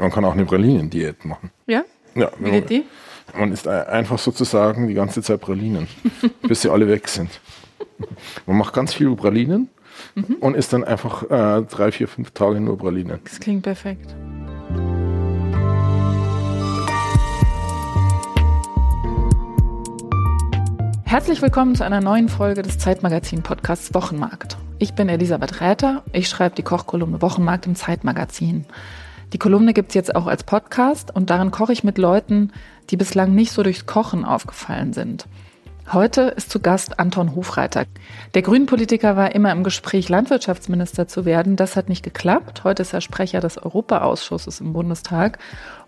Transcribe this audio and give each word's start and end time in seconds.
Man 0.00 0.10
kann 0.10 0.24
auch 0.24 0.32
eine 0.32 0.46
Pralinendiät 0.46 1.26
machen. 1.26 1.50
Ja? 1.66 1.84
Ja, 2.14 2.30
Wie 2.38 2.50
geht 2.50 2.70
die? 2.70 2.84
Man 3.38 3.52
isst 3.52 3.68
einfach 3.68 4.18
sozusagen 4.18 4.88
die 4.88 4.94
ganze 4.94 5.22
Zeit 5.22 5.40
Pralinen, 5.42 5.86
bis 6.42 6.62
sie 6.62 6.70
alle 6.70 6.88
weg 6.88 7.06
sind. 7.06 7.30
Man 8.46 8.56
macht 8.56 8.72
ganz 8.74 8.94
viel 8.94 9.14
Pralinen 9.14 9.68
Mhm. 10.14 10.36
und 10.40 10.56
isst 10.56 10.72
dann 10.72 10.82
einfach 10.82 11.24
äh, 11.24 11.62
drei, 11.66 11.92
vier, 11.92 12.08
fünf 12.08 12.30
Tage 12.30 12.58
nur 12.58 12.78
Pralinen. 12.78 13.20
Das 13.22 13.38
klingt 13.38 13.62
perfekt. 13.64 14.14
Herzlich 21.04 21.42
willkommen 21.42 21.74
zu 21.74 21.84
einer 21.84 22.00
neuen 22.00 22.28
Folge 22.28 22.62
des 22.62 22.78
Zeitmagazin-Podcasts 22.78 23.94
Wochenmarkt. 23.94 24.56
Ich 24.78 24.94
bin 24.94 25.08
Elisabeth 25.08 25.60
Räther, 25.60 26.02
ich 26.12 26.28
schreibe 26.28 26.54
die 26.54 26.62
Kochkolumne 26.62 27.20
Wochenmarkt 27.20 27.66
im 27.66 27.74
Zeitmagazin. 27.74 28.64
Die 29.32 29.38
Kolumne 29.38 29.72
gibt's 29.72 29.94
jetzt 29.94 30.14
auch 30.16 30.26
als 30.26 30.42
Podcast 30.42 31.14
und 31.14 31.30
darin 31.30 31.50
koche 31.50 31.72
ich 31.72 31.84
mit 31.84 31.98
Leuten, 31.98 32.52
die 32.90 32.96
bislang 32.96 33.34
nicht 33.34 33.52
so 33.52 33.62
durchs 33.62 33.86
Kochen 33.86 34.24
aufgefallen 34.24 34.92
sind. 34.92 35.26
Heute 35.92 36.22
ist 36.22 36.50
zu 36.50 36.60
Gast 36.60 37.00
Anton 37.00 37.34
Hofreiter. 37.34 37.84
Der 38.34 38.42
Grünen-Politiker 38.42 39.16
war 39.16 39.34
immer 39.34 39.50
im 39.50 39.64
Gespräch, 39.64 40.08
Landwirtschaftsminister 40.08 41.08
zu 41.08 41.24
werden. 41.24 41.56
Das 41.56 41.74
hat 41.74 41.88
nicht 41.88 42.04
geklappt. 42.04 42.62
Heute 42.62 42.82
ist 42.82 42.92
er 42.92 43.00
Sprecher 43.00 43.40
des 43.40 43.58
Europaausschusses 43.58 44.60
im 44.60 44.72
Bundestag. 44.72 45.38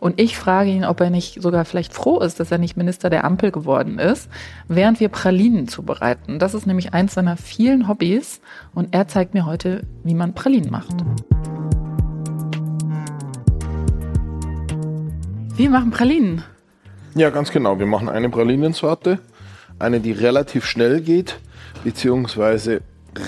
Und 0.01 0.21
ich 0.21 0.37
frage 0.37 0.71
ihn, 0.71 0.85
ob 0.85 1.01
er 1.01 1.11
nicht 1.11 1.41
sogar 1.41 1.65
vielleicht 1.65 1.95
froh 1.95 2.19
ist, 2.19 2.41
dass 2.41 2.51
er 2.51 2.59
nicht 2.59 2.77
Minister 2.77 3.11
der 3.11 3.23
Ampel 3.24 3.52
geworden 3.52 4.01
ist, 4.01 4.29
während 4.66 4.99
wir 4.99 5.09
Pralinen 5.09 5.69
zubereiten. 5.69 6.41
Das 6.41 6.55
ist 6.55 6.66
nämlich 6.66 6.95
eins 6.95 7.15
seiner 7.15 7.37
vielen 7.37 7.87
Hobbys. 7.87 8.41
Und 8.74 8.93
er 8.93 9.07
zeigt 9.07 9.35
mir 9.35 9.47
heute, 9.47 9.87
wie 10.02 10.15
man 10.15 10.35
Pralinen 10.35 10.73
macht. 10.73 10.97
Wir 15.55 15.69
machen 15.69 15.91
Pralinen. 15.91 16.42
Ja, 17.15 17.29
ganz 17.29 17.51
genau. 17.51 17.79
Wir 17.79 17.87
machen 17.87 18.09
eine 18.09 18.30
Pralinensorte, 18.30 19.18
eine, 19.79 20.01
die 20.01 20.13
relativ 20.13 20.65
schnell 20.65 21.02
geht, 21.02 21.38
beziehungsweise 21.85 22.80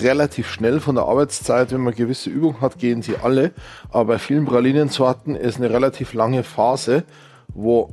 relativ 0.02 0.50
schnell 0.50 0.80
von 0.80 0.94
der 0.94 1.04
Arbeitszeit, 1.04 1.70
wenn 1.70 1.82
man 1.82 1.94
gewisse 1.94 2.30
Übung 2.30 2.62
hat, 2.62 2.78
gehen 2.78 3.02
sie 3.02 3.16
alle. 3.22 3.52
Aber 3.90 4.14
bei 4.14 4.18
vielen 4.18 4.46
Pralinensorten 4.46 5.36
ist 5.36 5.58
eine 5.58 5.68
relativ 5.68 6.14
lange 6.14 6.44
Phase, 6.44 7.04
wo 7.48 7.90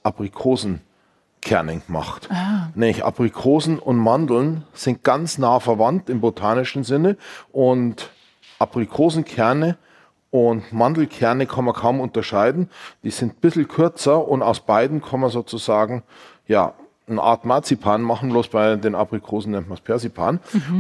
Aprikosenkernen 1.41 1.83
gemacht. 1.87 2.29
Ah. 2.31 2.69
Nämlich 2.75 3.05
Aprikosen 3.05 3.79
und 3.79 3.97
Mandeln 3.97 4.65
sind 4.75 5.03
ganz 5.03 5.39
nah 5.39 5.61
verwandt 5.61 6.11
im 6.11 6.21
botanischen 6.21 6.85
Sinne 6.85 7.17
und 7.53 8.11
Aprikosenkerne 8.59 9.77
und 10.31 10.73
Mandelkerne 10.73 11.47
kann 11.47 11.65
man 11.65 11.75
kaum 11.75 12.01
unterscheiden. 12.01 12.71
Die 13.03 13.11
sind 13.11 13.33
ein 13.35 13.41
bisschen 13.41 13.69
kürzer 13.69 14.27
und 14.29 14.43
aus 14.43 14.61
beiden 14.61 15.03
kann 15.03 15.21
man 15.21 15.31
sozusagen 15.31 16.03
ja 16.47 16.75
eine 17.09 17.23
Art 17.23 17.45
Marzipan 17.45 18.03
machen, 18.03 18.31
bloß 18.31 18.49
bei 18.49 18.77
den 18.77 18.95
Aprikosen 18.95 19.51
nennt 19.51 19.69
man 19.69 19.77
es 19.77 19.81
Persipan. 19.81 20.39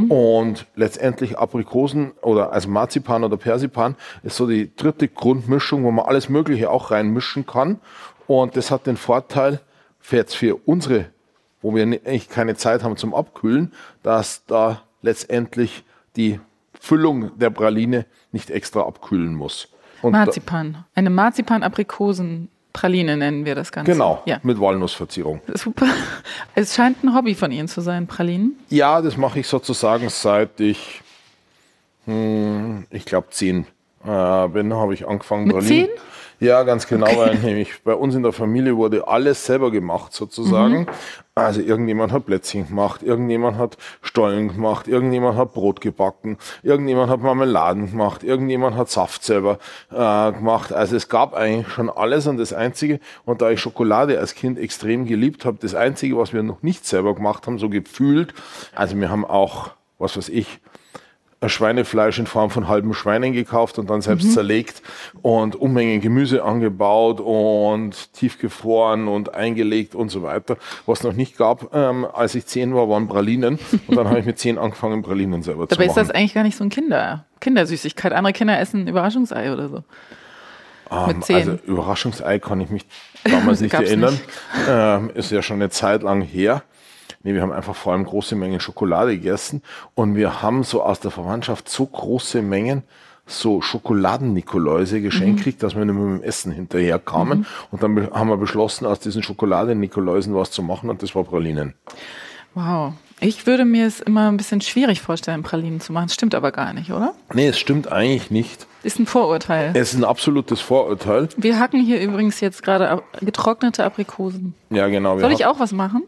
Und 0.09 0.67
letztendlich 0.77 1.37
Aprikosen 1.37 2.13
oder 2.23 2.53
also 2.53 2.69
Marzipan 2.69 3.25
oder 3.25 3.37
Persipan 3.37 3.97
ist 4.23 4.37
so 4.37 4.47
die 4.47 4.71
dritte 4.77 5.09
Grundmischung, 5.09 5.83
wo 5.83 5.91
man 5.91 6.07
alles 6.07 6.29
Mögliche 6.29 6.71
auch 6.71 6.93
reinmischen 6.93 7.47
kann. 7.47 7.81
Und 8.29 8.57
das 8.57 8.71
hat 8.71 8.87
den 8.87 8.97
Vorteil, 8.97 9.59
für 10.01 10.17
jetzt 10.17 10.37
für 10.37 10.57
unsere, 10.67 11.07
wo 11.63 11.75
wir 11.75 11.83
eigentlich 11.83 12.29
keine 12.29 12.57
Zeit 12.57 12.83
haben 12.83 12.97
zum 12.97 13.15
Abkühlen, 13.15 13.73
dass 14.03 14.45
da 14.47 14.83
letztendlich 15.03 15.85
die 16.17 16.41
Füllung 16.79 17.39
der 17.39 17.51
Praline 17.51 18.07
nicht 18.33 18.51
extra 18.51 18.83
abkühlen 18.83 19.35
muss. 19.35 19.69
Und 20.03 20.13
Marzipan. 20.13 20.85
Eine 20.95 21.11
Marzipan-Aprikosen-Praline 21.11 23.17
nennen 23.17 23.45
wir 23.45 23.55
das 23.55 23.71
Ganze. 23.73 23.93
Genau, 23.93 24.23
Ja. 24.25 24.39
mit 24.43 24.59
Walnussverzierung. 24.61 25.41
Super. 25.55 25.87
Es 26.55 26.75
scheint 26.75 27.03
ein 27.05 27.15
Hobby 27.15 27.35
von 27.35 27.53
Ihnen 27.53 27.69
zu 27.69 27.81
sein, 27.83 28.07
Pralinen. 28.07 28.59
Ja, 28.71 29.03
das 29.03 29.17
mache 29.17 29.41
ich 29.41 29.47
sozusagen 29.47 30.09
seit 30.09 30.59
ich, 30.61 31.03
hm, 32.07 32.87
ich 32.91 33.05
glaube, 33.05 33.29
zehn 33.31 33.67
äh, 34.07 34.49
bin, 34.49 34.73
habe 34.75 34.95
ich 34.95 35.07
angefangen. 35.07 35.45
Mit 35.45 35.57
Pralinen. 35.57 35.87
zehn? 35.87 35.89
Ja, 36.41 36.63
ganz 36.63 36.87
genau, 36.87 37.07
weil 37.19 37.35
nämlich 37.37 37.83
bei 37.85 37.93
uns 37.93 38.15
in 38.15 38.23
der 38.23 38.33
Familie 38.33 38.75
wurde 38.75 39.07
alles 39.07 39.45
selber 39.45 39.71
gemacht 39.71 40.15
sozusagen. 40.15 40.87
Also 41.35 41.61
irgendjemand 41.61 42.13
hat 42.13 42.25
Plätzchen 42.25 42.67
gemacht, 42.67 43.03
irgendjemand 43.03 43.59
hat 43.59 43.77
Stollen 44.01 44.49
gemacht, 44.49 44.89
irgendjemand 44.89 45.37
hat 45.37 45.53
Brot 45.53 45.83
gebacken, 45.83 46.39
irgendjemand 46.63 47.11
hat 47.11 47.21
Marmeladen 47.21 47.91
gemacht, 47.91 48.25
irgendjemand 48.25 48.75
hat 48.77 48.89
Saft 48.89 49.23
selber 49.23 49.59
äh, 49.91 50.33
gemacht. 50.33 50.73
Also 50.73 50.97
es 50.97 51.11
gab 51.11 51.35
eigentlich 51.35 51.69
schon 51.69 51.91
alles 51.91 52.27
und 52.27 52.39
das 52.39 52.55
Einzige, 52.55 53.01
und 53.27 53.43
da 53.43 53.51
ich 53.51 53.61
Schokolade 53.61 54.19
als 54.19 54.35
Kind 54.35 54.59
extrem 54.59 55.05
geliebt 55.05 55.45
habe, 55.45 55.59
das 55.61 55.75
Einzige, 55.75 56.17
was 56.17 56.33
wir 56.33 56.43
noch 56.43 56.63
nicht 56.63 56.87
selber 56.87 57.15
gemacht 57.15 57.47
haben, 57.47 57.59
so 57.59 57.69
gefühlt, 57.69 58.33
also 58.75 58.97
wir 58.97 59.11
haben 59.11 59.27
auch, 59.27 59.73
was 59.99 60.17
weiß 60.17 60.31
ich, 60.31 60.59
Schweinefleisch 61.49 62.19
in 62.19 62.27
Form 62.27 62.51
von 62.51 62.69
halben 62.69 62.93
Schweinen 62.93 63.33
gekauft 63.33 63.79
und 63.79 63.89
dann 63.89 64.03
selbst 64.03 64.35
zerlegt 64.35 64.83
und 65.23 65.57
Unmengen 65.57 66.01
Gemüse 66.01 66.45
angebaut 66.45 67.21
und 67.21 68.13
tiefgefroren 68.13 69.09
und 69.09 69.35
eingelegt 69.35 69.95
und 69.95 70.11
so 70.11 70.23
weiter. 70.23 70.57
Was 70.85 71.03
noch 71.03 71.15
nicht 71.15 71.39
gab, 71.39 71.75
ähm, 71.75 72.07
als 72.13 72.35
ich 72.35 72.45
zehn 72.47 72.75
war, 72.75 72.89
waren 72.91 73.09
Pralinen 73.09 73.59
und 73.87 73.97
dann 73.97 74.07
habe 74.09 74.19
ich 74.19 74.27
mit 74.27 74.39
zehn 74.39 74.59
angefangen, 74.59 75.03
Pralinen 75.03 75.43
selber 75.43 75.67
Dabei 75.67 75.85
zu 75.85 75.91
ist 75.91 75.97
das 75.97 76.09
machen. 76.09 76.17
eigentlich 76.17 76.35
gar 76.35 76.43
nicht 76.43 76.57
so 76.57 76.65
ein 76.65 76.71
Kinder, 76.71 77.25
Kindersüßigkeit. 77.41 78.13
Andere 78.13 78.35
Kinder 78.35 78.59
essen 78.59 78.87
Überraschungsei 78.87 79.51
oder 79.53 79.69
so. 79.71 79.85
mit 81.07 81.25
zehn. 81.25 81.37
Also 81.37 81.53
Überraschungsei 81.65 82.39
kann 82.39 82.61
ich 82.61 82.69
mich 82.69 82.85
damals 83.25 83.61
nicht 83.63 83.73
erinnern. 83.73 84.21
Ähm, 84.69 85.11
ist 85.15 85.31
ja 85.31 85.41
schon 85.41 85.57
eine 85.57 85.71
Zeit 85.71 86.03
lang 86.03 86.21
her. 86.21 86.63
Nee, 87.23 87.35
wir 87.35 87.43
haben 87.43 87.53
einfach 87.53 87.75
vor 87.75 87.93
allem 87.93 88.05
große 88.05 88.35
Mengen 88.35 88.61
Schokolade 88.61 89.17
gegessen 89.17 89.63
und 89.95 90.17
wir 90.17 90.41
haben 90.43 90.63
so 90.63 90.83
aus 90.83 91.01
der 91.01 91.11
Verwandtschaft 91.11 91.69
so 91.69 91.85
große 91.85 92.41
Mengen 92.43 92.83
so 93.27 93.61
Schokoladen-Nikoläuse 93.61 95.01
geschenkt 95.01 95.39
gekriegt, 95.39 95.63
dass 95.63 95.77
wir 95.77 95.85
nicht 95.85 95.95
mehr 95.95 96.05
mit 96.05 96.23
dem 96.23 96.29
Essen 96.29 96.51
hinterher 96.51 96.99
kamen. 96.99 97.47
Und 97.71 97.83
dann 97.83 97.95
be- 97.95 98.11
haben 98.13 98.29
wir 98.29 98.37
beschlossen, 98.39 98.87
aus 98.87 98.99
diesen 99.01 99.23
Schokoladen-Nikoläusen 99.23 100.35
was 100.35 100.51
zu 100.51 100.63
machen 100.63 100.91
und 100.91 101.03
das 101.03 101.15
war 101.15 101.23
Pralinen. 101.25 101.75
Wow. 102.55 102.95
Ich 103.21 103.47
würde 103.47 103.65
mir 103.67 103.87
es 103.87 104.01
immer 104.01 104.29
ein 104.29 104.37
bisschen 104.39 104.63
schwierig 104.63 105.01
vorstellen, 105.03 105.43
Pralinen 105.43 105.81
zu 105.81 105.93
machen. 105.93 106.07
Das 106.07 106.15
stimmt 106.15 106.35
aber 106.35 106.51
gar 106.53 106.73
nicht, 106.73 106.91
oder? 106.91 107.13
Nee, 107.35 107.49
es 107.49 107.59
stimmt 107.59 107.93
eigentlich 107.93 108.31
nicht. 108.31 108.67
Ist 108.83 108.99
ein 108.99 109.07
Vorurteil. 109.07 109.73
Es 109.75 109.93
ist 109.93 109.99
ein 110.01 110.05
absolutes 110.05 110.61
Vorurteil. 110.61 111.29
Wir 111.37 111.59
hacken 111.61 111.81
hier 111.85 112.01
übrigens 112.01 112.41
jetzt 112.41 112.63
gerade 112.63 113.03
getrocknete 113.21 113.85
Aprikosen. 113.85 114.55
Ja, 114.71 114.89
genau. 114.89 115.19
Soll 115.21 115.33
ich 115.33 115.45
auch 115.47 115.61
was 115.61 115.73
machen? 115.73 116.03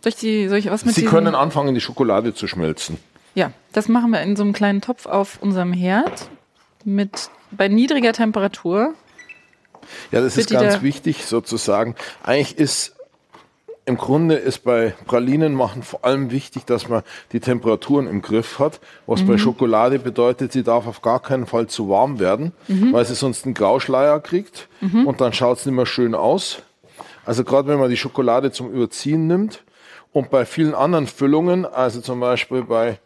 Soll 0.00 0.10
ich, 0.10 0.16
die, 0.16 0.48
soll 0.48 0.58
ich 0.58 0.70
was 0.70 0.84
mit 0.84 0.94
Sie 0.94 1.04
können 1.04 1.34
anfangen, 1.34 1.74
die 1.74 1.80
Schokolade 1.80 2.32
zu 2.34 2.46
schmelzen. 2.46 2.98
Ja, 3.34 3.52
das 3.72 3.88
machen 3.88 4.10
wir 4.10 4.20
in 4.22 4.36
so 4.36 4.42
einem 4.42 4.52
kleinen 4.52 4.80
Topf 4.80 5.06
auf 5.06 5.38
unserem 5.40 5.72
Herd 5.72 6.28
mit 6.84 7.30
bei 7.50 7.68
niedriger 7.68 8.12
Temperatur. 8.12 8.94
Ja, 10.12 10.20
das 10.20 10.36
ist 10.36 10.50
ganz 10.50 10.74
da- 10.76 10.82
wichtig 10.82 11.24
sozusagen. 11.24 11.94
Eigentlich 12.22 12.58
ist 12.58 12.94
im 13.86 13.96
Grunde 13.96 14.34
ist 14.34 14.64
bei 14.64 14.92
Pralinen 15.06 15.54
machen 15.54 15.82
vor 15.82 16.04
allem 16.04 16.30
wichtig, 16.30 16.66
dass 16.66 16.90
man 16.90 17.02
die 17.32 17.40
Temperaturen 17.40 18.06
im 18.06 18.20
Griff 18.20 18.58
hat. 18.58 18.80
Was 19.06 19.22
bei 19.22 19.38
Schokolade 19.38 19.98
bedeutet, 19.98 20.52
sie 20.52 20.62
darf 20.62 20.86
auf 20.86 21.00
gar 21.00 21.20
keinen 21.20 21.46
Fall 21.46 21.68
zu 21.68 21.88
warm 21.88 22.18
werden, 22.18 22.52
weil 22.92 23.06
sie 23.06 23.14
sonst 23.14 23.46
einen 23.46 23.54
Grauschleier 23.54 24.20
kriegt 24.20 24.68
und 24.82 25.22
dann 25.22 25.32
schaut 25.32 25.58
es 25.58 25.64
nicht 25.66 25.74
mehr 25.74 25.86
schön 25.86 26.14
aus. 26.14 26.58
Also 27.24 27.44
gerade 27.44 27.68
wenn 27.68 27.78
man 27.78 27.88
die 27.88 27.96
Schokolade 27.96 28.52
zum 28.52 28.70
Überziehen 28.70 29.26
nimmt 29.26 29.62
und 30.12 30.30
bei 30.30 30.44
vielen 30.44 30.74
anderen 30.74 31.06
Füllungen, 31.06 31.66
also 31.66 32.00
zum 32.00 32.20
Beispiel 32.20 32.62
bei 32.62 32.98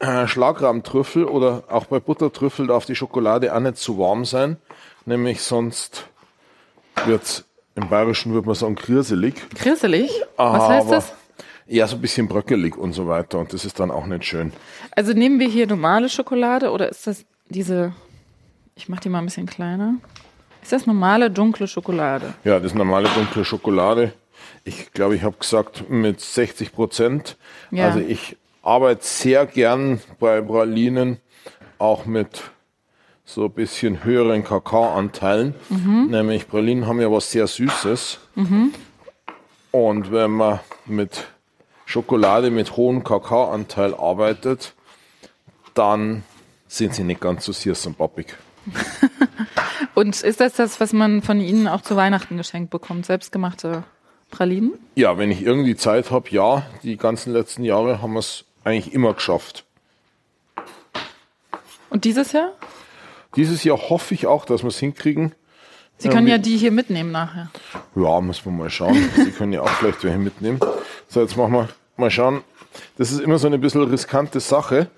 äh, 0.00 0.26
Schlagrahmtrüffel 0.26 1.24
oder 1.24 1.64
auch 1.68 1.86
bei 1.86 2.00
Buttertrüffel 2.00 2.66
darf 2.66 2.86
die 2.86 2.94
Schokolade 2.94 3.54
auch 3.54 3.60
nicht 3.60 3.76
zu 3.76 3.98
warm 3.98 4.24
sein, 4.24 4.56
nämlich 5.06 5.42
sonst 5.42 6.06
wird's 7.04 7.44
im 7.74 7.88
Bayerischen 7.88 8.32
würde 8.32 8.46
man 8.46 8.56
sagen 8.56 8.74
krirselig. 8.74 9.34
Grisselig? 9.54 10.10
Was 10.36 10.68
heißt 10.68 10.90
das? 10.90 11.12
Ja, 11.66 11.86
so 11.86 11.96
ein 11.96 12.00
bisschen 12.00 12.28
bröckelig 12.28 12.76
und 12.76 12.92
so 12.92 13.06
weiter 13.06 13.38
und 13.38 13.52
das 13.52 13.64
ist 13.64 13.78
dann 13.78 13.90
auch 13.90 14.06
nicht 14.06 14.24
schön. 14.24 14.52
Also 14.92 15.12
nehmen 15.12 15.38
wir 15.38 15.48
hier 15.48 15.66
normale 15.66 16.08
Schokolade 16.08 16.70
oder 16.70 16.88
ist 16.88 17.06
das 17.06 17.24
diese, 17.48 17.92
ich 18.74 18.88
mache 18.88 19.02
die 19.02 19.08
mal 19.08 19.18
ein 19.18 19.26
bisschen 19.26 19.46
kleiner. 19.46 19.94
Ist 20.62 20.72
das 20.72 20.86
normale 20.86 21.30
dunkle 21.30 21.68
Schokolade? 21.68 22.34
Ja, 22.44 22.58
das 22.58 22.72
ist 22.72 22.74
normale 22.74 23.08
dunkle 23.14 23.44
Schokolade. 23.44 24.12
Ich 24.68 24.92
glaube, 24.92 25.16
ich 25.16 25.22
habe 25.22 25.36
gesagt 25.40 25.88
mit 25.88 26.20
60 26.20 26.72
Prozent. 26.72 27.38
Ja. 27.70 27.86
Also 27.86 28.00
ich 28.00 28.36
arbeite 28.62 29.02
sehr 29.02 29.46
gern 29.46 30.02
bei 30.20 30.42
Pralinen 30.42 31.16
auch 31.78 32.04
mit 32.04 32.42
so 33.24 33.46
ein 33.46 33.52
bisschen 33.52 34.04
höheren 34.04 34.44
Kakaoanteilen. 34.44 35.54
Nämlich 36.10 36.48
Pralinen 36.48 36.86
haben 36.86 37.00
ja 37.00 37.10
was 37.10 37.30
sehr 37.30 37.46
Süßes. 37.46 38.18
Und 39.70 40.12
wenn 40.12 40.32
man 40.32 40.60
mit 40.84 41.28
Schokolade 41.86 42.50
mit 42.50 42.76
hohem 42.76 43.04
Kakaoanteil 43.04 43.94
arbeitet, 43.94 44.74
dann 45.72 46.24
sind 46.66 46.94
sie 46.94 47.04
nicht 47.04 47.22
ganz 47.22 47.46
so 47.46 47.52
süß 47.52 47.86
und 47.86 47.96
pappig. 47.96 48.36
Und 49.94 50.20
ist 50.22 50.40
das 50.40 50.52
das, 50.52 50.78
was 50.78 50.92
man 50.92 51.22
von 51.22 51.40
Ihnen 51.40 51.66
auch 51.66 51.80
zu 51.80 51.96
Weihnachten 51.96 52.36
geschenkt 52.36 52.70
bekommt? 52.70 53.06
Selbstgemachte 53.06 53.84
Pralinen? 54.30 54.74
Ja, 54.94 55.18
wenn 55.18 55.30
ich 55.30 55.42
irgendwie 55.42 55.76
Zeit 55.76 56.10
habe, 56.10 56.28
ja. 56.30 56.66
Die 56.82 56.96
ganzen 56.96 57.32
letzten 57.32 57.64
Jahre 57.64 58.02
haben 58.02 58.12
wir 58.12 58.20
es 58.20 58.44
eigentlich 58.64 58.92
immer 58.92 59.14
geschafft. 59.14 59.64
Und 61.90 62.04
dieses 62.04 62.32
Jahr? 62.32 62.52
Dieses 63.36 63.64
Jahr 63.64 63.78
hoffe 63.90 64.14
ich 64.14 64.26
auch, 64.26 64.44
dass 64.44 64.62
wir 64.62 64.68
es 64.68 64.78
hinkriegen. 64.78 65.34
Sie 65.98 66.08
können 66.08 66.28
ja 66.28 66.38
die 66.38 66.56
hier 66.56 66.70
mitnehmen 66.70 67.10
nachher. 67.10 67.50
Ja, 67.96 68.20
müssen 68.20 68.44
wir 68.44 68.52
mal 68.52 68.70
schauen. 68.70 68.94
Sie 69.16 69.32
können 69.32 69.52
ja 69.52 69.62
auch 69.62 69.68
vielleicht 69.68 70.04
welche 70.04 70.18
mitnehmen. 70.18 70.60
So, 71.08 71.20
jetzt 71.20 71.36
machen 71.36 71.52
wir 71.52 71.68
mal 71.96 72.10
schauen. 72.10 72.42
Das 72.96 73.10
ist 73.10 73.20
immer 73.20 73.38
so 73.38 73.48
eine 73.48 73.58
bisschen 73.58 73.82
riskante 73.82 74.38
Sache, 74.38 74.88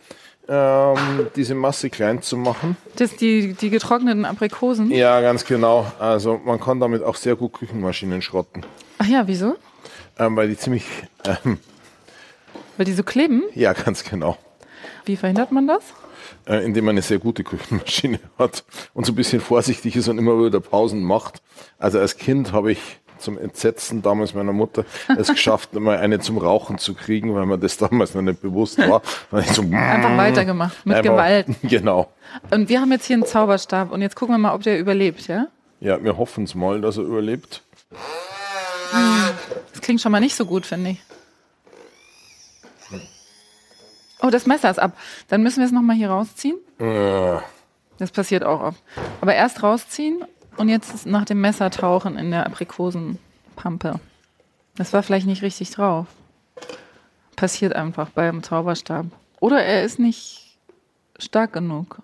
ähm, 0.49 1.29
diese 1.37 1.55
Masse 1.55 1.88
klein 1.88 2.21
zu 2.21 2.37
machen. 2.37 2.76
Das 2.97 3.17
die, 3.17 3.55
die 3.55 3.71
getrockneten 3.71 4.26
Aprikosen. 4.26 4.91
Ja, 4.91 5.21
ganz 5.23 5.44
genau. 5.47 5.91
Also 5.99 6.38
man 6.44 6.61
kann 6.61 6.81
damit 6.81 7.03
auch 7.03 7.17
sehr 7.17 7.37
gut 7.37 7.55
Küchenmaschinen 7.55 8.21
schrotten, 8.21 8.67
Ach 9.02 9.06
ja, 9.06 9.26
wieso? 9.26 9.56
ähm, 10.19 10.37
weil 10.37 10.49
die 10.49 10.56
ziemlich, 10.58 10.85
ähm, 11.25 11.58
Weil 12.76 12.85
die 12.85 12.93
so 12.93 13.02
kleben? 13.02 13.43
ja, 13.55 13.73
ganz 13.73 14.05
genau. 14.05 14.37
Wie 15.06 15.17
verhindert 15.17 15.50
man 15.52 15.67
das? 15.67 15.82
äh, 16.47 16.64
indem 16.64 16.85
man 16.87 16.93
eine 16.94 17.02
sehr 17.02 17.19
gute 17.19 17.43
Küchenmaschine 17.44 18.20
hat 18.38 18.64
und 18.94 19.06
so 19.06 19.12
ein 19.12 19.17
bisschen 19.17 19.41
vorsichtig 19.41 19.97
ist 19.97 20.08
und 20.08 20.19
immer 20.19 20.43
wieder 20.44 20.61
Pausen 20.61 21.02
macht. 21.02 21.41
Also 21.79 21.99
als 21.99 22.17
Kind 22.17 22.52
habe 22.52 22.73
ich 22.73 22.81
zum 23.19 23.38
Entsetzen 23.38 24.00
damals 24.02 24.35
meiner 24.35 24.52
Mutter 24.52 24.85
es 25.19 25.29
geschafft, 25.32 25.75
mal 25.75 25.99
eine 25.99 26.20
zum 26.20 26.38
Rauchen 26.38 26.79
zu 26.79 26.94
kriegen, 26.94 27.35
weil 27.35 27.44
mir 27.47 27.58
das 27.58 27.76
damals 27.79 28.14
noch 28.14 28.23
nicht 28.23 28.41
bewusst 28.43 28.79
war. 28.79 29.02
So, 29.52 29.62
Einfach 29.62 30.17
weitergemacht, 30.17 30.85
mit 30.87 30.97
einfach- 30.99 31.11
Gewalt. 31.12 31.47
Genau. 31.62 32.11
Und 32.50 32.69
wir 32.69 32.81
haben 32.81 32.93
jetzt 32.93 33.06
hier 33.06 33.17
einen 33.17 33.26
Zauberstab 33.26 33.91
und 33.93 34.00
jetzt 34.02 34.17
gucken 34.17 34.35
wir 34.35 34.38
mal, 34.38 34.55
ob 34.55 34.62
der 34.62 34.79
überlebt, 34.79 35.26
ja? 35.29 35.47
Ja, 35.81 36.02
wir 36.02 36.17
hoffen 36.19 36.44
es 36.44 36.55
mal, 36.55 36.81
dass 36.81 36.97
er 36.99 37.02
überlebt. 37.05 37.62
Das 38.92 39.81
klingt 39.81 40.00
schon 40.00 40.12
mal 40.12 40.20
nicht 40.20 40.34
so 40.34 40.46
gut, 40.46 40.66
finde 40.66 40.90
ich. 40.90 41.02
Oh, 44.22 44.28
das 44.31 44.46
Messer 44.46 44.70
ist 44.70 44.78
ab. 44.78 44.96
Dann 45.28 45.42
müssen 45.42 45.58
wir 45.60 45.66
es 45.66 45.72
nochmal 45.72 45.96
hier 45.96 46.10
rausziehen. 46.10 46.58
Das 47.98 48.10
passiert 48.10 48.44
auch 48.44 48.60
oft. 48.60 48.82
Aber 49.20 49.34
erst 49.34 49.62
rausziehen 49.62 50.25
und 50.56 50.69
jetzt 50.69 51.06
nach 51.06 51.25
dem 51.25 51.40
Messer 51.40 51.70
tauchen 51.70 52.19
in 52.19 52.31
der 52.31 52.46
Aprikosenpampe. 52.46 53.98
Das 54.76 54.92
war 54.92 55.02
vielleicht 55.02 55.26
nicht 55.26 55.42
richtig 55.42 55.70
drauf. 55.70 56.06
Passiert 57.37 57.75
einfach 57.75 58.10
beim 58.10 58.42
Zauberstab. 58.42 59.06
Oder 59.40 59.62
er 59.62 59.84
ist 59.84 59.98
nicht 59.98 60.58
stark 61.19 61.54
genug. 61.54 62.00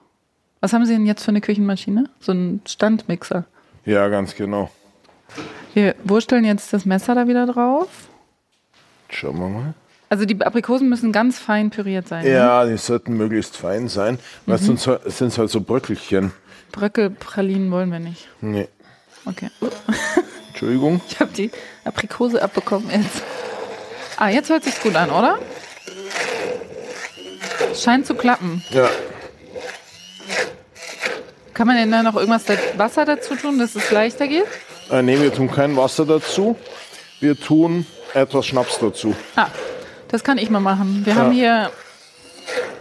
Was 0.61 0.73
haben 0.73 0.87
Sie 0.87 0.95
denn 0.95 1.07
jetzt 1.07 1.23
für 1.23 1.29
eine 1.31 1.43
Küchenmaschine? 1.43 2.09
So 2.19 2.33
ein 2.33 2.63
Standmixer. 2.67 3.45
ja, 3.85 4.09
ganz 4.09 4.35
genau. 4.35 4.71
Wir 5.77 5.95
wursteln 6.05 6.47
jetzt 6.47 6.73
das 6.73 6.87
Messer 6.87 7.15
da 7.15 7.29
wieder 7.29 7.45
drauf. 7.45 7.89
Schauen 9.11 9.39
wir 9.39 9.49
mal. 9.49 9.75
Also 10.09 10.25
die 10.25 10.41
Aprikosen 10.41 10.89
müssen 10.89 11.13
ganz 11.13 11.39
fein 11.39 11.69
püriert 11.69 12.09
sein. 12.09 12.25
Ne? 12.25 12.31
Ja, 12.33 12.65
die 12.65 12.79
sollten 12.79 13.15
möglichst 13.19 13.59
fein 13.59 13.87
sein, 13.89 14.19
weil 14.47 14.57
Mhm. 14.59 14.79
sonst 14.79 14.85
sind 15.19 15.29
es 15.29 15.37
halt 15.37 15.51
so 15.51 15.61
Bröckelchen. 15.61 16.33
Bröckelpralinen 16.73 17.71
wollen 17.71 17.93
wir 17.93 17.99
nicht. 17.99 18.27
Nee, 18.41 18.69
Okay. 19.27 19.51
Entschuldigung. 20.49 21.03
Ich 21.11 21.21
habe 21.21 21.33
die 21.33 21.51
Aprikose 21.85 22.41
abbekommen 22.43 22.89
jetzt. 22.91 23.23
Ah, 24.17 24.31
jetzt 24.31 24.49
hört 24.49 24.65
sich's 24.65 24.81
gut 24.81 24.97
an, 24.97 25.11
oder? 25.11 25.39
Scheint 27.75 28.07
zu 28.07 28.15
klappen. 28.15 28.65
Ja, 28.71 28.89
Kann 31.53 31.67
man 31.67 31.77
denn 31.77 31.91
da 31.91 32.03
noch 32.03 32.17
irgendwas 32.17 32.45
Wasser 32.79 33.05
dazu 33.05 33.35
tun, 33.37 33.59
dass 33.59 33.75
es 33.75 33.91
leichter 33.91 34.27
geht? 34.27 34.47
Äh, 34.91 35.03
nee, 35.03 35.21
wir 35.21 35.33
tun 35.33 35.51
kein 35.51 35.77
Wasser 35.77 36.05
dazu. 36.05 36.57
Wir 37.21 37.39
tun 37.39 37.87
etwas 38.15 38.47
Schnaps 38.47 38.79
dazu. 38.79 39.15
Ah, 39.37 39.49
das 40.09 40.23
kann 40.23 40.39
ich 40.39 40.51
mal 40.51 40.61
machen. 40.61 41.03
Wir 41.05 41.15
haben 41.15 41.33
hier, 41.33 41.71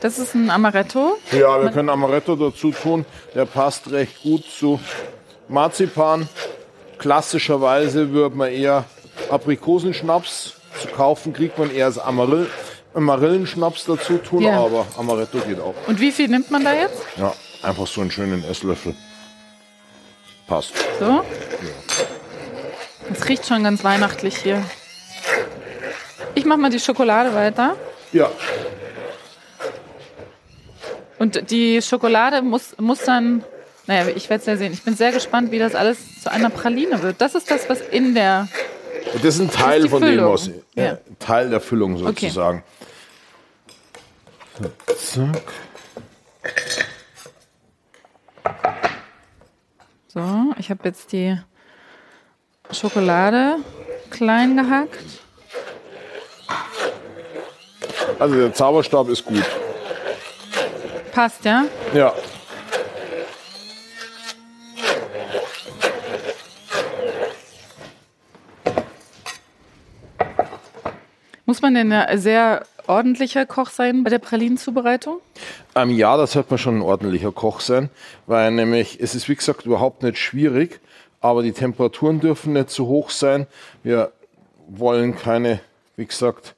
das 0.01 0.19
ist 0.19 0.35
ein 0.35 0.49
Amaretto. 0.49 1.17
Ja, 1.31 1.61
wir 1.61 1.71
können 1.71 1.89
Amaretto 1.89 2.35
dazu 2.35 2.71
tun. 2.71 3.05
Der 3.33 3.45
passt 3.45 3.91
recht 3.91 4.21
gut 4.23 4.43
zu 4.45 4.79
Marzipan. 5.47 6.27
Klassischerweise 6.97 8.11
würde 8.11 8.35
man 8.35 8.51
eher 8.51 8.85
Aprikosenschnaps 9.29 10.53
zu 10.81 10.87
kaufen, 10.89 11.33
kriegt 11.33 11.57
man 11.57 11.71
eher 11.71 11.85
als 11.85 11.97
Amarill 11.99 12.47
Marillenschnaps 12.93 13.85
dazu 13.85 14.17
tun, 14.17 14.43
Ja. 14.43 14.57
aber 14.63 14.85
Amaretto 14.97 15.39
geht 15.39 15.59
auch. 15.59 15.73
Und 15.87 15.99
wie 15.99 16.11
viel 16.13 16.29
nimmt 16.29 16.49
man 16.49 16.63
da 16.63 16.73
jetzt? 16.73 17.01
Ja, 17.17 17.33
einfach 17.61 17.87
so 17.87 17.99
einen 18.01 18.09
schönen 18.11 18.41
Esslöffel. 18.45 18.95
Passt. 20.47 20.74
So. 21.00 21.24
Es 23.12 23.27
riecht 23.27 23.46
schon 23.46 23.63
ganz 23.63 23.84
weihnachtlich 23.84 24.38
hier. 24.38 24.63
Ich 26.34 26.46
mache 26.46 26.60
mal 26.60 26.69
die 26.69 26.79
Schokolade 26.79 27.34
weiter. 27.34 27.75
Ja, 28.12 28.29
Und 31.17 31.50
die 31.50 31.81
Schokolade 31.81 32.41
muss, 32.41 32.75
muss 32.77 33.00
dann, 33.00 33.43
naja, 33.88 34.08
ich 34.15 34.29
werde 34.29 34.41
es 34.41 34.46
ja 34.48 34.58
sehen. 34.58 34.74
Ich 34.74 34.84
bin 34.84 34.96
sehr 34.96 35.12
gespannt, 35.12 35.51
wie 35.51 35.60
das 35.60 35.75
alles 35.75 36.22
zu 36.22 36.31
einer 36.31 36.50
Praline 36.50 37.01
wird. 37.01 37.19
Das 37.22 37.36
ist 37.36 37.50
das, 37.50 37.69
was 37.69 37.81
in 37.81 38.13
der, 38.15 38.48
das 39.15 39.36
ist 39.36 39.39
ein 39.39 39.50
Teil 39.51 39.84
die 39.84 39.89
von 39.89 40.01
dem, 40.01 40.10
Füllung. 40.12 40.34
was 40.34 40.48
ja. 40.75 40.84
Ja. 40.84 40.98
Teil 41.19 41.50
der 41.50 41.62
Füllung 41.62 41.98
sozusagen. 41.98 42.63
So, 44.60 44.69
zack. 44.96 45.41
So, 50.15 50.53
ich 50.57 50.69
habe 50.69 50.79
jetzt 50.86 51.12
die 51.12 51.38
Schokolade 52.72 53.57
klein 54.10 54.55
gehackt. 54.55 55.03
Also 58.17 58.36
der 58.36 58.53
Zauberstab 58.53 59.10
ist 59.10 59.25
gut. 59.25 59.43
Passt, 61.12 61.43
ja? 61.43 61.65
Ja. 61.93 62.13
Muss 71.45 71.62
man 71.62 71.75
denn 71.75 71.93
sehr 72.17 72.65
ordentlicher 72.88 73.46
Koch 73.46 73.70
sein 73.70 74.04
bei 74.04 74.10
der 74.10 74.20
Pralinenzubereitung? 74.20 75.20
Ähm, 75.75 75.92
ja, 75.92 76.18
das 76.18 76.34
sollte 76.34 76.51
man 76.51 76.58
schon 76.58 76.77
ein 76.77 76.82
ordentlicher 76.82 77.32
Koch 77.32 77.60
sein, 77.60 77.89
weil 78.27 78.51
nämlich 78.51 79.00
es 79.00 79.15
ist 79.15 79.30
wie 79.30 79.36
gesagt 79.36 79.65
überhaupt 79.65 80.04
nicht 80.04 80.18
schwierig, 80.18 80.80
aber 81.22 81.44
die 81.44 81.51
Temperaturen 81.51 82.20
dürfen 82.20 82.54
nicht 82.54 82.70
zu 82.70 82.88
hoch 82.88 83.10
sein. 83.10 83.48
Wir 83.84 84.12
wollen 84.68 85.15
keine, 85.15 85.60
wie 85.96 86.06
gesagt, 86.06 86.56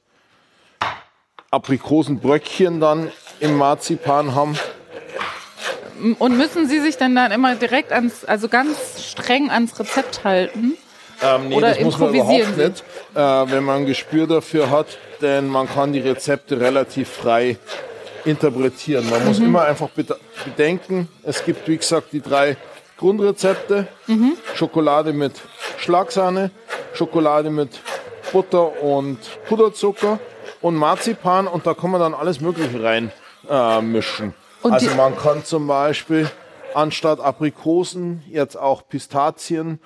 Aprikosenbröckchen 1.50 2.80
dann 2.80 3.10
im 3.40 3.56
Marzipan 3.56 4.34
haben. 4.34 4.58
Und 6.18 6.36
müssen 6.36 6.68
Sie 6.68 6.80
sich 6.80 6.96
denn 6.96 7.14
dann 7.14 7.32
immer 7.32 7.54
direkt 7.56 7.92
ans, 7.92 8.24
also 8.24 8.48
ganz 8.48 9.04
streng 9.04 9.50
ans 9.50 9.78
Rezept 9.80 10.24
halten? 10.24 10.76
Ähm, 11.22 11.48
nee, 11.48 11.56
Oder 11.56 11.68
das 11.70 11.80
muss 11.80 11.98
man 11.98 12.14
überhaupt 12.14 12.56
nicht, 12.56 12.84
äh, 13.14 13.18
wenn 13.18 13.64
man 13.64 13.76
ein 13.78 13.86
Gespür 13.86 14.26
dafür 14.26 14.70
hat, 14.70 14.86
denn 15.20 15.48
man 15.48 15.68
kann 15.68 15.92
die 15.92 16.00
Rezepte 16.00 16.60
relativ 16.60 17.08
frei 17.08 17.56
interpretieren. 18.24 19.08
Man 19.10 19.22
Mhm. 19.22 19.28
muss 19.28 19.38
immer 19.38 19.62
einfach 19.64 19.88
bede- 19.90 20.18
bedenken, 20.44 21.08
es 21.24 21.44
gibt, 21.44 21.66
wie 21.68 21.76
gesagt, 21.76 22.12
die 22.12 22.20
drei 22.20 22.56
Grundrezepte. 22.98 23.86
Mhm. 24.06 24.34
Schokolade 24.54 25.12
mit 25.12 25.32
Schlagsahne, 25.78 26.50
Schokolade 26.94 27.50
mit 27.50 27.70
Butter 28.32 28.82
und 28.82 29.18
Puderzucker 29.48 30.18
und 30.60 30.74
Marzipan 30.76 31.46
und 31.46 31.66
da 31.66 31.74
kann 31.74 31.90
man 31.90 32.00
dann 32.00 32.14
alles 32.14 32.40
Mögliche 32.40 32.82
rein 32.82 33.10
äh, 33.48 33.80
mischen. 33.80 34.34
Und 34.62 34.72
also 34.72 34.90
man 34.96 35.16
kann 35.16 35.44
zum 35.44 35.66
Beispiel 35.68 36.28
anstatt 36.74 37.20
Aprikosen 37.20 38.22
jetzt 38.28 38.56
auch 38.56 38.86
Pistazien, 38.88 39.80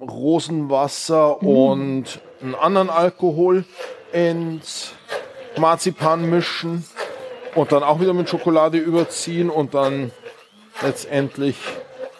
Rosenwasser 0.00 1.42
und 1.42 2.20
einen 2.40 2.54
anderen 2.54 2.90
Alkohol 2.90 3.64
ins 4.12 4.92
Marzipan 5.58 6.30
mischen 6.30 6.84
und 7.54 7.72
dann 7.72 7.82
auch 7.82 8.00
wieder 8.00 8.14
mit 8.14 8.28
Schokolade 8.28 8.78
überziehen 8.78 9.50
und 9.50 9.74
dann 9.74 10.12
letztendlich 10.82 11.56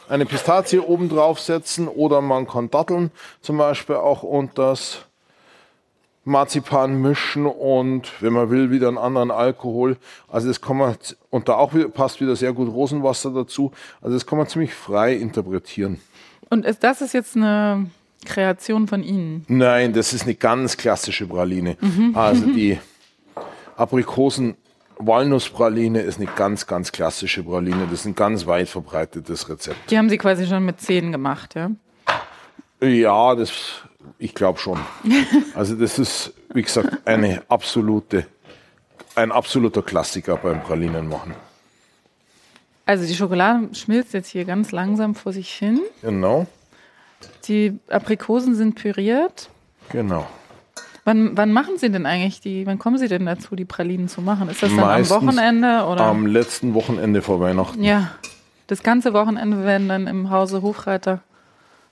eine 0.09 0.27
Pistazie 0.27 0.81
oben 0.81 1.09
draufsetzen 1.09 1.87
oder 1.87 2.21
man 2.21 2.49
kann 2.49 2.71
Datteln 2.71 3.11
zum 3.41 3.59
Beispiel 3.59 3.97
auch 3.97 4.23
unter 4.23 4.71
das 4.71 5.05
Marzipan 6.25 7.01
mischen 7.01 7.47
und 7.47 8.11
wenn 8.21 8.33
man 8.33 8.51
will 8.51 8.71
wieder 8.71 8.89
einen 8.89 8.99
anderen 8.99 9.31
Alkohol. 9.31 9.97
Also 10.29 10.49
das 10.49 10.61
kann 10.61 10.77
man 10.77 10.97
und 11.31 11.49
da 11.49 11.55
auch 11.55 11.75
wieder, 11.75 11.89
passt 11.89 12.21
wieder 12.21 12.37
sehr 12.37 12.53
gut 12.53 12.73
Rosenwasser 12.73 13.31
dazu. 13.31 13.71
Also 14.01 14.15
das 14.15 14.27
kann 14.27 14.39
man 14.39 14.49
ziemlich 14.49 14.75
frei 14.75 15.15
interpretieren. 15.15 16.01
Und 16.51 16.65
ist, 16.65 16.83
das 16.83 17.01
ist 17.01 17.15
jetzt 17.15 17.37
eine 17.37 17.91
Kreation 18.25 18.89
von 18.89 19.03
Ihnen. 19.03 19.45
Nein, 19.49 19.93
das 19.93 20.13
ist 20.13 20.23
eine 20.23 20.35
ganz 20.35 20.77
klassische 20.77 21.27
Praline. 21.27 21.77
Also 22.15 22.47
die 22.55 22.79
Aprikosen 23.77 24.57
Walnusspraline 24.99 26.01
ist 26.01 26.19
eine 26.19 26.27
ganz, 26.27 26.67
ganz 26.67 26.91
klassische 26.91 27.45
Praline. 27.45 27.87
Das 27.91 28.01
ist 28.01 28.07
ein 28.07 28.15
ganz 28.15 28.47
weit 28.47 28.69
verbreitetes 28.69 29.49
Rezept. 29.49 29.91
Die 29.91 29.99
haben 29.99 30.09
Sie 30.09 30.19
quasi 30.19 30.47
schon 30.47 30.65
mit 30.65 30.81
zehn 30.81 31.13
gemacht, 31.13 31.55
ja? 31.55 31.71
Ja, 32.81 33.35
das, 33.35 33.83
ich 34.19 34.35
glaube 34.35 34.59
schon. 34.59 34.79
Also 35.55 35.75
das 35.75 35.99
ist, 35.99 36.35
wie 36.55 36.63
gesagt, 36.63 36.99
eine 37.05 37.43
absolute, 37.49 38.27
ein 39.15 39.33
absoluter 39.33 39.83
Klassiker 39.83 40.37
beim 40.37 40.63
Pralinen 40.63 41.09
machen. 41.09 41.35
Also 42.89 43.07
die 43.07 43.15
Schokolade 43.15 43.69
schmilzt 43.75 44.15
jetzt 44.15 44.29
hier 44.31 44.47
ganz 44.47 44.73
langsam 44.73 45.15
vor 45.15 45.33
sich 45.35 45.51
hin. 45.53 45.81
Genau, 46.01 46.47
Die 47.47 47.79
Aprikosen 47.91 48.55
sind 48.55 48.77
püriert. 48.77 49.51
genau. 49.91 50.27
Wann, 51.05 51.37
wann 51.37 51.53
machen 51.53 51.77
Sie 51.79 51.91
denn 51.91 52.05
eigentlich 52.07 52.41
die, 52.41 52.67
wann 52.67 52.79
kommen 52.79 52.97
Sie 52.99 53.09
denn 53.09 53.25
dazu, 53.27 53.57
die 53.57 53.65
Pralinen 53.67 54.09
zu 54.09 54.21
machen? 54.23 54.49
Ist 54.49 54.63
das 54.63 54.71
dann 54.71 54.81
Meistens 54.81 55.13
am 55.17 55.23
Wochenende 55.27 55.85
oder? 55.87 56.01
Am 56.03 56.27
letzten 56.27 56.73
Wochenende 56.75 57.21
vor 57.23 57.41
Weihnachten. 57.41 57.83
ja. 57.85 58.11
Das 58.67 58.83
ganze 58.83 59.15
Wochenende 59.15 59.65
werden 59.65 59.89
dann 59.89 60.07
im 60.07 60.29
Hause 60.31 60.61
Hofreiter 60.63 61.21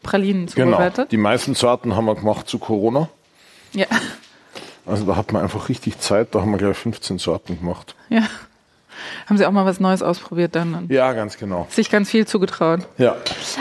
Pralinen 0.02 0.46
Genau. 0.46 0.72
zubereitet. 0.72 1.10
Die 1.12 1.16
meisten 1.16 1.54
Sorten 1.54 1.94
haben 1.96 2.04
wir 2.06 2.14
gemacht 2.14 2.48
zu 2.48 2.58
Corona. 2.58 3.08
Ja. 3.72 3.86
Also 4.84 5.04
da 5.06 5.16
hat 5.16 5.32
man 5.32 5.42
einfach 5.42 5.68
richtig 5.70 5.98
Zeit. 6.00 6.34
Da 6.34 6.40
haben 6.42 6.50
wir 6.52 6.58
gleich 6.58 6.76
15 6.76 7.18
Sorten 7.18 7.58
gemacht. 7.58 7.94
ja. 8.10 8.22
Haben 9.26 9.36
Sie 9.38 9.46
auch 9.46 9.52
mal 9.52 9.64
was 9.66 9.80
Neues 9.80 10.02
ausprobiert 10.02 10.54
dann 10.54 10.86
Ja, 10.88 11.12
ganz 11.12 11.36
genau. 11.38 11.66
sich 11.70 11.90
ganz 11.90 12.10
viel 12.10 12.26
zugetraut? 12.26 12.80
Ja, 12.98 13.16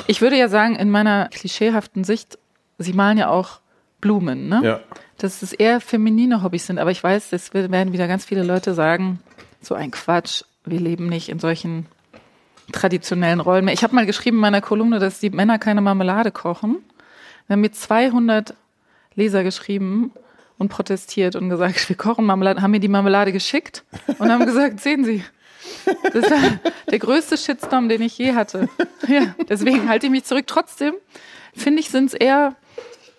Ich 0.07 0.21
würde 0.21 0.37
ja 0.37 0.47
sagen, 0.49 0.75
in 0.75 0.89
meiner 0.89 1.29
klischeehaften 1.29 2.03
Sicht, 2.03 2.37
Sie 2.77 2.93
malen 2.93 3.17
ja 3.17 3.29
auch 3.29 3.59
Blumen, 4.01 4.49
ne? 4.49 4.61
ja. 4.63 4.79
Dass 5.17 5.41
es 5.41 5.53
eher 5.53 5.79
feminine 5.79 6.43
Hobbys 6.43 6.67
sind. 6.67 6.77
Aber 6.77 6.91
ich 6.91 7.01
weiß, 7.01 7.29
das 7.29 7.53
werden 7.53 7.93
wieder 7.93 8.07
ganz 8.07 8.25
viele 8.25 8.43
Leute 8.43 8.73
sagen, 8.73 9.19
so 9.61 9.73
ein 9.73 9.91
Quatsch, 9.91 10.43
wir 10.65 10.79
leben 10.79 11.07
nicht 11.07 11.29
in 11.29 11.39
solchen 11.39 11.85
traditionellen 12.71 13.39
Rollen 13.39 13.65
mehr. 13.65 13.73
Ich 13.73 13.83
habe 13.83 13.95
mal 13.95 14.05
geschrieben 14.05 14.37
in 14.37 14.41
meiner 14.41 14.61
Kolumne, 14.61 14.99
dass 14.99 15.19
die 15.19 15.29
Männer 15.29 15.59
keine 15.59 15.81
Marmelade 15.81 16.31
kochen. 16.31 16.77
Wir 17.47 17.53
haben 17.53 17.61
mir 17.61 17.71
200 17.71 18.55
Leser 19.13 19.43
geschrieben 19.43 20.11
und 20.57 20.69
protestiert 20.69 21.35
und 21.35 21.49
gesagt, 21.49 21.87
wir 21.89 21.95
kochen 21.95 22.25
Marmelade, 22.25 22.61
haben 22.61 22.71
mir 22.71 22.79
die 22.79 22.87
Marmelade 22.87 23.31
geschickt 23.31 23.83
und 24.19 24.31
haben 24.31 24.45
gesagt, 24.45 24.79
sehen 24.81 25.05
Sie, 25.05 25.23
das 26.13 26.29
war 26.31 26.59
der 26.89 26.99
größte 26.99 27.37
Shitstorm, 27.37 27.89
den 27.89 28.01
ich 28.01 28.17
je 28.17 28.33
hatte. 28.33 28.69
Ja, 29.07 29.35
deswegen 29.49 29.87
halte 29.89 30.05
ich 30.07 30.11
mich 30.11 30.23
zurück. 30.25 30.45
Trotzdem 30.47 30.93
finde 31.55 31.79
ich, 31.79 31.89
sind 31.89 32.07
es 32.07 32.13
eher, 32.13 32.55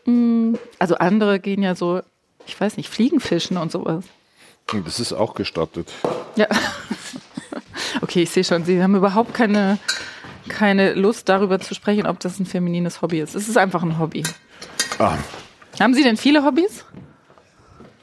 mh, 0.04 0.58
also 0.78 0.96
andere 0.96 1.40
gehen 1.40 1.62
ja 1.62 1.75
so, 1.75 2.00
ich 2.46 2.60
weiß 2.60 2.76
nicht, 2.76 2.88
Fliegenfischen 2.88 3.56
und 3.56 3.72
sowas. 3.72 4.04
Das 4.84 4.98
ist 5.00 5.12
auch 5.12 5.34
gestattet. 5.34 5.88
Ja. 6.36 6.46
Okay, 8.02 8.22
ich 8.22 8.30
sehe 8.30 8.44
schon, 8.44 8.64
Sie 8.64 8.82
haben 8.82 8.94
überhaupt 8.94 9.32
keine, 9.32 9.78
keine 10.48 10.92
Lust 10.94 11.28
darüber 11.30 11.58
zu 11.60 11.75
sprechen, 11.75 12.06
ob 12.06 12.20
das 12.20 12.38
ein 12.38 12.44
feminines 12.46 13.00
Hobby 13.00 13.20
ist. 13.20 13.34
Es 13.34 13.48
ist 13.48 13.56
einfach 13.56 13.82
ein 13.82 13.98
Hobby. 13.98 14.22
Ah, 14.98 15.16
Haben 15.80 15.94
Sie 15.94 16.02
denn 16.02 16.16
viele 16.16 16.44
Hobbys? 16.44 16.84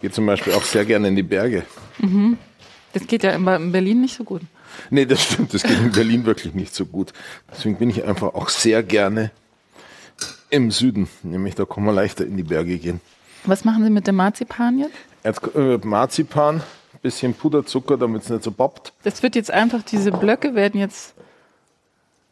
geht 0.02 0.14
zum 0.14 0.26
Beispiel 0.26 0.54
auch 0.54 0.64
sehr 0.64 0.84
gerne 0.86 1.08
in 1.10 1.16
die 1.16 1.24
Berge. 1.24 1.64
Das 2.94 3.08
geht 3.08 3.24
ja 3.24 3.32
in 3.32 3.46
in 3.48 3.72
Berlin 3.72 4.02
nicht 4.02 4.16
so 4.16 4.24
gut. 4.24 4.42
Nee, 4.90 5.06
das 5.06 5.24
stimmt. 5.24 5.54
Das 5.54 5.64
geht 5.64 5.80
in 5.80 5.92
Berlin 5.92 6.26
wirklich 6.26 6.54
nicht 6.54 6.74
so 6.74 6.86
gut. 6.86 7.14
Deswegen 7.52 7.78
bin 7.78 7.90
ich 7.90 8.04
einfach 8.04 8.34
auch 8.34 8.50
sehr 8.50 8.84
gerne 8.84 9.32
im 10.50 10.72
Süden. 10.72 11.08
Nämlich 11.24 11.56
da 11.56 11.66
kann 11.66 11.84
man 11.84 11.96
leichter 11.96 12.26
in 12.26 12.38
die 12.38 12.44
Berge 12.44 12.78
gehen. 12.78 13.02
Was 13.46 13.66
machen 13.66 13.84
Sie 13.84 13.90
mit 13.90 14.08
dem 14.08 14.16
Marzipan 14.16 14.80
jetzt? 14.80 14.96
Jetzt 15.24 15.56
äh, 15.56 15.78
Marzipan, 15.84 16.62
bisschen 17.02 17.34
Puderzucker, 17.34 17.98
damit 17.98 18.24
es 18.24 18.30
nicht 18.30 18.44
so 18.44 18.52
poppt. 18.52 18.94
Das 19.04 19.24
wird 19.24 19.36
jetzt 19.36 19.52
einfach, 19.52 19.84
diese 19.84 20.12
Blöcke 20.12 20.56
werden 20.56 20.80
jetzt 20.80 21.14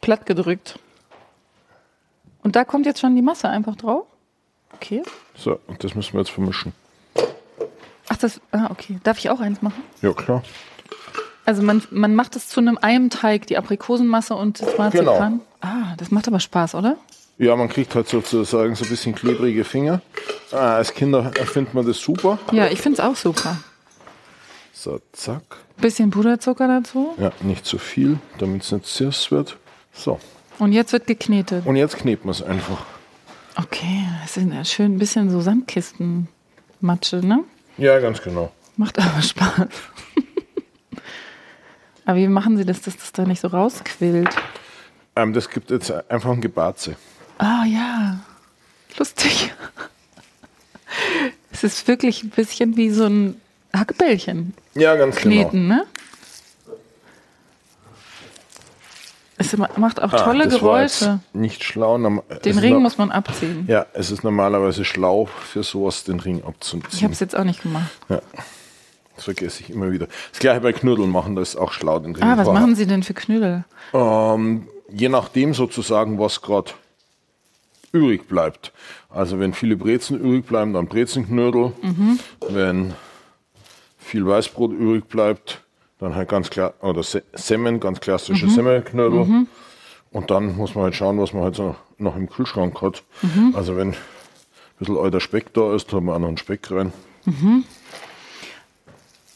platt 0.00 0.26
gedrückt. 0.26 0.78
Und 2.42 2.56
da 2.56 2.64
kommt 2.64 2.86
jetzt 2.86 3.00
schon 3.00 3.14
die 3.14 3.22
Masse 3.22 3.48
einfach 3.48 3.76
drauf? 3.76 4.06
Okay. 4.74 5.02
So, 5.36 5.58
und 5.66 5.82
das 5.84 5.94
müssen 5.94 6.14
wir 6.14 6.20
jetzt 6.20 6.30
vermischen. 6.30 6.72
Ach, 8.08 8.16
das, 8.16 8.40
ah, 8.52 8.68
okay. 8.70 8.98
Darf 9.02 9.18
ich 9.18 9.30
auch 9.30 9.40
eins 9.40 9.62
machen? 9.62 9.82
Ja, 10.02 10.12
klar. 10.12 10.42
Also 11.44 11.62
man, 11.62 11.82
man 11.90 12.14
macht 12.14 12.36
es 12.36 12.48
zu 12.48 12.60
einem 12.60 12.78
einem 12.78 13.10
Teig, 13.10 13.46
die 13.48 13.56
Aprikosenmasse 13.56 14.34
und 14.34 14.60
das 14.60 14.76
Marzipan. 14.78 15.40
Ah, 15.60 15.94
das 15.96 16.10
macht 16.10 16.28
aber 16.28 16.40
Spaß, 16.40 16.74
oder? 16.76 16.96
Ja, 17.38 17.56
man 17.56 17.68
kriegt 17.68 17.94
halt 17.94 18.08
sozusagen 18.08 18.74
so 18.76 18.84
ein 18.84 18.90
bisschen 18.90 19.14
klebrige 19.14 19.64
Finger. 19.64 20.00
Ah, 20.52 20.74
als 20.76 20.94
Kinder 20.94 21.32
findet 21.46 21.74
man 21.74 21.86
das 21.86 21.98
super. 21.98 22.38
Ja, 22.52 22.66
ich 22.68 22.80
finde 22.80 23.00
es 23.00 23.04
auch 23.04 23.16
super. 23.16 23.56
So, 24.72 25.00
zack. 25.12 25.42
Bisschen 25.78 26.10
Puderzucker 26.10 26.68
dazu. 26.68 27.14
Ja, 27.18 27.32
nicht 27.40 27.64
zu 27.64 27.78
viel, 27.78 28.18
damit 28.38 28.62
es 28.62 28.72
nicht 28.72 28.86
süß 28.86 29.30
wird. 29.30 29.56
So, 29.92 30.20
Und 30.58 30.72
jetzt 30.72 30.92
wird 30.92 31.06
geknetet. 31.06 31.66
und 31.66 31.76
jetzt 31.76 31.96
kneten 31.98 32.24
wir 32.24 32.30
es 32.30 32.42
einfach. 32.42 32.84
Okay, 33.56 34.04
das 34.22 34.34
sind 34.34 34.52
ja 34.52 34.64
schön 34.64 34.94
ein 34.94 34.98
bisschen 34.98 35.28
so 35.30 35.40
Sandkistenmatsche, 35.40 37.16
ne? 37.26 37.44
Ja, 37.78 37.98
ganz 37.98 38.20
genau. 38.22 38.52
Macht 38.76 38.98
aber 38.98 39.22
Spaß. 39.22 39.66
aber 42.04 42.16
wie 42.16 42.28
machen 42.28 42.56
Sie 42.56 42.64
das, 42.64 42.80
dass 42.82 42.96
das 42.96 43.12
da 43.12 43.24
nicht 43.24 43.40
so 43.40 43.48
rausquillt? 43.48 44.34
Ähm, 45.16 45.32
das 45.32 45.50
gibt 45.50 45.70
jetzt 45.70 45.90
einfach 46.10 46.30
ein 46.30 46.40
Gebarze. 46.40 46.96
Ah 47.38 47.64
ja, 47.66 48.20
lustig. 48.98 49.52
Es 51.50 51.64
ist 51.64 51.86
wirklich 51.88 52.22
ein 52.22 52.30
bisschen 52.30 52.76
wie 52.76 52.90
so 52.90 53.06
ein 53.06 53.40
Hackbällchen 53.74 54.54
Ja, 54.74 54.94
ganz 54.96 55.16
kneten, 55.16 55.66
ne? 55.68 55.86
Es 59.46 59.56
ma- 59.56 59.68
macht 59.76 60.00
auch 60.02 60.10
tolle 60.10 60.40
Ah, 60.44 60.44
jetzt 60.44 60.58
Geräusche. 60.60 61.20
Nicht 61.32 61.64
schlau. 61.64 61.96
Den 61.98 62.58
Ring 62.58 62.80
muss 62.82 62.98
man 62.98 63.10
abziehen. 63.10 63.64
Ja, 63.68 63.86
es 63.94 64.10
ist 64.10 64.24
normalerweise 64.24 64.84
schlau 64.84 65.26
für 65.26 65.62
sowas, 65.62 66.04
den 66.04 66.20
Ring 66.20 66.36
Ich 66.38 66.42
habe 66.44 66.54
abzuziehen. 66.54 67.12
es 67.12 67.20
jetzt 67.20 67.36
auch 67.36 67.44
nicht 67.44 67.62
gemacht. 67.62 67.90
Das 68.08 69.24
vergesse 69.24 69.60
ich 69.62 69.70
immer 69.70 69.90
wieder. 69.92 70.08
Das 70.30 70.40
gleiche 70.40 70.60
bei 70.60 70.72
Knödeln 70.72 71.10
machen, 71.10 71.36
das 71.36 71.50
ist 71.50 71.56
auch 71.56 71.72
schlau, 71.72 71.98
den 71.98 72.14
Ring 72.16 72.24
Ah, 72.24 72.36
was 72.36 72.46
machen 72.48 72.74
Sie 72.74 72.86
denn 72.86 73.02
für 73.02 73.14
Knödel? 73.14 73.64
Ähm, 73.92 74.66
je 74.90 75.08
nachdem 75.08 75.52
sozusagen, 75.54 76.18
was 76.18 76.40
gerade 76.40 76.72
übrig 77.92 78.26
bleibt. 78.26 78.72
Also 79.10 79.38
wenn 79.38 79.52
viele 79.52 79.76
Brezen 79.76 80.18
übrig 80.18 80.46
bleiben, 80.46 80.72
dann 80.72 80.86
Brezenknödel. 80.86 81.72
Wenn 82.48 82.94
viel 83.98 84.26
Weißbrot 84.26 84.72
übrig 84.72 85.06
bleibt, 85.08 85.61
dann 86.02 86.14
halt 86.16 86.28
ganz 86.28 86.50
klar, 86.50 86.74
oder 86.80 87.02
Se 87.02 87.22
Semmeln, 87.32 87.80
ganz 87.80 88.00
klassische 88.00 88.48
Semmelknödel. 88.48 89.46
Und 90.10 90.30
dann 90.30 90.56
muss 90.56 90.74
man 90.74 90.84
halt 90.84 90.94
schauen, 90.94 91.18
was 91.18 91.32
man 91.32 91.44
halt 91.44 91.54
so 91.56 91.74
noch 91.98 92.16
im 92.16 92.28
Kühlschrank 92.28 92.80
hat. 92.82 93.02
Also 93.54 93.76
wenn 93.76 93.90
ein 93.90 93.96
bisschen 94.78 94.98
alter 94.98 95.20
Speck 95.20 95.54
da 95.54 95.74
ist, 95.74 95.92
haben 95.92 96.06
wir 96.06 96.14
auch 96.14 96.18
noch 96.18 96.28
einen 96.28 96.38
Speck 96.38 96.70
rein. 96.70 96.92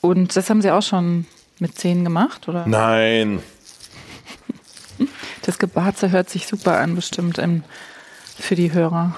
Und 0.01 0.37
das 0.37 0.51
haben 0.51 0.61
Sie 0.63 0.71
auch 0.71 0.83
schon 0.83 1.27
mit 1.59 1.79
zehn 1.79 2.05
gemacht, 2.05 2.49
oder? 2.49 2.67
Nein, 2.67 3.41
Das 5.43 5.59
Gebarze 5.59 6.11
hört 6.11 6.29
sich 6.29 6.49
super 6.49 6.79
an, 6.79 6.97
bestimmt 6.97 7.39
ähm, 7.39 7.63
für 8.37 8.57
die 8.57 8.73
Hörer. 8.73 9.15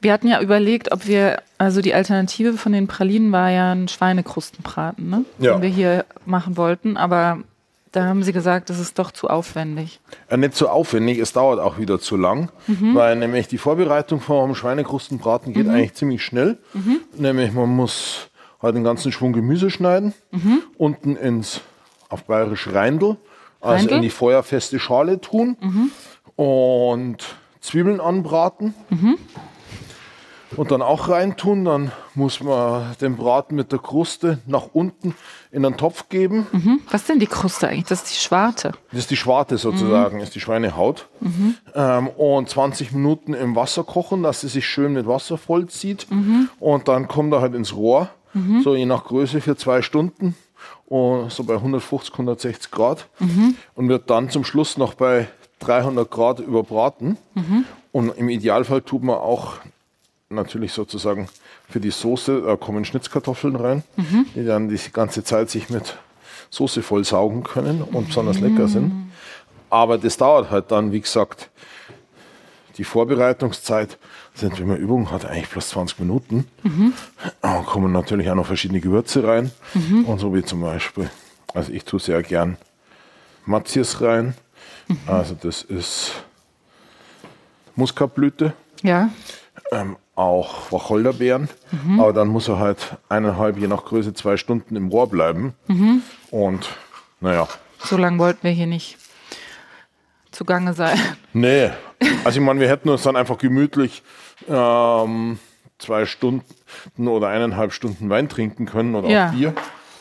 Wir 0.00 0.12
hatten 0.12 0.28
ja 0.28 0.40
überlegt, 0.40 0.92
ob 0.92 1.06
wir, 1.06 1.42
also 1.58 1.80
die 1.80 1.94
Alternative 1.94 2.54
von 2.54 2.72
den 2.72 2.86
Pralinen 2.86 3.32
war 3.32 3.50
ja 3.50 3.72
ein 3.72 3.88
Schweinekrustenbraten, 3.88 5.08
ne? 5.10 5.24
Ja. 5.38 5.54
Den 5.54 5.62
wir 5.62 5.68
hier 5.68 6.04
machen 6.24 6.56
wollten, 6.56 6.96
aber 6.96 7.38
da 7.92 8.04
haben 8.04 8.22
sie 8.22 8.32
gesagt, 8.32 8.70
das 8.70 8.78
ist 8.78 8.98
doch 8.98 9.10
zu 9.10 9.28
aufwendig. 9.28 10.00
Ja, 10.30 10.36
nicht 10.36 10.54
so 10.54 10.68
aufwendig, 10.68 11.18
es 11.18 11.32
dauert 11.32 11.58
auch 11.58 11.78
wieder 11.78 11.98
zu 11.98 12.16
lang, 12.16 12.50
weil 12.66 13.16
nämlich 13.16 13.48
die 13.48 13.58
Vorbereitung 13.58 14.20
vom 14.20 14.54
Schweinekrustenbraten 14.54 15.52
geht 15.52 15.68
eigentlich 15.68 15.94
ziemlich 15.94 16.22
schnell. 16.22 16.58
Nämlich 17.16 17.52
man 17.52 17.70
muss 17.70 18.28
halt 18.60 18.76
den 18.76 18.84
ganzen 18.84 19.10
Schwung 19.10 19.32
Gemüse 19.32 19.70
schneiden, 19.70 20.12
unten 20.76 21.16
ins, 21.16 21.62
auf 22.08 22.24
bayerisch 22.24 22.68
Reindl, 22.72 23.16
also 23.60 23.76
Reindl? 23.76 23.94
in 23.94 24.02
die 24.02 24.10
feuerfeste 24.10 24.78
Schale 24.78 25.20
tun 25.20 25.56
und 26.36 27.24
Zwiebeln 27.60 28.00
anbraten. 28.00 28.74
Und 30.58 30.72
dann 30.72 30.82
auch 30.82 31.08
reintun, 31.08 31.64
dann 31.64 31.92
muss 32.14 32.42
man 32.42 32.96
den 33.00 33.16
Braten 33.16 33.54
mit 33.54 33.70
der 33.70 33.78
Kruste 33.78 34.40
nach 34.46 34.70
unten 34.72 35.14
in 35.52 35.64
einen 35.64 35.76
Topf 35.76 36.08
geben. 36.08 36.48
Hm? 36.50 36.80
Was 36.90 37.02
ist 37.02 37.10
denn 37.10 37.20
die 37.20 37.28
Kruste 37.28 37.68
eigentlich? 37.68 37.84
Das 37.86 38.02
ist 38.02 38.10
die 38.10 38.20
Schwarte. 38.20 38.72
Das 38.90 39.00
ist 39.00 39.10
die 39.10 39.16
Schwarte 39.16 39.56
sozusagen, 39.56 40.18
ist 40.20 40.34
die 40.34 40.40
Schweinehaut. 40.40 41.06
Ähm, 41.74 42.08
und 42.08 42.48
20 42.48 42.90
Minuten 42.90 43.34
im 43.34 43.54
Wasser 43.54 43.84
kochen, 43.84 44.24
dass 44.24 44.40
sie 44.40 44.48
sich 44.48 44.66
schön 44.66 44.94
mit 44.94 45.06
Wasser 45.06 45.38
vollzieht. 45.38 46.08
Und 46.58 46.88
dann 46.88 47.06
kommt 47.06 47.32
er 47.32 47.40
halt 47.40 47.54
ins 47.54 47.74
Rohr, 47.74 48.08
so 48.64 48.74
je 48.74 48.84
nach 48.86 49.04
Größe 49.04 49.40
für 49.40 49.56
zwei 49.56 49.80
Stunden. 49.80 50.34
Und 50.86 51.30
so 51.30 51.44
bei 51.44 51.54
150, 51.54 52.12
160 52.14 52.70
Grad. 52.72 53.06
Und 53.76 53.88
wird 53.88 54.10
dann 54.10 54.28
zum 54.28 54.44
Schluss 54.44 54.76
noch 54.76 54.94
bei 54.94 55.28
300 55.60 56.10
Grad 56.10 56.40
überbraten. 56.40 57.16
Und 57.92 58.18
im 58.18 58.28
Idealfall 58.28 58.82
tut 58.82 59.04
man 59.04 59.16
auch 59.16 59.54
natürlich 60.30 60.72
sozusagen 60.72 61.28
für 61.68 61.80
die 61.80 61.90
Soße, 61.90 62.42
da 62.42 62.56
kommen 62.56 62.84
Schnitzkartoffeln 62.84 63.56
rein, 63.56 63.82
die 64.34 64.44
dann 64.44 64.68
die 64.68 64.78
ganze 64.92 65.24
Zeit 65.24 65.50
sich 65.50 65.70
mit 65.70 65.96
Soße 66.50 66.82
vollsaugen 66.82 67.42
können 67.44 67.82
und 67.82 68.08
besonders 68.08 68.40
lecker 68.40 68.68
sind. 68.68 69.10
Aber 69.70 69.98
das 69.98 70.16
dauert 70.16 70.50
halt 70.50 70.70
dann, 70.70 70.92
wie 70.92 71.00
gesagt, 71.00 71.50
die 72.78 72.84
Vorbereitungszeit 72.84 73.98
sind, 74.34 74.58
wenn 74.60 74.68
man 74.68 74.76
Übung 74.76 75.10
hat, 75.10 75.24
eigentlich 75.24 75.50
plus 75.50 75.70
20 75.70 75.98
Minuten. 75.98 76.46
Da 77.42 77.62
kommen 77.62 77.92
natürlich 77.92 78.30
auch 78.30 78.34
noch 78.36 78.46
verschiedene 78.46 78.80
Gewürze 78.80 79.24
rein. 79.26 79.50
Und 80.06 80.18
so 80.20 80.34
wie 80.34 80.42
zum 80.44 80.60
Beispiel, 80.60 81.10
also 81.54 81.72
ich 81.72 81.84
tue 81.84 82.00
sehr 82.00 82.22
gern 82.22 82.56
Matthias 83.46 84.00
rein. 84.00 84.34
Also 85.06 85.34
das 85.40 85.62
ist 85.62 86.12
Muskatblüte 87.76 88.54
Ja. 88.82 89.10
ähm, 89.72 89.96
auch 90.18 90.72
Wacholderbeeren. 90.72 91.48
Aber 91.98 92.12
dann 92.12 92.28
muss 92.28 92.48
er 92.48 92.58
halt 92.58 92.96
eineinhalb, 93.08 93.56
je 93.58 93.68
nach 93.68 93.84
Größe, 93.84 94.12
zwei 94.14 94.36
Stunden 94.36 94.74
im 94.76 94.88
Rohr 94.88 95.08
bleiben. 95.08 95.54
Und 96.30 96.68
naja, 97.20 97.46
So 97.78 97.96
lange 97.96 98.18
wollten 98.18 98.42
wir 98.42 98.50
hier 98.50 98.66
nicht 98.66 98.98
zugange 100.30 100.72
sein. 100.74 100.98
nee. 101.32 101.70
Also 102.24 102.38
ich 102.38 102.46
meine, 102.46 102.60
wir 102.60 102.68
hätten 102.68 102.88
uns 102.90 103.02
dann 103.02 103.16
einfach 103.16 103.38
gemütlich 103.38 104.04
ähm, 104.48 105.38
zwei 105.78 106.06
Stunden 106.06 106.44
oder 107.08 107.26
eineinhalb 107.28 107.72
Stunden 107.72 108.08
Wein 108.08 108.28
trinken 108.28 108.66
können 108.66 108.94
oder 108.94 109.08
Ja. 109.08 109.28
auch 109.28 109.32
Bier. 109.32 109.52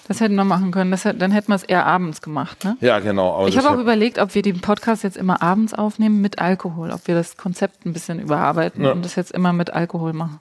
Das 0.07 0.21
hätten 0.21 0.35
wir 0.35 0.45
machen 0.45 0.71
können. 0.71 0.91
Das, 0.91 1.03
dann 1.03 1.31
hätten 1.31 1.49
wir 1.49 1.55
es 1.55 1.63
eher 1.63 1.85
abends 1.85 2.21
gemacht, 2.21 2.63
ne? 2.63 2.77
Ja, 2.79 2.99
genau. 2.99 3.45
Ich 3.47 3.57
habe 3.57 3.69
auch 3.69 3.77
überlegt, 3.79 4.19
ob 4.19 4.35
wir 4.35 4.41
den 4.41 4.61
Podcast 4.61 5.03
jetzt 5.03 5.17
immer 5.17 5.41
abends 5.41 5.73
aufnehmen 5.73 6.21
mit 6.21 6.39
Alkohol, 6.39 6.91
ob 6.91 7.07
wir 7.07 7.15
das 7.15 7.35
Konzept 7.35 7.85
ein 7.85 7.93
bisschen 7.93 8.19
überarbeiten 8.19 8.83
Ja. 8.85 8.91
und 8.93 9.03
das 9.03 9.15
jetzt 9.15 9.31
immer 9.31 9.51
mit 9.53 9.71
Alkohol 9.71 10.13
machen. 10.13 10.39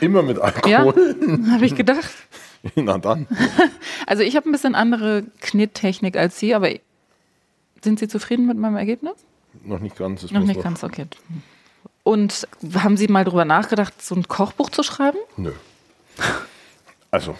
immer 0.00 0.22
mit 0.22 0.36
Ja, 0.36 0.44
Alkohol. 0.84 1.16
habe 1.50 1.64
ich 1.66 1.74
gedacht. 1.74 2.08
Na 2.76 2.98
dann. 2.98 3.26
Also 4.06 4.22
ich 4.22 4.36
habe 4.36 4.48
ein 4.48 4.52
bisschen 4.52 4.74
andere 4.74 5.24
Knittechnik 5.40 6.16
als 6.16 6.38
Sie, 6.38 6.54
aber 6.54 6.70
sind 7.82 7.98
Sie 7.98 8.08
zufrieden 8.08 8.46
mit 8.46 8.56
meinem 8.56 8.76
Ergebnis? 8.76 9.12
Noch 9.64 9.80
nicht 9.80 9.96
ganz. 9.98 10.30
Noch 10.30 10.40
nicht 10.44 10.62
ganz, 10.62 10.82
okay. 10.82 11.06
Und 12.04 12.48
haben 12.74 12.96
Sie 12.96 13.06
mal 13.08 13.24
drüber 13.24 13.44
nachgedacht, 13.44 14.00
so 14.00 14.14
ein 14.14 14.26
Kochbuch 14.28 14.70
zu 14.70 14.82
schreiben? 14.82 15.18
Nö. 15.36 15.52
Also, 17.10 17.34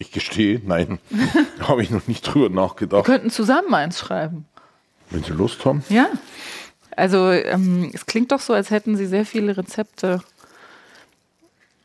ich 0.00 0.10
gestehe, 0.12 0.60
nein. 0.64 0.98
habe 1.60 1.82
ich 1.82 1.90
noch 1.90 2.08
nicht 2.08 2.22
drüber 2.22 2.48
Wir 2.48 2.56
nachgedacht. 2.56 3.04
könnten 3.04 3.30
zusammen 3.30 3.72
eins 3.74 3.98
schreiben. 4.00 4.46
Wenn 5.10 5.22
Sie 5.22 5.32
Lust 5.32 5.64
haben. 5.64 5.84
Ja. 5.88 6.08
Also 6.96 7.30
ähm, 7.30 7.90
es 7.94 8.06
klingt 8.06 8.32
doch 8.32 8.40
so, 8.40 8.52
als 8.52 8.70
hätten 8.70 8.96
Sie 8.96 9.06
sehr 9.06 9.24
viele 9.26 9.56
Rezepte 9.56 10.22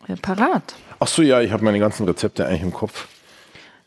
äh, 0.07 0.15
parat. 0.15 0.75
Ach 0.99 1.07
so, 1.07 1.21
ja, 1.21 1.41
ich 1.41 1.51
habe 1.51 1.63
meine 1.63 1.79
ganzen 1.79 2.05
Rezepte 2.07 2.45
eigentlich 2.47 2.61
im 2.63 2.73
Kopf. 2.73 3.07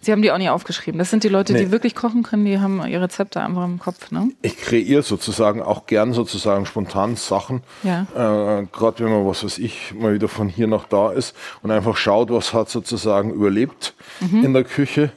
Sie 0.01 0.13
haben 0.13 0.23
die 0.23 0.31
auch 0.31 0.39
nie 0.39 0.49
aufgeschrieben. 0.49 0.99
Das 0.99 1.11
sind 1.11 1.25
die 1.25 1.29
Leute, 1.29 1.53
Nee. 1.53 1.65
die 1.65 1.71
wirklich 1.73 1.95
kochen 1.97 2.23
können, 2.23 2.45
die 2.45 2.61
haben 2.61 2.81
ihre 2.87 3.03
Rezepte 3.03 3.41
einfach 3.41 3.65
im 3.65 3.81
Kopf, 3.81 4.13
ne? 4.13 4.31
Ich 4.43 4.57
kreiere 4.57 5.03
sozusagen 5.03 5.61
auch 5.61 5.87
gern 5.87 6.13
sozusagen 6.13 6.67
spontan 6.67 7.17
Sachen. 7.17 7.63
Ja. 7.83 8.03
Äh, 8.15 8.67
Gerade 8.73 9.05
wenn 9.05 9.11
man, 9.13 9.27
was 9.27 9.43
weiß 9.43 9.59
ich, 9.59 9.93
mal 9.99 10.15
wieder 10.15 10.29
von 10.29 10.49
hier 10.49 10.69
nach 10.69 10.87
da 10.87 11.11
ist 11.11 11.35
und 11.63 11.73
einfach 11.73 11.97
schaut, 11.97 12.31
was 12.31 12.55
hat 12.55 12.69
sozusagen 12.71 13.33
überlebt 13.33 13.95
Mhm. 14.21 14.45
in 14.45 14.53
der 14.55 14.65
Küche. 14.65 15.11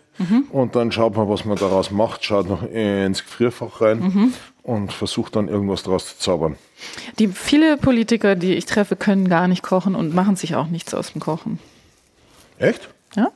Und 0.51 0.75
dann 0.75 0.91
schaut 0.91 1.15
man, 1.17 1.27
was 1.29 1.45
man 1.45 1.57
daraus 1.57 1.89
macht, 1.89 2.23
schaut 2.23 2.47
noch 2.47 2.61
ins 2.61 3.23
Gefrierfach 3.23 3.81
rein 3.81 3.99
Mhm. 3.99 4.33
und 4.61 4.93
versucht 4.93 5.35
dann 5.35 5.47
irgendwas 5.47 5.81
daraus 5.81 6.09
zu 6.09 6.17
zaubern. 6.19 6.57
Die 7.17 7.27
viele 7.27 7.77
Politiker, 7.77 8.35
die 8.35 8.53
ich 8.53 8.65
treffe, 8.67 8.95
können 8.95 9.29
gar 9.29 9.47
nicht 9.47 9.63
kochen 9.63 9.95
und 9.95 10.13
machen 10.13 10.35
sich 10.35 10.53
auch 10.55 10.67
nichts 10.67 10.93
aus 10.93 11.13
dem 11.13 11.21
Kochen. 11.21 11.57
Echt? 12.59 12.89
Ja? 13.15 13.29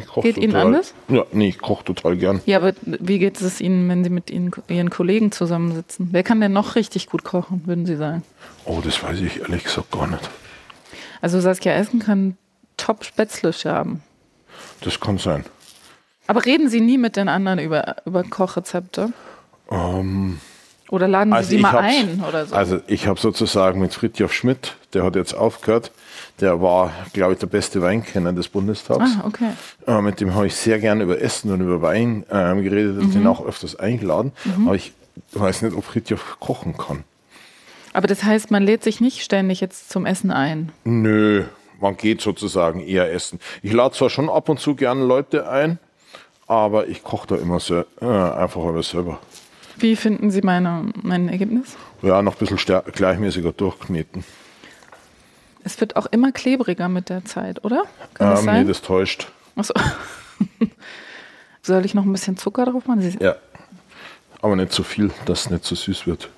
Ich 0.00 0.06
koch 0.06 0.22
Geht 0.22 0.36
Ihnen 0.36 0.52
total. 0.52 0.66
anders? 0.66 0.94
Ja, 1.08 1.24
nee, 1.32 1.48
ich 1.48 1.58
koche 1.58 1.84
total 1.84 2.16
gern. 2.16 2.40
Ja, 2.46 2.58
aber 2.58 2.72
wie 2.84 3.18
geht 3.18 3.40
es 3.40 3.60
Ihnen, 3.60 3.88
wenn 3.88 4.04
Sie 4.04 4.10
mit 4.10 4.30
Ihnen, 4.30 4.50
Ihren 4.68 4.90
Kollegen 4.90 5.32
zusammensitzen? 5.32 6.08
Wer 6.12 6.22
kann 6.22 6.40
denn 6.40 6.52
noch 6.52 6.74
richtig 6.74 7.06
gut 7.06 7.24
kochen, 7.24 7.62
würden 7.66 7.86
Sie 7.86 7.96
sagen? 7.96 8.22
Oh, 8.64 8.80
das 8.84 9.02
weiß 9.02 9.20
ich 9.20 9.40
ehrlich 9.40 9.64
gesagt 9.64 9.90
gar 9.92 10.06
nicht. 10.06 10.28
Also 11.20 11.40
Saskia 11.40 11.72
Essen 11.74 12.00
kann 12.00 12.36
top 12.76 13.04
Spätzle 13.04 13.52
scherben. 13.52 14.02
Das 14.82 15.00
kann 15.00 15.18
sein. 15.18 15.44
Aber 16.26 16.44
reden 16.44 16.68
Sie 16.68 16.80
nie 16.80 16.98
mit 16.98 17.16
den 17.16 17.28
anderen 17.28 17.58
über, 17.58 17.96
über 18.06 18.22
Kochrezepte? 18.22 19.12
Ähm, 19.70 20.40
Oder 20.88 21.08
laden 21.08 21.30
Sie 21.32 21.36
Also 21.36 21.50
sie 21.50 21.58
mal 21.58 21.76
ein 21.78 22.24
oder 22.26 22.46
so? 22.46 22.54
Also 22.54 22.80
ich 22.86 23.06
habe 23.06 23.18
sozusagen 23.20 23.80
mit 23.80 23.94
Fritjof 23.94 24.32
Schmidt, 24.32 24.76
der 24.94 25.04
hat 25.04 25.16
jetzt 25.16 25.34
aufgehört, 25.34 25.90
der 26.40 26.60
war, 26.62 26.92
glaube 27.12 27.34
ich, 27.34 27.38
der 27.38 27.46
beste 27.46 27.82
Weinkenner 27.82 28.32
des 28.32 28.48
Bundestags. 28.48 29.16
ah, 29.18 29.24
okay. 29.26 29.50
Äh, 29.86 30.00
mit 30.02 30.20
dem 30.20 30.34
habe 30.34 30.46
ich 30.46 30.54
sehr 30.56 30.78
gerne 30.78 31.04
über 31.04 31.20
Essen 31.20 31.52
und 31.52 31.60
über 31.60 31.82
Wein 31.82 32.24
ähm, 32.30 32.62
geredet 32.62 32.98
und 32.98 33.08
Mhm. 33.08 33.12
den 33.12 33.26
auch 33.26 33.44
öfters 33.44 33.76
eingeladen. 33.76 34.32
Aber 34.64 34.74
ich 34.74 34.92
weiß 35.32 35.62
nicht, 35.62 35.76
ob 35.76 35.84
Fritjof 35.84 36.38
kochen 36.40 36.76
kann. 36.76 37.04
Aber 37.92 38.06
das 38.06 38.22
heißt, 38.24 38.50
man 38.50 38.62
lädt 38.62 38.84
sich 38.84 39.00
nicht 39.00 39.22
ständig 39.22 39.60
jetzt 39.60 39.90
zum 39.90 40.06
Essen 40.06 40.30
ein. 40.30 40.70
Nö, 40.84 41.44
man 41.80 41.96
geht 41.96 42.20
sozusagen 42.20 42.80
eher 42.80 43.12
essen. 43.12 43.40
Ich 43.62 43.72
lade 43.72 43.94
zwar 43.94 44.10
schon 44.10 44.28
ab 44.28 44.48
und 44.48 44.60
zu 44.60 44.74
gerne 44.76 45.04
Leute 45.04 45.48
ein, 45.50 45.78
aber 46.46 46.86
ich 46.88 47.02
koche 47.02 47.26
da 47.28 47.36
immer 47.36 47.58
sehr, 47.60 47.86
äh, 48.00 48.04
einfach 48.06 48.62
aber 48.62 48.82
selber. 48.82 49.18
Wie 49.76 49.96
finden 49.96 50.30
Sie 50.30 50.42
meine, 50.42 50.92
mein 51.02 51.28
Ergebnis? 51.28 51.76
Ja, 52.02 52.22
noch 52.22 52.40
ein 52.40 52.46
bisschen 52.46 52.82
gleichmäßiger 52.92 53.52
durchkneten. 53.52 54.24
Es 55.64 55.80
wird 55.80 55.96
auch 55.96 56.06
immer 56.06 56.32
klebriger 56.32 56.88
mit 56.88 57.08
der 57.08 57.24
Zeit, 57.24 57.64
oder? 57.64 57.84
Kann 58.14 58.30
das 58.30 58.40
Ähm, 58.40 58.46
nee, 58.46 58.52
sein? 58.52 58.68
das 58.68 58.82
täuscht. 58.82 59.28
Achso. 59.56 59.74
Soll 61.62 61.84
ich 61.84 61.94
noch 61.94 62.04
ein 62.04 62.12
bisschen 62.12 62.36
Zucker 62.36 62.64
drauf 62.64 62.86
machen? 62.86 63.02
Sie- 63.02 63.18
Ja. 63.20 63.36
Aber 64.42 64.56
nicht 64.56 64.72
zu 64.72 64.82
viel, 64.82 65.10
dass 65.26 65.42
es 65.46 65.50
nicht 65.50 65.64
zu 65.64 65.74
süß 65.74 66.06
wird. 66.06 66.30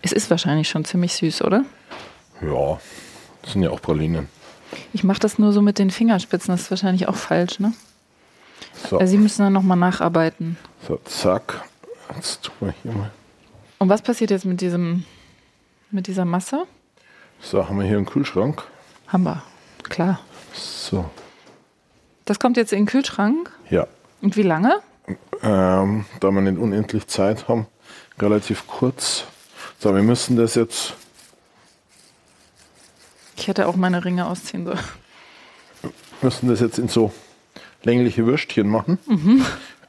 Es 0.00 0.12
ist 0.12 0.30
wahrscheinlich 0.30 0.68
schon 0.70 0.84
ziemlich 0.86 1.12
süß, 1.14 1.42
oder? 1.42 1.64
Ja, 2.40 2.80
das 3.42 3.52
sind 3.52 3.62
ja 3.62 3.70
auch 3.70 3.82
Pralinen. 3.82 4.28
Ich 4.94 5.04
mache 5.04 5.20
das 5.20 5.38
nur 5.38 5.52
so 5.52 5.60
mit 5.60 5.78
den 5.78 5.90
Fingerspitzen. 5.90 6.52
Das 6.52 6.62
ist 6.62 6.70
wahrscheinlich 6.70 7.08
auch 7.08 7.14
falsch, 7.14 7.60
ne? 7.60 7.74
So, 8.88 8.98
Also 8.98 9.10
Sie 9.10 9.18
müssen 9.18 9.42
dann 9.42 9.52
nochmal 9.52 9.76
nacharbeiten. 9.76 10.56
so 10.88 10.96
zack. 11.04 11.62
Jetzt 12.16 12.42
tun 12.44 12.54
wir 12.60 12.74
hier 12.82 12.92
mal. 12.92 13.10
Und 13.78 13.90
was 13.90 14.00
passiert 14.00 14.30
jetzt 14.30 14.46
mit 14.46 14.60
diesem, 14.62 15.04
mit 15.90 16.06
dieser 16.06 16.24
Masse? 16.24 16.64
So, 17.42 17.68
haben 17.68 17.78
wir 17.78 17.86
hier 17.86 17.96
einen 17.96 18.06
Kühlschrank. 18.06 18.62
Haben 19.08 19.24
wir. 19.24 19.42
Klar. 19.84 20.20
So, 20.54 21.10
Das 22.24 22.38
kommt 22.38 22.56
jetzt 22.56 22.72
in 22.72 22.80
den 22.80 22.86
Kühlschrank. 22.86 23.50
ja. 23.70 23.86
Und 24.20 24.36
wie 24.36 24.42
lange? 24.42 24.76
Ähm, 25.42 26.04
da 26.20 26.30
wir 26.30 26.40
nicht 26.42 26.56
unendlich 26.56 27.08
Zeit 27.08 27.48
haben, 27.48 27.66
relativ 28.20 28.68
kurz. 28.68 29.24
So, 29.80 29.92
wir 29.92 30.02
müssen 30.02 30.36
das 30.36 30.54
jetzt, 30.54 30.94
Ich 33.36 33.48
hätte 33.48 33.66
auch 33.66 33.74
meine 33.74 34.04
Ringe 34.04 34.26
ausziehen 34.28 34.64
sollen. 34.64 34.78
müssen 36.22 36.48
das 36.48 36.60
jetzt 36.60 36.78
in 36.78 36.86
so 36.86 37.12
längliche 37.82 38.24
Würstchen 38.26 38.68
machen. 38.68 38.98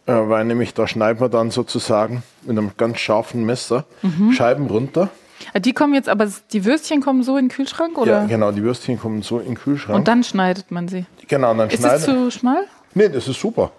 Äh, 0.08 0.13
weil 0.13 0.46
nämlich 0.46 0.74
da 0.74 0.88
schneiden 0.88 1.22
wir 1.22 1.30
dann 1.30 1.52
sozusagen 1.52 2.24
mit 2.42 2.58
einem 2.58 2.72
ganz 2.76 2.98
scharfen 3.00 3.46
Messer 3.46 3.86
Scheiben 4.32 4.66
runter. 4.66 5.10
Ah, 5.53 5.60
Die 5.60 5.73
kommen 5.73 5.93
jetzt, 5.93 6.10
aber 6.10 6.29
die 6.51 6.65
Würstchen 6.65 7.01
kommen 7.01 7.23
so 7.23 7.38
in 7.38 7.45
den 7.45 7.51
Kühlschrank, 7.56 7.97
oder? 7.97 8.21
Ja, 8.21 8.25
genau, 8.25 8.51
die 8.51 8.63
Würstchen 8.63 8.99
kommen 8.99 9.21
so 9.21 9.39
in 9.39 9.47
den 9.47 9.56
Kühlschrank. 9.56 9.97
Und 9.97 10.08
dann 10.08 10.23
schneidet 10.23 10.71
man 10.71 10.88
sie. 10.88 11.06
genau, 11.27 11.51
und 11.51 11.58
dann 11.58 11.69
Ist 11.69 11.84
es 11.84 12.03
schneiden. 12.03 12.29
zu 12.32 12.32
schmal? 12.32 12.63
Nee, 12.93 13.10
das 13.10 13.27
ist 13.27 13.39
super. 13.39 13.71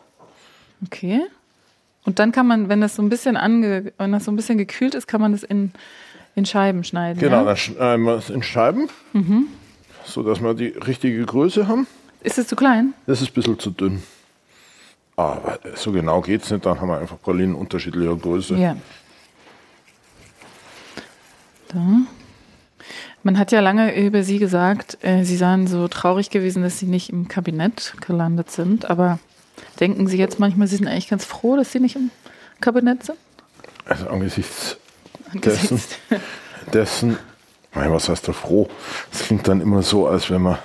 Okay. 0.86 1.20
Und 2.04 2.18
dann 2.18 2.32
kann 2.32 2.46
man, 2.46 2.68
wenn 2.68 2.80
das 2.80 2.96
so 2.96 3.02
ein 3.02 3.08
bisschen 3.08 3.36
ange, 3.36 3.92
wenn 3.96 4.12
das 4.12 4.24
so 4.26 4.32
ein 4.32 4.36
bisschen 4.36 4.58
gekühlt 4.58 4.94
ist, 4.94 5.06
kann 5.06 5.20
man 5.20 5.32
das 5.32 5.42
in, 5.42 5.72
in 6.34 6.44
Scheiben 6.44 6.84
schneiden. 6.84 7.18
Genau, 7.18 7.38
Ja? 7.38 7.44
dann 7.44 7.56
schneiden 7.56 8.04
wir 8.04 8.14
es 8.16 8.28
in 8.30 8.42
Scheiben, 8.42 8.88
so 10.04 10.22
dass 10.22 10.42
wir 10.42 10.52
die 10.54 10.66
richtige 10.68 11.24
Größe 11.24 11.66
haben. 11.66 11.86
Ist 12.22 12.38
es 12.38 12.46
zu 12.48 12.56
klein? 12.56 12.92
Das 13.06 13.22
ist 13.22 13.28
ein 13.30 13.34
bisschen 13.34 13.58
zu 13.58 13.70
dünn. 13.70 14.02
Aber 15.16 15.58
so 15.76 15.92
genau 15.92 16.20
geht 16.20 16.42
es 16.42 16.50
nicht, 16.50 16.66
dann 16.66 16.80
haben 16.80 16.88
wir 16.88 16.98
einfach 16.98 17.20
Pralinen 17.22 17.54
unterschiedlicher 17.54 18.16
Größe. 18.16 18.56
Ja. 18.56 18.76
Da. 21.74 21.80
Man 23.22 23.38
hat 23.38 23.52
ja 23.52 23.60
lange 23.60 23.94
über 23.98 24.22
sie 24.22 24.38
gesagt, 24.38 24.98
äh, 25.02 25.24
sie 25.24 25.36
seien 25.36 25.66
so 25.66 25.88
traurig 25.88 26.30
gewesen, 26.30 26.62
dass 26.62 26.78
sie 26.78 26.86
nicht 26.86 27.10
im 27.10 27.28
Kabinett 27.28 27.94
gelandet 28.06 28.50
sind. 28.50 28.90
Aber 28.90 29.18
denken 29.80 30.06
Sie 30.06 30.18
jetzt 30.18 30.38
manchmal, 30.38 30.68
Sie 30.68 30.76
sind 30.76 30.86
eigentlich 30.88 31.08
ganz 31.08 31.24
froh, 31.24 31.56
dass 31.56 31.72
Sie 31.72 31.80
nicht 31.80 31.96
im 31.96 32.10
Kabinett 32.60 33.04
sind? 33.04 33.18
Also 33.86 34.08
angesichts 34.08 34.76
dessen, 35.32 35.68
Angesichts- 35.78 35.98
dessen, 36.72 37.18
mein, 37.72 37.92
was 37.92 38.08
heißt 38.08 38.28
da 38.28 38.32
froh? 38.32 38.68
Es 39.12 39.20
klingt 39.20 39.48
dann 39.48 39.60
immer 39.60 39.82
so, 39.82 40.06
als 40.06 40.30
wenn 40.30 40.42
man 40.42 40.58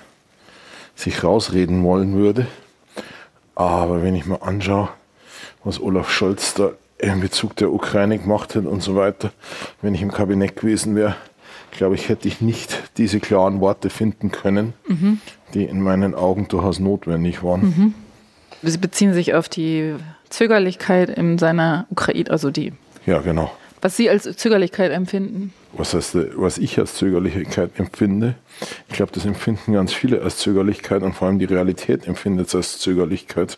sich 0.96 1.24
rausreden 1.24 1.84
wollen 1.84 2.14
würde. 2.16 2.48
Aber 3.56 4.04
wenn 4.04 4.16
ich 4.16 4.26
mir 4.26 4.42
anschaue, 4.42 4.90
was 5.64 5.80
Olaf 5.82 6.10
Scholz 6.10 6.54
da 6.54 6.72
in 7.00 7.20
Bezug 7.22 7.56
der 7.56 7.72
Ukraine 7.72 8.20
gemacht 8.20 8.56
hat 8.56 8.66
und 8.66 8.84
so 8.84 8.96
weiter, 8.96 9.32
wenn 9.82 9.96
ich 9.96 10.02
im 10.02 10.12
Kabinett 10.12 10.56
gewesen 10.58 10.96
wäre, 10.96 11.16
glaube 11.72 11.96
ich, 11.96 12.10
hätte 12.10 12.28
ich 12.28 12.42
nicht 12.42 12.78
diese 12.98 13.20
klaren 13.20 13.62
Worte 13.62 13.90
finden 13.90 14.32
können, 14.32 14.74
die 15.54 15.64
in 15.64 15.82
meinen 15.82 16.14
Augen 16.16 16.48
durchaus 16.48 16.80
notwendig 16.80 17.42
waren. 17.44 17.94
Sie 18.62 18.78
beziehen 18.78 19.14
sich 19.14 19.34
auf 19.34 19.48
die 19.48 19.96
Zögerlichkeit 20.30 21.10
in 21.10 21.38
seiner 21.38 21.88
Ukraine, 21.90 22.30
also 22.30 22.52
die, 22.52 22.74
Ja, 23.06 23.20
genau. 23.20 23.52
was 23.82 23.96
Sie 23.96 24.10
als 24.10 24.24
Zögerlichkeit 24.36 24.92
empfinden. 24.92 25.54
was, 25.74 25.94
heißt, 25.94 26.18
was 26.36 26.58
ich 26.58 26.78
als 26.80 26.96
Zögerlichkeit 26.96 27.72
empfinde. 27.80 28.36
Ich 28.90 28.96
glaube, 28.96 29.12
das 29.14 29.26
empfinden 29.26 29.72
ganz 29.74 29.94
viele 29.94 30.22
als 30.22 30.38
Zögerlichkeit 30.38 31.02
und 31.04 31.14
vor 31.14 31.28
allem 31.30 31.40
die 31.40 31.46
Realität 31.46 32.08
empfindet 32.08 32.48
es 32.48 32.56
als 32.56 32.80
Zögerlichkeit. 32.80 33.58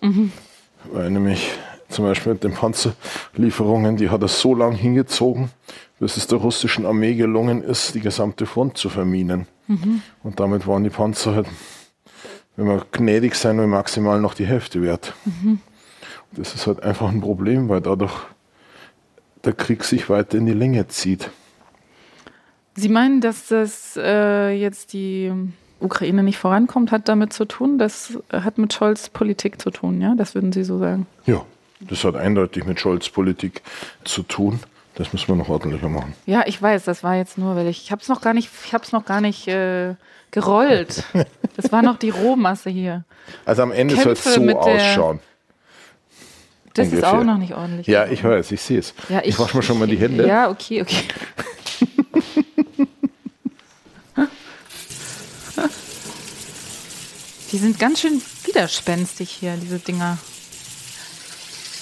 Weil 0.92 1.10
nämlich 1.10 1.52
zum 1.92 2.06
Beispiel 2.06 2.34
mit 2.34 2.44
den 2.44 2.54
Panzerlieferungen, 2.54 3.98
die 3.98 4.10
hat 4.10 4.22
er 4.22 4.28
so 4.28 4.56
lang 4.56 4.74
hingezogen, 4.74 5.50
bis 6.00 6.18
es 6.18 6.28
der 6.28 6.40
russischen 6.40 6.86
Armee 6.86 7.16
gelungen 7.16 7.64
ist, 7.64 7.96
die 7.96 8.02
gesamte 8.02 8.46
Front 8.46 8.78
zu 8.78 8.90
verminen. 8.90 9.48
Und 10.24 10.40
damit 10.40 10.68
waren 10.68 10.84
die 10.84 10.90
Panzer 10.90 11.36
halt, 11.36 11.48
wenn 12.56 12.66
wir 12.68 12.86
gnädig 12.92 13.36
sein 13.36 13.58
will, 13.58 13.68
maximal 13.68 14.20
noch 14.20 14.34
die 14.34 14.46
Hälfte 14.46 14.82
wert. 14.82 15.14
Das 16.34 16.54
ist 16.56 16.68
halt 16.68 16.84
einfach 16.84 17.10
ein 17.10 17.22
Problem, 17.22 17.70
weil 17.70 17.82
dadurch 17.82 18.14
der 19.44 19.54
Krieg 19.54 19.84
sich 19.84 20.10
weiter 20.10 20.38
in 20.38 20.46
die 20.46 20.54
Länge 20.54 20.88
zieht. 20.88 21.30
Sie 22.76 22.90
meinen, 22.90 23.22
dass 23.22 23.48
das 23.48 23.98
äh, 23.98 24.52
jetzt 24.52 24.94
die 24.94 25.32
Ukraine 25.80 26.24
nicht 26.24 26.38
vorankommt, 26.38 26.92
hat 26.92 27.10
damit 27.10 27.34
zu 27.34 27.46
tun, 27.46 27.78
das 27.78 28.18
hat 28.32 28.58
mit 28.58 28.74
Scholz 28.74 29.10
Politik 29.10 29.62
zu 29.62 29.72
tun, 29.72 30.00
ja? 30.00 30.16
Das 30.16 30.36
würden 30.36 30.52
Sie 30.52 30.64
so 30.64 30.78
sagen. 30.80 31.06
Ja, 31.26 31.44
das 31.82 32.04
hat 32.04 32.16
eindeutig 32.16 32.66
mit 32.66 32.80
Scholz 32.80 33.10
Politik 33.10 33.62
zu 34.04 34.24
tun. 34.24 34.60
Das 34.96 35.14
müssen 35.14 35.30
wir 35.30 35.36
noch 35.36 35.50
ordentlicher 35.50 35.90
machen. 35.90 36.14
Ja, 36.26 36.44
ich 36.46 36.62
weiß, 36.62 36.84
das 36.84 37.04
war 37.04 37.16
jetzt 37.16 37.38
nur, 37.38 37.56
weil 37.56 37.68
ich, 37.68 37.84
ich 37.84 37.92
habe 37.92 38.02
es 38.02 38.10
noch 38.10 38.22
gar 38.22 38.34
nicht, 38.34 38.50
ich 38.66 38.74
habe 38.74 38.84
es 38.84 38.92
noch 38.92 39.06
gar 39.06 39.22
nicht 39.22 39.48
äh, 39.48 39.96
gerollt. 40.32 41.04
Das 41.58 41.70
war 41.74 41.82
noch 41.82 41.98
die 41.98 42.12
Rohmasse 42.12 42.70
hier. 42.70 43.04
Also 43.46 43.62
am 43.64 43.74
Ende 43.74 43.98
soll 43.98 44.14
es 44.14 44.24
so 44.24 44.42
ausschauen. 44.58 45.20
Das 46.74 46.88
ist 46.88 46.94
Ungefähr. 46.94 47.20
auch 47.20 47.24
noch 47.26 47.38
nicht 47.38 47.54
ordentlich. 47.54 47.88
Ja, 47.88 48.06
ich 48.06 48.24
weiß, 48.24 48.54
ich 48.54 48.62
sehe 48.62 48.80
es. 48.80 48.94
Ja, 49.10 49.22
ich 49.24 49.38
wasche 49.38 49.58
mir 49.58 49.64
schon 49.64 49.78
mal 49.78 49.88
die 49.88 49.98
Hände. 49.98 50.26
Ja, 50.26 50.50
okay, 50.50 50.82
okay. 50.82 51.04
Die 57.52 57.58
sind 57.58 57.78
ganz 57.80 58.00
schön 58.00 58.22
widerspenstig 58.46 59.30
hier, 59.30 59.58
diese 59.58 59.80
Dinger. 59.80 60.18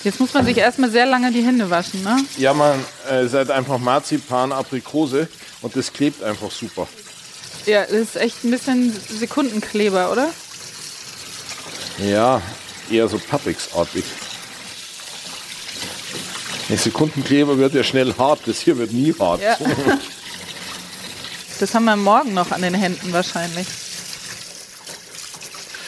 Jetzt 0.03 0.19
muss 0.19 0.33
man 0.33 0.45
sich 0.45 0.57
erstmal 0.57 0.89
sehr 0.89 1.05
lange 1.05 1.31
die 1.31 1.41
Hände 1.41 1.69
waschen, 1.69 2.03
ne? 2.03 2.17
Ja, 2.37 2.53
man, 2.53 2.79
äh, 3.09 3.27
seid 3.27 3.51
einfach 3.51 3.77
Marzipan, 3.77 4.51
Aprikose 4.51 5.27
und 5.61 5.75
das 5.75 5.91
klebt 5.91 6.23
einfach 6.23 6.51
super. 6.51 6.87
Ja, 7.65 7.81
das 7.81 7.91
ist 7.91 8.15
echt 8.15 8.43
ein 8.45 8.51
bisschen 8.51 8.95
Sekundenkleber, 9.09 10.11
oder? 10.11 10.29
Ja, 11.97 12.41
eher 12.89 13.09
so 13.09 13.19
Pappix-artig. 13.19 14.05
Der 16.69 16.77
Sekundenkleber 16.77 17.57
wird 17.57 17.73
ja 17.73 17.83
schnell 17.83 18.13
hart, 18.17 18.41
das 18.45 18.59
hier 18.59 18.77
wird 18.77 18.93
nie 18.93 19.13
hart. 19.19 19.41
Ja. 19.41 19.57
Das 21.59 21.75
haben 21.75 21.83
wir 21.83 21.97
morgen 21.97 22.33
noch 22.33 22.51
an 22.51 22.61
den 22.61 22.73
Händen 22.73 23.11
wahrscheinlich. 23.11 23.67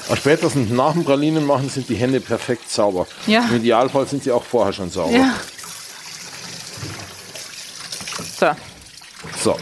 Aber 0.07 0.17
spätestens 0.17 0.69
nach 0.71 0.93
dem 0.93 1.03
Pralinen 1.05 1.45
machen 1.45 1.69
sind 1.69 1.87
die 1.89 1.95
Hände 1.95 2.19
perfekt 2.19 2.69
sauber. 2.69 3.07
Ja. 3.27 3.45
Im 3.49 3.57
Idealfall 3.57 4.07
sind 4.07 4.23
sie 4.23 4.31
auch 4.31 4.43
vorher 4.43 4.73
schon 4.73 4.89
sauber. 4.89 5.15
Ja. 5.15 5.33
So, 8.39 8.47
So, 9.37 9.57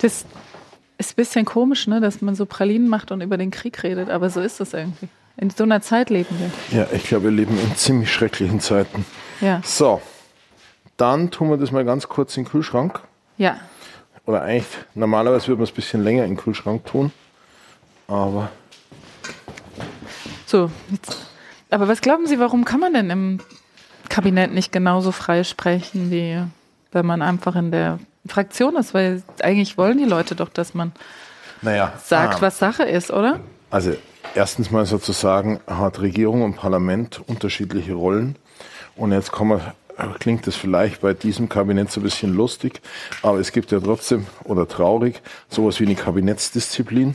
das 0.00 0.24
ist 0.98 1.10
ein 1.12 1.16
bisschen 1.16 1.44
komisch, 1.44 1.86
ne, 1.86 2.00
dass 2.00 2.22
man 2.22 2.34
so 2.34 2.46
Pralinen 2.46 2.88
macht 2.88 3.10
und 3.12 3.20
über 3.20 3.36
den 3.36 3.50
Krieg 3.50 3.82
redet, 3.82 4.08
aber 4.08 4.30
so 4.30 4.40
ist 4.40 4.60
das 4.60 4.72
irgendwie. 4.72 5.08
In 5.36 5.50
so 5.50 5.64
einer 5.64 5.80
Zeit 5.82 6.10
leben 6.10 6.36
wir. 6.38 6.78
ja, 6.80 6.86
ich 6.92 7.04
glaube, 7.04 7.24
wir 7.24 7.30
leben 7.30 7.58
in 7.58 7.76
ziemlich 7.76 8.12
schrecklichen 8.12 8.60
Zeiten. 8.60 9.04
Ja. 9.40 9.60
So, 9.64 10.00
dann 10.96 11.30
tun 11.30 11.50
wir 11.50 11.56
das 11.56 11.70
mal 11.70 11.84
ganz 11.84 12.08
kurz 12.08 12.36
in 12.36 12.44
den 12.44 12.50
Kühlschrank. 12.50 13.00
Ja. 13.38 13.58
Oder 14.26 14.42
eigentlich, 14.42 14.66
normalerweise 14.94 15.48
würde 15.48 15.58
man 15.58 15.64
es 15.64 15.70
ein 15.72 15.76
bisschen 15.76 16.04
länger 16.04 16.24
in 16.24 16.32
den 16.32 16.36
Kühlschrank 16.36 16.84
tun. 16.86 17.12
Aber 18.10 18.50
So, 20.44 20.70
jetzt. 20.90 21.26
Aber 21.70 21.86
was 21.86 22.00
glauben 22.00 22.26
Sie, 22.26 22.40
warum 22.40 22.64
kann 22.64 22.80
man 22.80 22.92
denn 22.92 23.08
im 23.08 23.38
Kabinett 24.08 24.52
nicht 24.52 24.72
genauso 24.72 25.12
frei 25.12 25.44
sprechen, 25.44 26.10
wie 26.10 26.42
wenn 26.90 27.06
man 27.06 27.22
einfach 27.22 27.54
in 27.54 27.70
der 27.70 28.00
Fraktion 28.26 28.74
ist? 28.74 28.92
Weil 28.92 29.22
eigentlich 29.40 29.78
wollen 29.78 29.96
die 29.96 30.04
Leute 30.04 30.34
doch, 30.34 30.48
dass 30.48 30.74
man 30.74 30.90
naja, 31.62 31.92
sagt, 32.04 32.34
ah, 32.34 32.40
was 32.40 32.58
Sache 32.58 32.82
ist, 32.82 33.12
oder? 33.12 33.38
Also 33.70 33.94
erstens 34.34 34.72
mal 34.72 34.84
sozusagen 34.86 35.60
hat 35.68 36.00
Regierung 36.00 36.42
und 36.42 36.56
Parlament 36.56 37.22
unterschiedliche 37.28 37.92
Rollen. 37.92 38.34
Und 38.96 39.12
jetzt 39.12 39.30
man, 39.40 39.60
klingt 40.18 40.48
das 40.48 40.56
vielleicht 40.56 41.00
bei 41.02 41.14
diesem 41.14 41.48
Kabinett 41.48 41.92
so 41.92 42.00
ein 42.00 42.02
bisschen 42.02 42.34
lustig, 42.34 42.80
aber 43.22 43.38
es 43.38 43.52
gibt 43.52 43.70
ja 43.70 43.78
trotzdem, 43.78 44.26
oder 44.42 44.66
traurig, 44.66 45.22
sowas 45.48 45.78
wie 45.78 45.86
eine 45.86 45.94
Kabinettsdisziplin. 45.94 47.14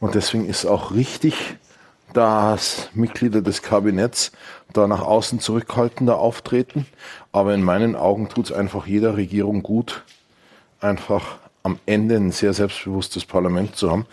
Und 0.00 0.14
deswegen 0.14 0.46
ist 0.46 0.64
auch 0.66 0.92
richtig, 0.92 1.34
dass 2.12 2.88
Mitglieder 2.94 3.42
des 3.42 3.62
Kabinetts 3.62 4.32
da 4.72 4.86
nach 4.86 5.02
außen 5.02 5.40
zurückhaltender 5.40 6.18
auftreten. 6.18 6.86
Aber 7.32 7.54
in 7.54 7.62
meinen 7.62 7.94
Augen 7.94 8.28
tut 8.28 8.46
es 8.46 8.52
einfach 8.52 8.86
jeder 8.86 9.16
Regierung 9.16 9.62
gut, 9.62 10.02
einfach 10.80 11.38
am 11.62 11.78
Ende 11.86 12.16
ein 12.16 12.32
sehr 12.32 12.54
selbstbewusstes 12.54 13.24
Parlament 13.24 13.76
zu 13.76 13.90
haben. 13.90 14.06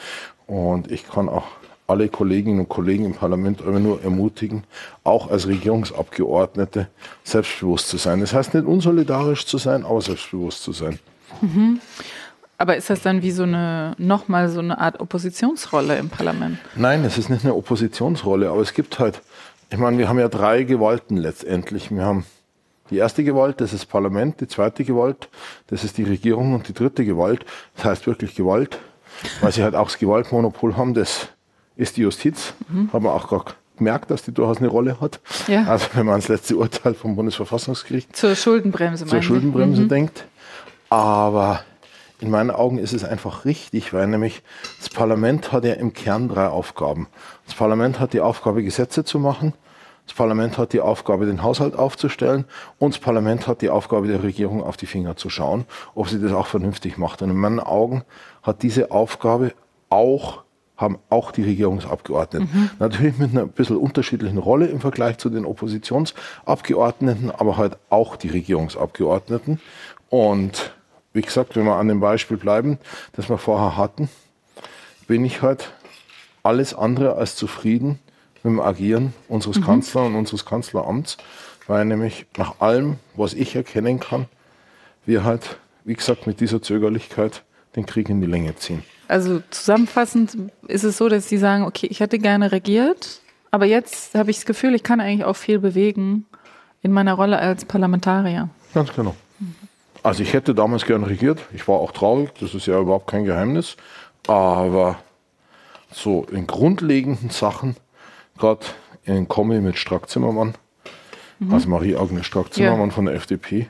Und 0.46 0.92
ich 0.92 1.08
kann 1.08 1.30
auch 1.30 1.46
alle 1.88 2.10
Kolleginnen 2.10 2.60
und 2.60 2.70
Kollegen 2.70 3.06
im 3.06 3.14
Parlament 3.14 3.62
immer 3.62 3.80
nur 3.80 4.04
ermutigen, 4.04 4.66
auch 5.06 5.32
als 5.32 5.48
Regierungsabgeordnete 5.48 6.90
selbstbewusst 7.24 7.88
zu 7.88 7.98
sein. 7.98 8.20
Das 8.20 8.34
heißt 8.34 8.54
nicht 8.54 8.68
unsolidarisch 8.68 9.46
zu 9.46 9.58
sein, 9.58 9.86
aber 9.86 10.02
selbstbewusst 10.02 10.64
zu 10.64 10.74
sein. 10.74 11.00
Aber 12.58 12.76
ist 12.76 12.90
das 12.90 13.02
dann 13.02 13.22
wie 13.22 13.32
so 13.32 13.44
eine, 13.44 13.94
nochmal 13.98 14.50
so 14.50 14.60
eine 14.60 14.80
Art 14.80 15.00
Oppositionsrolle 15.00 15.98
im 15.98 16.10
Parlament? 16.10 16.58
Nein, 16.76 17.04
es 17.06 17.18
ist 17.18 17.30
nicht 17.30 17.44
eine 17.44 17.54
Oppositionsrolle, 17.54 18.50
aber 18.50 18.62
es 18.62 18.74
gibt 18.74 18.98
halt, 18.98 19.22
ich 19.70 19.78
meine, 19.78 19.98
wir 19.98 20.10
haben 20.10 20.18
ja 20.18 20.28
drei 20.28 20.64
Gewalten 20.64 21.18
letztendlich. 21.18 21.92
Wir 21.92 22.04
haben 22.04 22.26
die 22.90 22.98
erste 22.98 23.24
Gewalt, 23.24 23.62
das 23.62 23.74
ist 23.74 23.84
das 23.84 23.86
Parlament, 23.86 24.42
die 24.42 24.48
zweite 24.48 24.84
Gewalt, 24.84 25.30
das 25.68 25.84
ist 25.84 25.98
die 25.98 26.04
Regierung 26.04 26.56
und 26.56 26.68
die 26.68 26.74
dritte 26.74 27.06
Gewalt, 27.06 27.46
das 27.76 27.86
heißt 27.86 28.08
wirklich 28.08 28.34
Gewalt, 28.34 28.80
weil 29.42 29.52
sie 29.52 29.62
halt 29.62 29.76
auch 29.76 29.88
das 29.88 30.00
Gewaltmonopol 30.00 30.78
haben, 30.78 30.94
das 30.94 31.28
ist 31.76 31.98
die 31.98 32.02
Justiz. 32.02 32.54
Haben 32.92 33.04
wir 33.04 33.14
auch 33.14 33.28
gerade 33.28 33.52
gemerkt, 33.78 34.10
dass 34.10 34.24
die 34.24 34.34
durchaus 34.34 34.58
eine 34.58 34.68
Rolle 34.68 35.00
hat. 35.00 35.20
Ja. 35.48 35.66
Also 35.66 35.88
wenn 35.94 36.08
man 36.08 36.14
ans 36.14 36.28
letzte 36.28 36.56
Urteil 36.58 36.96
vom 36.96 37.16
Bundesverfassungsgericht 37.16 38.16
Zur 38.16 38.36
Schuldenbremse, 38.36 39.06
zur? 39.06 39.22
Schuldenbremse 39.22 39.86
denkt. 39.86 40.26
Aber 40.90 41.62
in 42.20 42.30
meinen 42.32 42.52
Augen 42.52 42.78
ist 42.78 42.94
es 42.94 43.04
einfach 43.04 43.46
richtig, 43.46 43.94
weil 43.94 44.08
nämlich 44.08 44.44
das 44.80 44.90
Parlament 44.90 45.52
hat 45.52 45.66
ja 45.66 45.74
im 45.74 45.94
Kern 45.94 46.30
drei 46.30 46.48
Aufgaben. 46.48 47.08
Das 47.46 47.56
Parlament 47.56 48.00
hat 48.00 48.14
die 48.14 48.22
Aufgabe, 48.22 48.64
Gesetze 48.64 49.04
zu 49.04 49.20
machen. 49.20 49.54
Das 50.08 50.16
Parlament 50.16 50.58
hat 50.58 50.72
die 50.72 50.80
Aufgabe, 50.80 51.26
den 51.26 51.44
Haushalt 51.44 51.76
aufzustellen 51.76 52.46
und 52.80 52.96
das 52.96 53.02
Parlament 53.02 53.46
hat 53.46 53.62
die 53.62 53.70
Aufgabe, 53.70 54.08
der 54.08 54.24
Regierung 54.24 54.64
auf 54.64 54.78
die 54.78 54.86
Finger 54.86 55.18
zu 55.18 55.30
schauen, 55.30 55.66
ob 55.96 56.08
sie 56.08 56.22
das 56.22 56.32
auch 56.32 56.48
vernünftig 56.48 56.98
macht. 56.98 57.22
Und 57.22 57.30
in 57.30 57.36
meinen 57.36 57.60
Augen 57.60 58.04
hat 58.42 58.64
diese 58.64 58.92
Aufgabe 58.92 59.54
auch 59.90 60.44
haben 60.78 61.00
auch 61.10 61.32
die 61.32 61.42
Regierungsabgeordneten. 61.42 62.50
Mhm. 62.54 62.70
Natürlich 62.78 63.18
mit 63.18 63.32
einer 63.32 63.48
bisschen 63.48 63.78
unterschiedlichen 63.78 64.38
Rolle 64.38 64.68
im 64.68 64.80
Vergleich 64.80 65.18
zu 65.18 65.30
den 65.30 65.44
Oppositionsabgeordneten, 65.44 67.32
aber 67.32 67.58
halt 67.58 67.78
auch 67.90 68.16
die 68.16 68.30
Regierungsabgeordneten. 68.30 69.60
Und 70.10 70.77
wie 71.18 71.22
gesagt, 71.24 71.56
wenn 71.56 71.66
wir 71.66 71.76
an 71.76 71.88
dem 71.88 72.00
Beispiel 72.00 72.38
bleiben, 72.38 72.78
das 73.14 73.28
wir 73.28 73.40
vorher 73.40 73.76
hatten, 73.76 74.08
bin 75.08 75.26
ich 75.26 75.42
halt 75.42 75.74
alles 76.44 76.74
andere 76.76 77.16
als 77.16 77.36
zufrieden 77.36 78.00
mit 78.36 78.46
dem 78.46 78.60
Agieren 78.60 79.14
unseres 79.28 79.58
mhm. 79.58 79.64
Kanzlers 79.64 80.06
und 80.06 80.16
unseres 80.16 80.46
Kanzleramts, 80.46 81.18
weil 81.66 81.86
nämlich 81.86 82.28
nach 82.38 82.62
allem, 82.62 82.98
was 83.16 83.34
ich 83.34 83.56
erkennen 83.56 84.00
kann, 84.00 84.28
wir 85.06 85.24
halt, 85.24 85.58
wie 85.86 85.96
gesagt, 85.96 86.28
mit 86.28 86.40
dieser 86.40 86.62
Zögerlichkeit 86.62 87.44
den 87.76 87.88
Krieg 87.88 88.10
in 88.10 88.22
die 88.22 88.28
Länge 88.28 88.56
ziehen. 88.56 88.84
Also 89.08 89.42
zusammenfassend 89.50 90.38
ist 90.68 90.84
es 90.84 90.98
so, 90.98 91.10
dass 91.10 91.30
Sie 91.30 91.38
sagen, 91.38 91.64
okay, 91.64 91.88
ich 91.90 92.00
hätte 92.00 92.20
gerne 92.20 92.52
regiert, 92.52 93.22
aber 93.50 93.66
jetzt 93.66 94.14
habe 94.14 94.30
ich 94.30 94.38
das 94.38 94.46
Gefühl, 94.46 94.76
ich 94.76 94.84
kann 94.84 95.00
eigentlich 95.00 95.26
auch 95.26 95.36
viel 95.36 95.58
bewegen 95.58 96.26
in 96.84 96.92
meiner 96.92 97.14
Rolle 97.14 97.40
als 97.40 97.66
Parlamentarier. 97.66 98.50
Ganz 98.76 98.94
genau. 98.94 99.16
Also 100.08 100.24
ich 100.24 100.32
hätte 100.32 100.56
damals 100.56 100.86
gerne 100.86 101.10
regiert. 101.10 101.42
Ich 101.54 101.68
war 101.68 101.80
auch 101.80 101.92
traurig, 101.92 102.30
das 102.40 102.54
ist 102.54 102.66
ja 102.66 102.80
überhaupt 102.80 103.08
kein 103.08 103.26
Geheimnis. 103.26 103.76
Aber 104.26 105.00
so 105.92 106.26
in 106.32 106.48
grundlegenden 106.48 107.30
Sachen, 107.30 107.76
gerade 108.38 108.66
in 109.04 109.28
Kombi 109.28 109.60
mit 109.60 109.78
Strack-Zimmermann, 109.78 110.54
mhm. 111.40 111.54
also 111.54 111.68
Marie-Agnes 111.68 112.26
Strack-Zimmermann 112.26 112.88
ja. 112.88 112.96
von 112.96 113.06
der 113.06 113.16
FDP, 113.16 113.68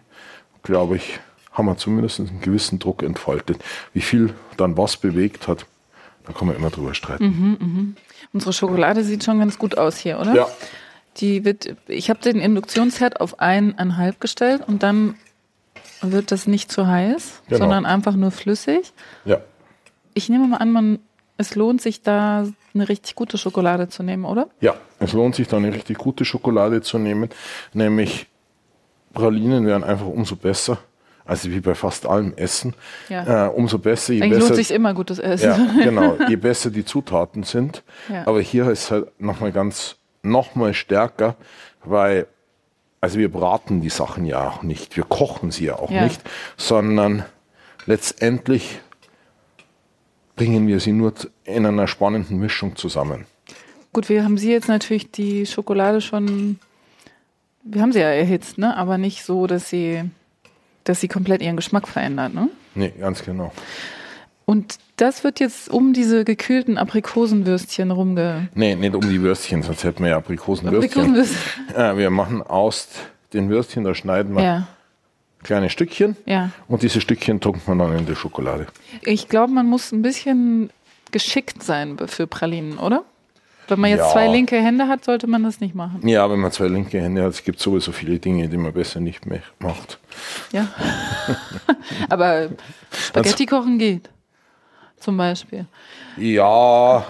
glaube 0.62 0.98
ich, 0.98 1.20
haben 1.54 1.66
wir 1.66 1.78
zumindest 1.78 2.20
einen 2.20 2.40
gewissen 2.40 2.78
Druck 2.78 3.02
entfaltet. 3.02 3.58
Wie 3.94 4.02
viel 4.02 4.36
dann 4.58 4.78
was 4.78 4.96
bewegt 4.96 5.48
hat, 5.48 5.66
da 6.28 6.34
kann 6.34 6.48
man 6.48 6.56
immer 6.56 6.70
drüber 6.70 6.94
streiten. 6.94 7.26
Mhm, 7.26 7.58
mh. 7.60 8.02
Unsere 8.34 8.54
Schokolade 8.54 9.04
sieht 9.04 9.24
schon 9.24 9.40
ganz 9.40 9.58
gut 9.58 9.76
aus 9.76 9.98
hier, 9.98 10.20
oder? 10.20 10.36
Ja. 10.36 10.48
Die 11.18 11.44
wird, 11.46 11.76
ich 11.88 12.12
habe 12.12 12.20
den 12.20 12.40
Induktionsherd 12.40 13.22
auf 13.22 13.40
eineinhalb 13.40 14.22
gestellt 14.22 14.62
und 14.68 14.84
dann 14.84 15.16
wird 16.02 16.32
das 16.32 16.48
nicht 16.48 16.72
zu 16.72 16.88
heiß, 16.88 17.42
genau. 17.48 17.60
sondern 17.60 17.86
einfach 17.86 18.16
nur 18.16 18.32
flüssig. 18.32 18.94
Ja. 19.26 19.40
Ich 20.14 20.30
nehme 20.30 20.48
mal 20.48 20.58
an, 20.58 20.72
man, 20.72 21.00
es 21.38 21.56
lohnt 21.56 21.82
sich 21.82 22.02
da 22.02 22.48
eine 22.74 22.90
richtig 22.90 23.16
gute 23.16 23.38
Schokolade 23.38 23.90
zu 23.90 24.04
nehmen, 24.04 24.26
oder? 24.26 24.48
Ja, 24.62 24.76
es 25.00 25.14
lohnt 25.14 25.36
sich 25.36 25.48
da 25.48 25.58
eine 25.58 25.74
richtig 25.74 25.98
gute 25.98 26.26
Schokolade 26.26 26.82
zu 26.82 26.98
nehmen, 26.98 27.30
nämlich 27.74 28.28
Pralinen 29.14 29.66
wären 29.66 29.84
einfach 29.84 30.08
umso 30.08 30.36
besser 30.36 30.78
also 31.28 31.52
wie 31.52 31.60
bei 31.60 31.76
fast 31.76 32.06
allem 32.06 32.34
Essen, 32.36 32.74
ja. 33.10 33.48
äh, 33.48 33.50
umso 33.50 33.78
besser. 33.78 34.14
Je 34.14 34.22
Eigentlich 34.22 34.40
besser, 34.40 34.50
lohnt 34.50 34.66
sich 34.66 34.72
immer 34.72 34.94
gutes 34.94 35.20
Essen. 35.20 35.50
Ja, 35.50 35.84
genau. 35.84 36.18
Je 36.30 36.38
besser 36.38 36.70
die 36.72 36.86
Zutaten 36.86 37.44
sind. 37.44 37.84
Ja. 38.10 38.26
Aber 38.26 38.40
hier 38.40 38.70
ist 38.70 38.90
halt 38.92 39.20
nochmal 39.20 39.52
ganz, 39.52 39.98
nochmal 40.24 40.74
stärker, 40.74 41.36
weil, 41.84 42.28
also 43.02 43.20
wir 43.20 43.32
braten 43.32 43.82
die 43.82 43.90
Sachen 43.90 44.26
ja 44.26 44.48
auch 44.50 44.64
nicht, 44.64 44.98
wir 44.98 45.04
kochen 45.04 45.52
sie 45.52 45.66
ja 45.66 45.76
auch 45.78 45.92
ja. 45.92 46.04
nicht, 46.04 46.22
sondern 46.58 47.26
letztendlich 47.86 48.80
bringen 50.36 50.68
wir 50.68 50.80
sie 50.80 50.92
nur 50.92 51.14
in 51.44 51.66
einer 51.66 51.88
spannenden 51.88 52.38
Mischung 52.40 52.76
zusammen. 52.76 53.26
Gut, 53.94 54.10
wir 54.10 54.24
haben 54.24 54.38
sie 54.38 54.52
jetzt 54.52 54.68
natürlich 54.68 55.12
die 55.12 55.46
Schokolade 55.46 56.02
schon, 56.02 56.60
wir 57.64 57.82
haben 57.82 57.92
sie 57.92 58.00
ja 58.00 58.10
erhitzt, 58.10 58.58
ne? 58.58 58.76
aber 58.78 58.98
nicht 58.98 59.24
so, 59.24 59.48
dass 59.48 59.70
sie 59.70 60.04
dass 60.88 61.02
sie 61.02 61.08
komplett 61.08 61.42
ihren 61.42 61.56
Geschmack 61.56 61.88
verändert, 61.88 62.34
ne? 62.34 62.50
Nee, 62.76 62.94
ganz 62.98 63.24
genau. 63.24 63.52
Und 64.50 64.78
das 64.96 65.26
wird 65.26 65.42
jetzt 65.42 65.70
um 65.70 65.92
diese 65.92 66.24
gekühlten 66.24 66.78
Aprikosenwürstchen 66.78 67.92
rumge... 67.92 68.48
Nee, 68.56 68.76
nicht 68.76 68.96
um 68.96 69.02
die 69.02 69.22
Würstchen, 69.22 69.62
sonst 69.62 69.84
hätten 69.84 70.04
wir 70.04 70.12
ja 70.12 70.18
Aprikosenwürstchen. 70.18 71.02
Aprikosenwürstchen. 71.02 71.66
Ja, 71.76 71.98
wir 71.98 72.10
machen 72.10 72.42
aus 72.42 72.88
den 73.34 73.50
Würstchen, 73.50 73.84
da 73.84 73.94
schneiden 73.94 74.34
wir 74.38 74.44
ja. 74.44 74.68
kleine 75.44 75.70
Stückchen 75.70 76.16
ja. 76.26 76.52
und 76.70 76.82
diese 76.82 77.02
Stückchen 77.02 77.42
tunkt 77.42 77.68
man 77.68 77.78
dann 77.78 77.98
in 77.98 78.06
die 78.06 78.16
Schokolade. 78.16 78.68
Ich 79.02 79.28
glaube, 79.28 79.52
man 79.52 79.66
muss 79.66 79.92
ein 79.92 80.02
bisschen 80.02 80.70
geschickt 81.12 81.62
sein 81.62 81.98
für 82.08 82.26
Pralinen, 82.26 82.78
oder? 82.78 83.04
Wenn 83.68 83.82
man 83.82 83.90
jetzt 83.90 84.00
ja. 84.00 84.12
zwei 84.14 84.28
linke 84.28 84.56
Hände 84.56 84.88
hat, 84.88 85.04
sollte 85.04 85.28
man 85.28 85.44
das 85.44 85.60
nicht 85.60 85.76
machen. 85.76 86.08
Ja, 86.08 86.32
wenn 86.32 86.40
man 86.40 86.54
zwei 86.54 86.70
linke 86.70 87.02
Hände 87.02 87.22
hat, 87.22 87.32
es 87.32 87.44
gibt 87.44 87.60
sowieso 87.60 87.92
viele 87.92 88.18
Dinge, 88.18 88.48
die 88.48 88.56
man 88.56 88.72
besser 88.72 89.02
nicht 89.02 89.26
mehr 89.26 89.42
macht. 89.60 90.00
Ja. 90.54 90.70
Aber 92.10 92.48
Spaghetti 92.94 93.46
kochen 93.46 93.78
geht. 93.78 94.10
Zum 95.00 95.18
Beispiel. 95.18 95.66
Ja, 96.18 97.06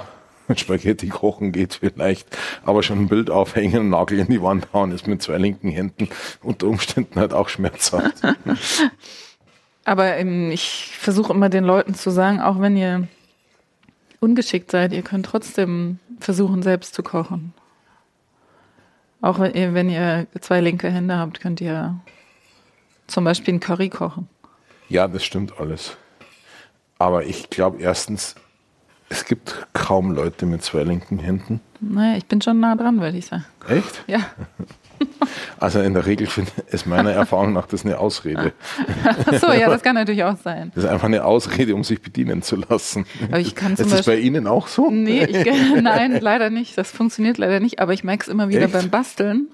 Spaghetti 0.56 1.08
kochen 1.08 1.52
geht 1.52 1.76
vielleicht, 1.76 2.38
aber 2.64 2.84
schon 2.84 3.00
ein 3.00 3.08
Bild 3.08 3.30
aufhängen, 3.30 3.76
einen 3.76 3.90
Nagel 3.90 4.20
in 4.20 4.28
die 4.28 4.42
Wand 4.42 4.68
hauen, 4.74 4.92
ist 4.92 5.08
mit 5.08 5.22
zwei 5.22 5.38
linken 5.38 5.70
Händen 5.70 6.10
unter 6.42 6.68
Umständen 6.68 7.20
halt 7.20 7.34
auch 7.34 7.50
schmerzhaft. 7.50 8.22
aber 9.86 10.18
ähm, 10.18 10.52
ich 10.52 10.96
versuche 10.98 11.34
immer 11.34 11.50
den 11.50 11.64
Leuten 11.64 11.96
zu 11.96 12.10
sagen, 12.10 12.40
auch 12.40 12.60
wenn 12.60 12.78
ihr 12.78 13.08
ungeschickt 14.20 14.72
seid, 14.72 14.94
ihr 14.94 15.04
könnt 15.04 15.26
trotzdem 15.26 16.00
versuchen, 16.20 16.64
selbst 16.64 16.94
zu 16.94 17.04
kochen. 17.04 17.54
Auch 19.22 19.40
wenn 19.40 19.54
ihr, 19.54 19.74
wenn 19.74 19.90
ihr 19.90 20.28
zwei 20.42 20.62
linke 20.62 20.90
Hände 20.90 21.18
habt, 21.18 21.40
könnt 21.40 21.60
ihr 21.62 22.00
zum 23.08 23.24
Beispiel 23.24 23.54
einen 23.54 23.60
Curry 23.60 23.90
kochen. 23.90 24.30
Ja, 24.90 25.08
das 25.08 25.24
stimmt 25.24 25.60
alles. 25.60 25.98
Aber 27.00 27.26
ich 27.26 27.50
glaube 27.50 27.82
erstens, 27.82 28.36
es 29.10 29.26
gibt 29.26 29.68
kaum 29.74 30.12
Leute 30.12 30.46
mit 30.46 30.64
zwei 30.64 30.84
linken 30.84 31.20
Händen. 31.20 31.62
Naja, 31.80 32.18
ich 32.18 32.26
bin 32.26 32.42
schon 32.42 32.60
nah 32.60 32.76
dran, 32.76 33.00
würde 33.00 33.18
ich 33.18 33.28
sagen. 33.28 33.46
Echt? 33.68 34.04
Ja. 34.08 34.20
Also 35.60 35.80
in 35.80 35.94
der 35.94 36.06
Regel 36.06 36.28
ist 36.72 36.86
meiner 36.88 37.12
Erfahrung 37.12 37.54
nach 37.54 37.68
das 37.68 37.84
eine 37.86 38.00
Ausrede. 38.00 38.54
Ach 39.04 39.34
so, 39.40 39.52
ja, 39.52 39.70
das 39.70 39.82
kann 39.82 39.96
natürlich 39.96 40.24
auch 40.24 40.38
sein. 40.38 40.72
Das 40.76 40.84
ist 40.84 40.90
einfach 40.90 41.06
eine 41.08 41.24
Ausrede, 41.24 41.76
um 41.76 41.84
sich 41.84 42.02
bedienen 42.02 42.42
zu 42.42 42.56
lassen. 42.56 43.06
Aber 43.28 43.40
ich 43.40 43.56
kann 43.56 43.74
ist 43.74 43.92
das 43.92 44.06
bei 44.06 44.18
Ihnen 44.18 44.48
auch 44.48 44.68
so? 44.68 44.90
Nee, 44.90 45.24
ich, 45.26 45.46
nein, 45.82 46.18
leider 46.20 46.50
nicht. 46.50 46.78
Das 46.78 46.92
funktioniert 46.92 47.38
leider 47.38 47.60
nicht. 47.60 47.80
Aber 47.80 47.94
ich 47.94 48.04
merke 48.04 48.24
es 48.24 48.28
immer 48.28 48.50
wieder 48.50 48.64
Echt? 48.64 48.74
beim 48.74 48.90
Basteln, 48.90 49.48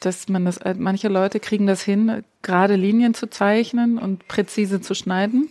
dass 0.00 0.28
man 0.28 0.44
das, 0.44 0.60
manche 0.76 1.08
Leute 1.08 1.40
kriegen 1.40 1.66
das 1.66 1.82
hin, 1.82 2.24
gerade 2.42 2.76
Linien 2.76 3.14
zu 3.14 3.28
zeichnen 3.28 3.98
und 3.98 4.28
präzise 4.28 4.80
zu 4.80 4.94
schneiden. 4.94 5.50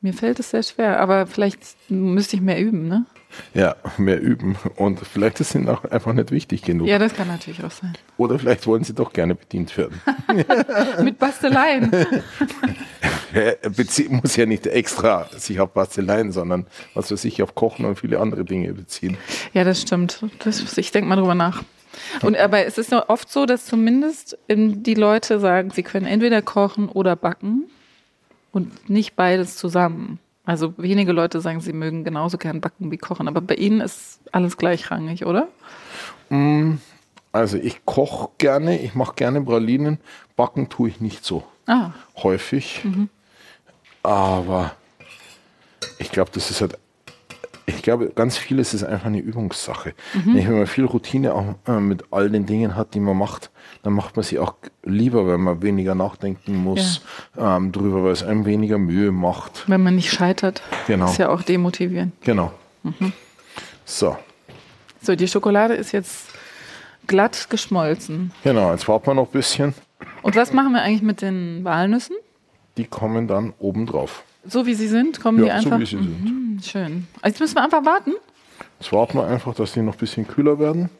Mir 0.00 0.12
fällt 0.12 0.38
es 0.38 0.50
sehr 0.50 0.62
schwer, 0.62 1.00
aber 1.00 1.26
vielleicht 1.26 1.60
müsste 1.88 2.36
ich 2.36 2.42
mehr 2.42 2.60
üben, 2.60 2.86
ne? 2.86 3.06
Ja, 3.54 3.76
mehr 3.98 4.20
üben. 4.20 4.56
Und 4.76 5.00
vielleicht 5.00 5.40
ist 5.40 5.54
ihnen 5.54 5.68
auch 5.68 5.84
einfach 5.84 6.12
nicht 6.12 6.30
wichtig 6.30 6.62
genug. 6.62 6.86
Ja, 6.86 6.98
das 6.98 7.14
kann 7.14 7.28
natürlich 7.28 7.64
auch 7.64 7.70
sein. 7.70 7.92
Oder 8.16 8.38
vielleicht 8.38 8.66
wollen 8.66 8.84
sie 8.84 8.94
doch 8.94 9.12
gerne 9.12 9.34
bedient 9.34 9.76
werden. 9.76 10.00
Mit 11.02 11.18
Basteleien. 11.18 11.90
Bezie 13.76 14.08
muss 14.08 14.36
ja 14.36 14.46
nicht 14.46 14.66
extra 14.66 15.28
sich 15.36 15.60
auf 15.60 15.72
Basteleien, 15.72 16.32
sondern 16.32 16.66
was 16.94 17.08
für 17.08 17.16
sich 17.16 17.42
auf 17.42 17.54
Kochen 17.54 17.84
und 17.84 17.98
viele 17.98 18.20
andere 18.20 18.44
Dinge 18.44 18.72
beziehen. 18.72 19.16
Ja, 19.52 19.64
das 19.64 19.82
stimmt. 19.82 20.24
Das, 20.44 20.78
ich 20.78 20.92
denke 20.92 21.08
mal 21.08 21.16
drüber 21.16 21.34
nach. 21.34 21.62
Und 22.22 22.36
aber 22.36 22.66
es 22.66 22.78
ist 22.78 22.92
oft 22.92 23.30
so, 23.30 23.46
dass 23.46 23.64
zumindest 23.66 24.38
die 24.48 24.94
Leute 24.94 25.40
sagen, 25.40 25.70
sie 25.70 25.82
können 25.82 26.06
entweder 26.06 26.42
kochen 26.42 26.88
oder 26.88 27.16
backen 27.16 27.64
und 28.56 28.88
nicht 28.88 29.16
beides 29.16 29.58
zusammen. 29.58 30.18
Also 30.46 30.72
wenige 30.78 31.12
Leute 31.12 31.42
sagen, 31.42 31.60
sie 31.60 31.74
mögen 31.74 32.04
genauso 32.04 32.38
gern 32.38 32.62
backen 32.62 32.90
wie 32.90 32.96
kochen, 32.96 33.28
aber 33.28 33.42
bei 33.42 33.54
Ihnen 33.54 33.82
ist 33.82 34.20
alles 34.32 34.56
gleichrangig, 34.56 35.26
oder? 35.26 35.48
Mm, 36.30 36.76
also 37.32 37.58
ich 37.58 37.84
koche 37.84 38.30
gerne, 38.38 38.80
ich 38.80 38.94
mache 38.94 39.14
gerne 39.14 39.42
Pralinen, 39.42 39.98
backen 40.36 40.70
tue 40.70 40.88
ich 40.88 41.02
nicht 41.02 41.22
so 41.22 41.44
ah. 41.66 41.90
häufig. 42.16 42.80
Mhm. 42.82 43.10
Aber 44.02 44.74
ich 45.98 46.10
glaube, 46.10 46.30
das 46.32 46.50
ist 46.50 46.62
halt 46.62 46.78
ich 47.66 47.82
glaube, 47.82 48.12
ganz 48.14 48.38
vieles 48.38 48.74
ist 48.74 48.84
einfach 48.84 49.06
eine 49.06 49.18
Übungssache. 49.18 49.94
Mhm. 50.14 50.34
Wenn 50.34 50.58
man 50.58 50.66
viel 50.68 50.84
Routine 50.84 51.34
auch 51.34 51.54
äh, 51.66 51.80
mit 51.80 52.04
all 52.12 52.30
den 52.30 52.46
Dingen 52.46 52.76
hat, 52.76 52.94
die 52.94 53.00
man 53.00 53.18
macht, 53.18 53.50
dann 53.82 53.92
macht 53.92 54.14
man 54.14 54.22
sie 54.22 54.38
auch 54.38 54.54
lieber, 54.84 55.26
wenn 55.26 55.40
man 55.40 55.62
weniger 55.62 55.96
nachdenken 55.96 56.56
muss 56.56 57.02
ja. 57.36 57.56
ähm, 57.56 57.72
drüber, 57.72 58.04
weil 58.04 58.12
es 58.12 58.22
einem 58.22 58.46
weniger 58.46 58.78
Mühe 58.78 59.10
macht. 59.10 59.64
Wenn 59.66 59.82
man 59.82 59.96
nicht 59.96 60.12
scheitert. 60.12 60.62
Genau. 60.86 61.06
Ist 61.06 61.18
ja 61.18 61.28
auch 61.28 61.42
demotivierend. 61.42 62.12
Genau. 62.22 62.52
Mhm. 62.84 63.12
So. 63.84 64.16
So, 65.02 65.16
die 65.16 65.26
Schokolade 65.26 65.74
ist 65.74 65.92
jetzt 65.92 66.28
glatt 67.08 67.50
geschmolzen. 67.50 68.32
Genau, 68.44 68.70
jetzt 68.72 68.86
warten 68.86 69.06
wir 69.08 69.14
noch 69.14 69.26
ein 69.26 69.32
bisschen. 69.32 69.74
Und 70.22 70.36
was 70.36 70.52
machen 70.52 70.72
wir 70.72 70.82
eigentlich 70.82 71.02
mit 71.02 71.20
den 71.20 71.64
Walnüssen? 71.64 72.16
Die 72.76 72.84
kommen 72.84 73.26
dann 73.26 73.54
oben 73.58 73.86
drauf. 73.86 74.22
So 74.48 74.66
wie 74.66 74.74
sie 74.74 74.88
sind, 74.88 75.20
kommen 75.20 75.38
ja, 75.38 75.44
die 75.44 75.50
einfach. 75.52 75.70
So 75.72 75.80
wie 75.80 75.86
sie 75.86 75.96
sind. 75.96 76.24
Mhm, 76.24 76.60
schön. 76.62 77.06
Also 77.22 77.32
jetzt 77.34 77.40
müssen 77.40 77.54
wir 77.56 77.64
einfach 77.64 77.84
warten. 77.84 78.12
Jetzt 78.80 78.92
warten 78.92 79.18
wir 79.18 79.26
einfach, 79.26 79.54
dass 79.54 79.72
die 79.72 79.80
noch 79.82 79.94
ein 79.94 79.98
bisschen 79.98 80.26
kühler 80.26 80.58
werden. 80.58 80.90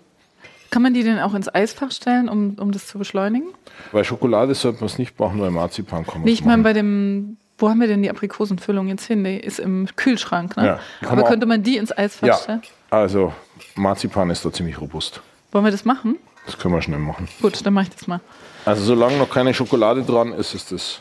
Kann 0.70 0.82
man 0.82 0.94
die 0.94 1.02
denn 1.02 1.18
auch 1.20 1.35
ins 1.35 1.52
Eisfach 1.54 1.90
stellen, 1.92 2.28
um, 2.28 2.56
um 2.59 2.72
das 2.72 2.87
zu 2.88 2.98
beschleunigen? 2.98 3.48
Bei 3.92 4.02
Schokolade 4.04 4.54
sollte 4.54 4.80
man 4.80 4.87
es 4.87 4.98
nicht 4.98 5.18
machen, 5.18 5.38
bei 5.38 5.50
Marzipan 5.50 6.04
kann 6.04 6.16
man 6.16 6.24
Nee, 6.24 6.32
ich 6.32 6.44
meine 6.44 6.62
bei 6.62 6.72
dem, 6.72 7.37
wo 7.59 7.68
haben 7.68 7.80
wir 7.80 7.87
denn 7.87 8.02
die 8.02 8.11
Aprikosenfüllung 8.11 8.88
jetzt 8.88 9.04
hin? 9.06 9.22
Die 9.24 9.37
ist 9.37 9.59
im 9.61 9.88
Kühlschrank, 9.96 10.56
ne? 10.56 10.66
Ja, 10.66 10.80
Aber 11.06 11.22
man 11.22 11.24
könnte 11.26 11.46
man 11.46 11.62
die 11.62 11.76
ins 11.76 11.96
Eisfach 11.96 12.26
Ja, 12.26 12.35
stellen? 12.35 12.62
also 12.90 13.32
Marzipan 13.76 14.28
ist 14.30 14.44
da 14.44 14.52
ziemlich 14.52 14.80
robust. 14.80 15.20
Wollen 15.52 15.64
wir 15.64 15.70
das 15.70 15.85
machen? 15.85 16.16
Das 16.46 16.59
können 16.59 16.74
wir 16.74 16.82
schnell 16.82 16.98
machen. 16.98 17.28
Gut, 17.40 17.64
dann 17.64 17.72
mache 17.74 17.85
ich 17.85 17.90
das 17.94 18.06
mal. 18.06 18.20
Also 18.64 18.82
solange 18.82 19.16
noch 19.18 19.30
keine 19.30 19.54
Schokolade 19.54 20.02
dran 20.02 20.32
ist, 20.32 20.54
ist 20.54 20.72
das 20.72 21.00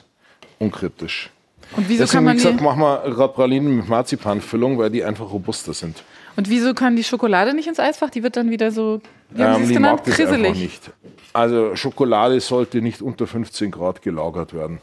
unkritisch. 0.60 1.32
Und 1.76 1.90
wieso 1.90 2.04
Deswegen, 2.04 2.08
kann 2.12 2.24
wie 2.24 2.26
man 2.28 2.36
gesagt, 2.38 2.60
die, 2.60 2.64
machen 2.64 2.80
wir 2.80 3.02
gerade 3.14 3.34
Pralinen 3.34 3.78
mit 3.78 3.90
Marzipanfüllung, 3.90 4.78
weil 4.78 4.90
die 4.90 5.04
einfach 5.04 5.30
robuster 5.32 5.74
sind. 5.74 6.04
und 6.38 6.50
wieso 6.50 6.74
kann 6.74 6.96
die 6.96 7.04
Schokolade 7.04 7.54
nicht 7.54 7.68
ins 7.68 7.80
Eisfach? 7.80 8.10
Die 8.10 8.24
wird 8.24 8.38
dann 8.38 8.50
wieder 8.50 8.72
so, 8.72 9.02
wie 9.32 9.44
haben 9.44 9.58
Sie 9.58 9.64
es 9.64 9.70
Ähm, 9.72 9.76
genannt? 9.76 10.04
Krisselig. 10.06 10.56
nicht. 10.58 10.92
Also 11.34 11.76
Schokolade 11.76 12.40
sollte 12.40 12.82
nicht 12.82 13.02
unter 13.02 13.28
15 13.28 13.72
Grad 13.72 14.02
gelagert 14.02 14.54
werden. 14.54 14.80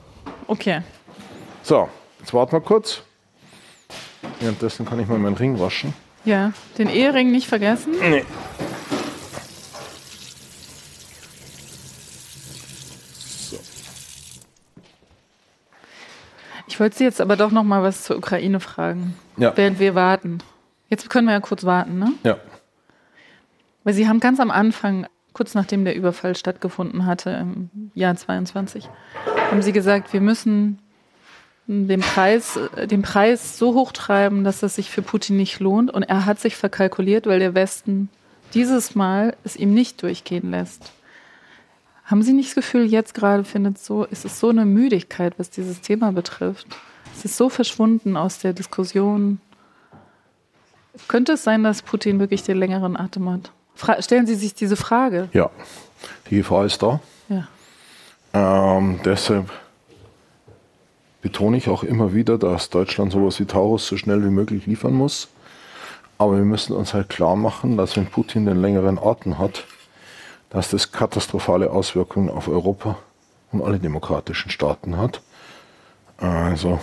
Okay. 0.48 0.80
So, 1.62 1.88
jetzt 2.20 2.34
warten 2.34 2.52
wir 2.52 2.60
kurz. 2.60 3.02
Währenddessen 4.40 4.84
kann 4.84 5.00
ich 5.00 5.06
mal 5.08 5.18
meinen 5.18 5.36
Ring 5.36 5.58
waschen. 5.58 5.94
Ja, 6.24 6.52
den 6.78 6.88
Ehering 6.88 7.30
nicht 7.32 7.46
vergessen. 7.48 7.92
Nee. 8.00 8.24
Ich 16.72 16.80
wollte 16.80 16.96
Sie 16.96 17.04
jetzt 17.04 17.20
aber 17.20 17.36
doch 17.36 17.50
noch 17.50 17.64
mal 17.64 17.82
was 17.82 18.02
zur 18.04 18.16
Ukraine 18.16 18.58
fragen, 18.58 19.14
Ja. 19.36 19.54
während 19.54 19.78
wir 19.78 19.94
warten. 19.94 20.38
Jetzt 20.88 21.10
können 21.10 21.26
wir 21.26 21.34
ja 21.34 21.40
kurz 21.40 21.64
warten, 21.64 21.98
ne? 21.98 22.12
Ja. 22.24 22.38
Weil 23.84 23.92
Sie 23.92 24.08
haben 24.08 24.20
ganz 24.20 24.40
am 24.40 24.50
Anfang, 24.50 25.06
kurz 25.34 25.54
nachdem 25.54 25.84
der 25.84 25.94
Überfall 25.94 26.34
stattgefunden 26.34 27.04
hatte, 27.04 27.28
im 27.28 27.90
Jahr 27.94 28.16
22, 28.16 28.88
haben 29.50 29.60
Sie 29.60 29.72
gesagt, 29.72 30.14
wir 30.14 30.22
müssen 30.22 30.78
den 31.66 32.00
Preis, 32.00 32.58
den 32.90 33.02
Preis 33.02 33.58
so 33.58 33.74
hoch 33.74 33.92
treiben, 33.92 34.42
dass 34.42 34.62
es 34.62 34.76
sich 34.76 34.88
für 34.88 35.02
Putin 35.02 35.36
nicht 35.36 35.60
lohnt. 35.60 35.90
Und 35.90 36.04
er 36.04 36.24
hat 36.24 36.40
sich 36.40 36.56
verkalkuliert, 36.56 37.26
weil 37.26 37.38
der 37.38 37.54
Westen 37.54 38.08
dieses 38.54 38.94
Mal 38.94 39.36
es 39.44 39.56
ihm 39.56 39.74
nicht 39.74 40.02
durchgehen 40.02 40.50
lässt. 40.50 40.90
Haben 42.12 42.22
Sie 42.22 42.34
nicht 42.34 42.50
das 42.50 42.56
Gefühl, 42.56 42.84
jetzt 42.84 43.14
gerade 43.14 43.42
findet 43.42 43.78
so, 43.78 44.04
ist 44.04 44.26
es 44.26 44.38
so 44.38 44.50
eine 44.50 44.66
Müdigkeit, 44.66 45.32
was 45.38 45.48
dieses 45.48 45.80
Thema 45.80 46.12
betrifft? 46.12 46.66
Es 47.16 47.24
ist 47.24 47.38
so 47.38 47.48
verschwunden 47.48 48.18
aus 48.18 48.38
der 48.38 48.52
Diskussion. 48.52 49.40
Könnte 51.08 51.32
es 51.32 51.42
sein, 51.42 51.64
dass 51.64 51.80
Putin 51.80 52.20
wirklich 52.20 52.42
den 52.42 52.58
längeren 52.58 52.98
Atem 52.98 53.30
hat? 53.30 53.50
Fra 53.74 54.02
stellen 54.02 54.26
Sie 54.26 54.34
sich 54.34 54.52
diese 54.52 54.76
Frage. 54.76 55.30
Ja. 55.32 55.48
Die 56.28 56.36
Gefahr 56.36 56.66
ist 56.66 56.82
da. 56.82 57.00
Ja. 57.30 57.48
Ähm, 58.34 59.00
deshalb 59.06 59.50
betone 61.22 61.56
ich 61.56 61.70
auch 61.70 61.82
immer 61.82 62.12
wieder, 62.12 62.36
dass 62.36 62.68
Deutschland 62.68 63.12
sowas 63.12 63.40
wie 63.40 63.46
Taurus 63.46 63.86
so 63.86 63.96
schnell 63.96 64.22
wie 64.22 64.30
möglich 64.30 64.66
liefern 64.66 64.92
muss. 64.92 65.28
Aber 66.18 66.36
wir 66.36 66.44
müssen 66.44 66.74
uns 66.74 66.92
halt 66.92 67.08
klar 67.08 67.36
machen, 67.36 67.78
dass 67.78 67.96
wenn 67.96 68.04
Putin 68.04 68.44
den 68.44 68.60
längeren 68.60 68.98
Atem 68.98 69.38
hat, 69.38 69.64
dass 70.52 70.68
das 70.68 70.92
katastrophale 70.92 71.70
Auswirkungen 71.70 72.28
auf 72.28 72.46
Europa 72.46 72.98
und 73.52 73.62
alle 73.62 73.78
demokratischen 73.78 74.50
Staaten 74.50 74.98
hat. 74.98 75.22
Also 76.18 76.78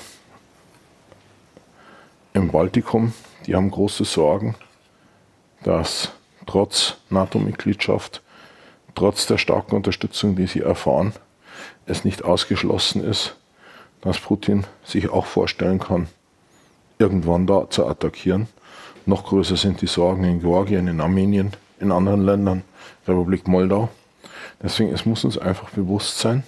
im 2.33 2.49
Baltikum, 2.49 3.13
die 3.45 3.55
haben 3.55 3.69
große 3.69 4.05
Sorgen, 4.05 4.55
dass 5.61 6.11
trotz 6.47 6.97
NATO-Mitgliedschaft, 7.11 8.23
trotz 8.95 9.27
der 9.27 9.37
starken 9.37 9.75
Unterstützung, 9.75 10.35
die 10.35 10.47
sie 10.47 10.61
erfahren, 10.61 11.13
es 11.85 12.03
nicht 12.03 12.23
ausgeschlossen 12.23 13.03
ist, 13.03 13.35
dass 14.01 14.17
Putin 14.17 14.65
sich 14.83 15.09
auch 15.09 15.27
vorstellen 15.27 15.77
kann, 15.77 16.07
irgendwann 16.97 17.45
da 17.45 17.69
zu 17.69 17.85
attackieren. 17.85 18.47
Noch 19.05 19.25
größer 19.25 19.57
sind 19.57 19.81
die 19.81 19.87
Sorgen 19.87 20.23
in 20.23 20.39
Georgien, 20.39 20.87
in 20.87 21.01
Armenien, 21.01 21.51
in 21.79 21.91
anderen 21.91 22.25
Ländern, 22.25 22.63
Republik 23.07 23.47
Moldau. 23.47 23.89
Deswegen, 24.61 24.93
es 24.93 25.05
muss 25.05 25.23
uns 25.23 25.37
einfach 25.37 25.69
bewusst 25.69 26.19
sein, 26.19 26.43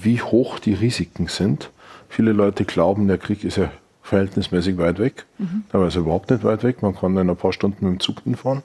wie 0.00 0.20
hoch 0.20 0.58
die 0.58 0.74
Risiken 0.74 1.28
sind. 1.28 1.70
Viele 2.08 2.32
Leute 2.32 2.64
glauben, 2.64 3.08
der 3.08 3.18
Krieg 3.18 3.44
ist 3.44 3.56
ja 3.56 3.70
verhältnismäßig 4.02 4.78
weit 4.78 4.98
weg. 4.98 5.26
Dabei 5.70 5.88
ist 5.88 5.96
er 5.96 6.00
überhaupt 6.00 6.30
nicht 6.30 6.42
weit 6.42 6.62
weg. 6.62 6.82
Man 6.82 6.96
kann 6.96 7.16
in 7.16 7.28
ein 7.28 7.36
paar 7.36 7.52
Stunden 7.52 7.84
mit 7.84 7.94
dem 7.94 8.00
Zug 8.00 8.22
hinfahren. 8.22 8.62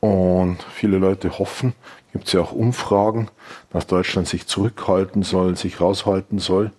Und 0.00 0.58
viele 0.72 0.98
Leute 0.98 1.38
hoffen, 1.38 1.74
gibt 2.12 2.26
es 2.26 2.32
ja 2.32 2.40
auch 2.40 2.52
Umfragen, 2.52 3.28
dass 3.70 3.86
Deutschland 3.86 4.28
sich 4.28 4.46
zurückhalten 4.46 5.22
soll, 5.22 5.56
sich 5.56 5.80
raushalten 5.80 6.38
soll. 6.38 6.72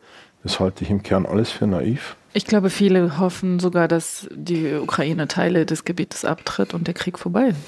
Das 0.43 0.59
halte 0.59 0.83
ich 0.83 0.89
im 0.89 1.03
Kern 1.03 1.25
alles 1.25 1.51
für 1.51 1.67
naiv. 1.67 2.15
Ich 2.33 2.45
glaube, 2.45 2.69
viele 2.69 3.19
hoffen 3.19 3.59
sogar, 3.59 3.87
dass 3.87 4.27
die 4.33 4.73
Ukraine 4.73 5.27
Teile 5.27 5.65
des 5.65 5.83
Gebietes 5.83 6.23
abtritt 6.25 6.73
und 6.73 6.87
der 6.87 6.93
Krieg 6.93 7.19
vorbei 7.19 7.49
ist. 7.49 7.59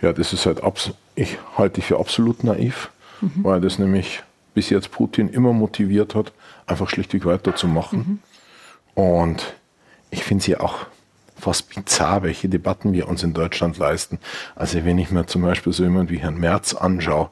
Ja, 0.00 0.12
das 0.12 0.32
ist 0.32 0.46
halt 0.46 0.60
ich 1.14 1.38
halte 1.56 1.80
ich 1.80 1.86
für 1.86 1.98
absolut 1.98 2.44
naiv, 2.44 2.90
weil 3.42 3.60
das 3.60 3.78
nämlich 3.78 4.22
bis 4.54 4.70
jetzt 4.70 4.90
Putin 4.90 5.28
immer 5.28 5.52
motiviert 5.52 6.14
hat, 6.14 6.32
einfach 6.66 6.88
schlichtweg 6.88 7.24
weiterzumachen. 7.24 8.22
Und 8.94 9.54
ich 10.10 10.24
finde 10.24 10.42
es 10.42 10.46
ja 10.46 10.60
auch 10.60 10.86
fast 11.38 11.74
bizarr, 11.74 12.22
welche 12.22 12.48
Debatten 12.48 12.92
wir 12.92 13.08
uns 13.08 13.22
in 13.22 13.32
Deutschland 13.32 13.78
leisten. 13.78 14.18
Also 14.56 14.84
wenn 14.84 14.98
ich 14.98 15.10
mir 15.10 15.26
zum 15.26 15.42
Beispiel 15.42 15.72
so 15.72 15.84
jemand 15.84 16.10
wie 16.10 16.18
Herrn 16.18 16.38
Merz 16.38 16.74
anschaue, 16.74 17.30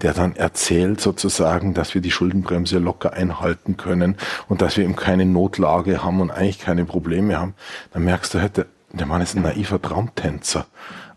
der 0.00 0.14
dann 0.14 0.36
erzählt 0.36 1.00
sozusagen, 1.00 1.74
dass 1.74 1.94
wir 1.94 2.00
die 2.00 2.10
Schuldenbremse 2.10 2.78
locker 2.78 3.12
einhalten 3.12 3.76
können 3.76 4.16
und 4.48 4.62
dass 4.62 4.76
wir 4.76 4.84
eben 4.84 4.96
keine 4.96 5.26
Notlage 5.26 6.04
haben 6.04 6.20
und 6.20 6.30
eigentlich 6.30 6.60
keine 6.60 6.84
Probleme 6.84 7.38
haben, 7.38 7.54
dann 7.92 8.04
merkst 8.04 8.34
du 8.34 8.40
halt, 8.40 8.56
der, 8.56 8.66
der 8.92 9.06
Mann 9.06 9.20
ist 9.20 9.34
ein 9.34 9.42
naiver 9.42 9.82
Traumtänzer. 9.82 10.66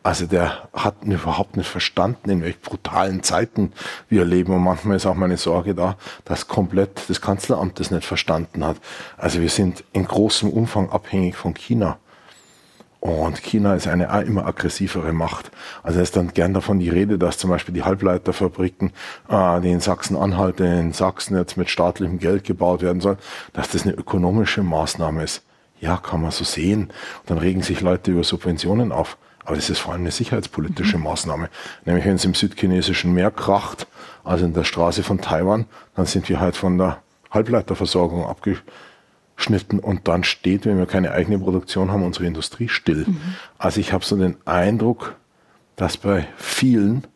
Also 0.03 0.25
der 0.25 0.67
hat 0.73 1.03
überhaupt 1.03 1.57
nicht 1.57 1.69
verstanden, 1.69 2.31
in 2.31 2.41
welch 2.41 2.59
brutalen 2.59 3.21
Zeiten 3.21 3.71
wir 4.09 4.25
leben. 4.25 4.53
Und 4.53 4.63
manchmal 4.63 4.97
ist 4.97 5.05
auch 5.05 5.15
meine 5.15 5.37
Sorge 5.37 5.75
da, 5.75 5.95
dass 6.25 6.47
komplett 6.47 7.07
das 7.07 7.21
Kanzleramt 7.21 7.79
das 7.79 7.91
nicht 7.91 8.05
verstanden 8.05 8.65
hat. 8.65 8.77
Also 9.17 9.41
wir 9.41 9.49
sind 9.49 9.83
in 9.93 10.05
großem 10.05 10.49
Umfang 10.49 10.89
abhängig 10.89 11.35
von 11.35 11.53
China. 11.53 11.99
Und 12.99 13.41
China 13.41 13.73
ist 13.73 13.87
eine 13.87 14.05
immer 14.23 14.45
aggressivere 14.45 15.11
Macht. 15.11 15.51
Also 15.81 15.99
es 15.99 16.09
ist 16.09 16.17
dann 16.17 16.33
gern 16.33 16.53
davon 16.53 16.79
die 16.79 16.89
Rede, 16.89 17.17
dass 17.17 17.39
zum 17.39 17.49
Beispiel 17.49 17.73
die 17.73 17.83
Halbleiterfabriken, 17.83 18.91
äh, 19.27 19.61
die 19.61 19.71
in 19.71 19.79
Sachsen-Anhalt, 19.79 20.59
in 20.59 20.93
Sachsen 20.93 21.35
jetzt 21.35 21.57
mit 21.57 21.71
staatlichem 21.71 22.19
Geld 22.19 22.43
gebaut 22.43 22.83
werden 22.83 23.01
sollen, 23.01 23.17
dass 23.53 23.69
das 23.69 23.83
eine 23.83 23.93
ökonomische 23.93 24.61
Maßnahme 24.61 25.23
ist. 25.23 25.43
Ja, 25.79 25.97
kann 25.97 26.21
man 26.21 26.29
so 26.29 26.43
sehen. 26.43 26.91
Und 27.21 27.29
dann 27.29 27.39
regen 27.39 27.63
sich 27.63 27.81
Leute 27.81 28.11
über 28.11 28.23
Subventionen 28.23 28.91
auf. 28.91 29.17
Aber 29.45 29.55
das 29.55 29.69
ist 29.69 29.79
vor 29.79 29.93
allem 29.93 30.01
eine 30.01 30.11
sicherheitspolitische 30.11 30.97
Maßnahme. 30.97 31.49
Nämlich 31.85 32.05
wenn 32.05 32.15
es 32.15 32.25
im 32.25 32.33
südchinesischen 32.33 33.13
Meer 33.13 33.31
kracht, 33.31 33.87
also 34.23 34.45
in 34.45 34.53
der 34.53 34.63
Straße 34.63 35.03
von 35.03 35.19
Taiwan, 35.21 35.65
dann 35.95 36.05
sind 36.05 36.29
wir 36.29 36.39
halt 36.39 36.55
von 36.55 36.77
der 36.77 37.01
Halbleiterversorgung 37.31 38.25
abgeschnitten 38.25 39.79
und 39.79 40.07
dann 40.07 40.23
steht, 40.23 40.65
wenn 40.65 40.77
wir 40.77 40.85
keine 40.85 41.11
eigene 41.11 41.39
Produktion 41.39 41.91
haben, 41.91 42.03
unsere 42.03 42.25
Industrie 42.25 42.67
still. 42.67 43.05
Also 43.57 43.79
ich 43.79 43.93
habe 43.93 44.05
so 44.05 44.15
den 44.15 44.37
Eindruck, 44.45 45.15
dass 45.75 45.97
bei 45.97 46.27
vielen, 46.37 47.07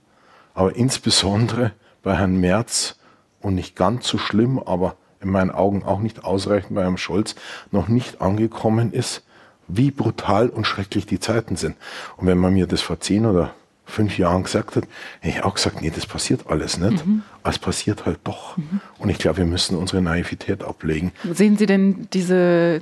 aber 0.53 0.75
insbesondere 0.75 1.73
bei 2.01 2.15
Herrn 2.15 2.39
Merz 2.39 2.97
und 3.41 3.55
nicht 3.55 3.75
ganz 3.75 4.07
so 4.07 4.17
schlimm, 4.17 4.57
aber 4.59 4.95
in 5.21 5.29
meinen 5.29 5.51
Augen 5.51 5.83
auch 5.83 5.99
nicht 5.99 6.23
ausreichend 6.23 6.75
bei 6.75 6.83
Herrn 6.83 6.97
Scholz, 6.97 7.35
noch 7.71 7.87
nicht 7.87 8.21
angekommen 8.21 8.93
ist, 8.93 9.24
wie 9.67 9.91
brutal 9.91 10.49
und 10.49 10.65
schrecklich 10.67 11.05
die 11.05 11.19
Zeiten 11.19 11.55
sind. 11.55 11.75
Und 12.17 12.27
wenn 12.27 12.37
man 12.37 12.53
mir 12.53 12.67
das 12.67 12.81
vor 12.81 12.99
zehn 12.99 13.25
oder 13.25 13.53
fünf 13.87 14.17
Jahren 14.17 14.43
gesagt 14.43 14.75
hat, 14.75 14.85
hätte 15.19 15.37
ich 15.37 15.43
auch 15.43 15.53
gesagt, 15.55 15.81
nee, 15.81 15.91
das 15.93 16.05
passiert 16.07 16.47
alles 16.47 16.77
nicht. 16.79 17.03
Aber 17.43 17.51
es 17.51 17.59
passiert 17.59 18.05
halt 18.05 18.19
doch. 18.23 18.57
Und 18.97 19.09
ich 19.09 19.17
glaube, 19.19 19.37
wir 19.37 19.45
müssen 19.45 19.77
unsere 19.77 20.01
Naivität 20.01 20.63
ablegen. 20.63 21.11
Sehen 21.31 21.55
Sie 21.57 21.65
denn 21.67 22.07
diese, 22.13 22.81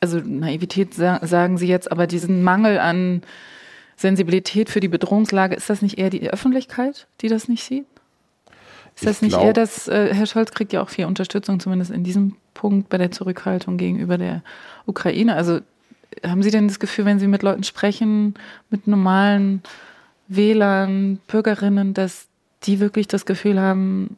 also 0.00 0.18
Naivität 0.18 0.94
sa- 0.94 1.20
sagen 1.26 1.58
Sie 1.58 1.66
jetzt, 1.66 1.92
aber 1.92 2.06
diesen 2.06 2.42
Mangel 2.42 2.78
an 2.78 3.22
Sensibilität 3.96 4.70
für 4.70 4.80
die 4.80 4.88
Bedrohungslage, 4.88 5.54
ist 5.54 5.68
das 5.68 5.82
nicht 5.82 5.98
eher 5.98 6.08
die 6.10 6.30
Öffentlichkeit, 6.30 7.06
die 7.20 7.28
das 7.28 7.48
nicht 7.48 7.62
sieht? 7.64 7.84
Ist 8.94 9.02
Ich 9.02 9.04
das 9.04 9.20
nicht 9.22 9.32
glaub- 9.32 9.44
eher 9.44 9.52
das, 9.52 9.88
äh, 9.88 10.14
Herr 10.14 10.24
Scholz 10.26 10.52
kriegt 10.52 10.72
ja 10.72 10.80
auch 10.82 10.88
viel 10.88 11.04
Unterstützung, 11.04 11.60
zumindest 11.60 11.90
in 11.90 12.02
diesem 12.02 12.36
Punkt 12.54 12.88
bei 12.88 12.96
der 12.96 13.10
Zurückhaltung 13.10 13.76
gegenüber 13.76 14.16
der 14.16 14.42
Ukraine. 14.86 15.34
Also 15.36 15.60
haben 16.24 16.42
Sie 16.42 16.50
denn 16.50 16.68
das 16.68 16.78
Gefühl, 16.78 17.04
wenn 17.04 17.18
Sie 17.18 17.28
mit 17.28 17.42
Leuten 17.42 17.64
sprechen, 17.64 18.34
mit 18.70 18.86
normalen 18.86 19.62
Wählern, 20.28 21.18
Bürgerinnen, 21.26 21.94
dass 21.94 22.26
die 22.64 22.80
wirklich 22.80 23.08
das 23.08 23.26
Gefühl 23.26 23.60
haben, 23.60 24.16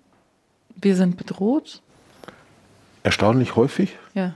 wir 0.75 0.97
sind 0.97 1.17
bedroht? 1.17 1.81
Erstaunlich 3.03 3.57
häufig. 3.57 3.97
Ja. 4.15 4.35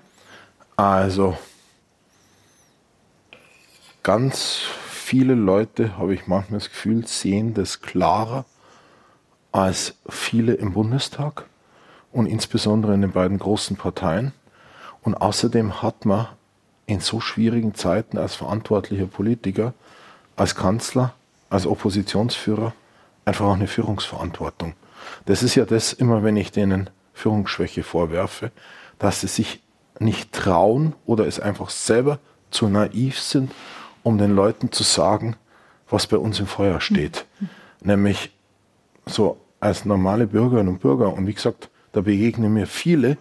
Also 0.76 1.36
ganz 4.02 4.60
viele 4.90 5.34
Leute, 5.34 5.98
habe 5.98 6.14
ich 6.14 6.26
manchmal 6.26 6.60
das 6.60 6.70
Gefühl, 6.70 7.06
sehen 7.06 7.54
das 7.54 7.80
klarer 7.80 8.44
als 9.52 9.94
viele 10.08 10.54
im 10.54 10.74
Bundestag 10.74 11.46
und 12.12 12.26
insbesondere 12.26 12.94
in 12.94 13.02
den 13.02 13.12
beiden 13.12 13.38
großen 13.38 13.76
Parteien. 13.76 14.32
Und 15.02 15.14
außerdem 15.14 15.82
hat 15.82 16.04
man 16.04 16.28
in 16.86 17.00
so 17.00 17.20
schwierigen 17.20 17.74
Zeiten 17.74 18.18
als 18.18 18.34
verantwortlicher 18.34 19.06
Politiker, 19.06 19.74
als 20.36 20.54
Kanzler, 20.54 21.14
als 21.50 21.66
Oppositionsführer 21.66 22.72
einfach 23.24 23.46
auch 23.46 23.54
eine 23.54 23.66
Führungsverantwortung. 23.66 24.74
Das 25.24 25.42
ist 25.42 25.54
ja 25.54 25.64
das 25.64 25.92
immer, 25.92 26.22
wenn 26.22 26.36
ich 26.36 26.52
denen 26.52 26.90
Führungsschwäche 27.12 27.82
vorwerfe, 27.82 28.50
dass 28.98 29.20
sie 29.20 29.26
sich 29.26 29.62
nicht 29.98 30.32
trauen 30.32 30.94
oder 31.06 31.26
es 31.26 31.40
einfach 31.40 31.70
selber 31.70 32.18
zu 32.50 32.68
naiv 32.68 33.18
sind, 33.18 33.50
um 34.02 34.18
den 34.18 34.34
Leuten 34.34 34.70
zu 34.70 34.82
sagen, 34.82 35.36
was 35.88 36.06
bei 36.06 36.16
uns 36.16 36.38
im 36.38 36.46
Feuer 36.46 36.80
steht. 36.80 37.26
Mhm. 37.40 37.48
Nämlich 37.82 38.32
so 39.06 39.38
als 39.60 39.84
normale 39.84 40.26
Bürgerinnen 40.26 40.68
und 40.68 40.80
Bürger. 40.80 41.12
Und 41.12 41.26
wie 41.26 41.34
gesagt, 41.34 41.70
da 41.92 42.00
begegnen 42.00 42.52
mir 42.52 42.66
viele, 42.66 43.16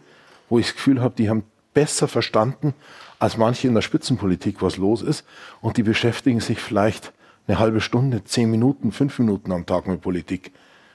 wo 0.49 0.59
ich 0.59 0.67
das 0.67 0.75
Gefühl 0.75 1.01
habe, 1.01 1.15
die 1.15 1.29
haben 1.29 1.43
besser 1.73 2.07
verstanden 2.07 2.73
als 3.19 3.37
manche 3.37 3.67
in 3.67 3.75
der 3.75 3.81
Spitzenpolitik, 3.81 4.61
was 4.61 4.77
los 4.77 5.01
ist. 5.01 5.25
Und 5.61 5.77
die 5.77 5.83
beschäftigen 5.83 6.39
sich 6.39 6.59
vielleicht 6.59 7.13
eine 7.47 7.59
halbe 7.59 7.81
Stunde, 7.81 8.23
zehn 8.23 8.49
Minuten, 8.49 8.91
fünf 8.91 9.19
Minuten 9.19 9.51
am 9.51 9.65
Tag 9.65 9.87
mit 9.87 10.01
Politik. 10.01 10.51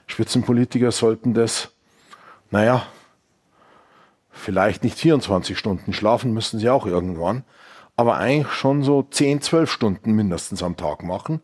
Spitzenpolitiker 0.06 0.90
sollten 0.90 1.34
das, 1.34 1.72
naja, 2.50 2.86
vielleicht 4.30 4.82
nicht 4.82 4.98
24 4.98 5.56
Stunden 5.56 5.92
schlafen, 5.92 6.32
müssen 6.32 6.58
sie 6.58 6.68
auch 6.68 6.86
irgendwann, 6.86 7.44
aber 7.96 8.16
eigentlich 8.16 8.52
schon 8.52 8.82
so 8.82 9.02
10, 9.02 9.42
12 9.42 9.70
Stunden 9.70 10.12
mindestens 10.12 10.62
am 10.62 10.76
Tag 10.76 11.04
machen. 11.04 11.40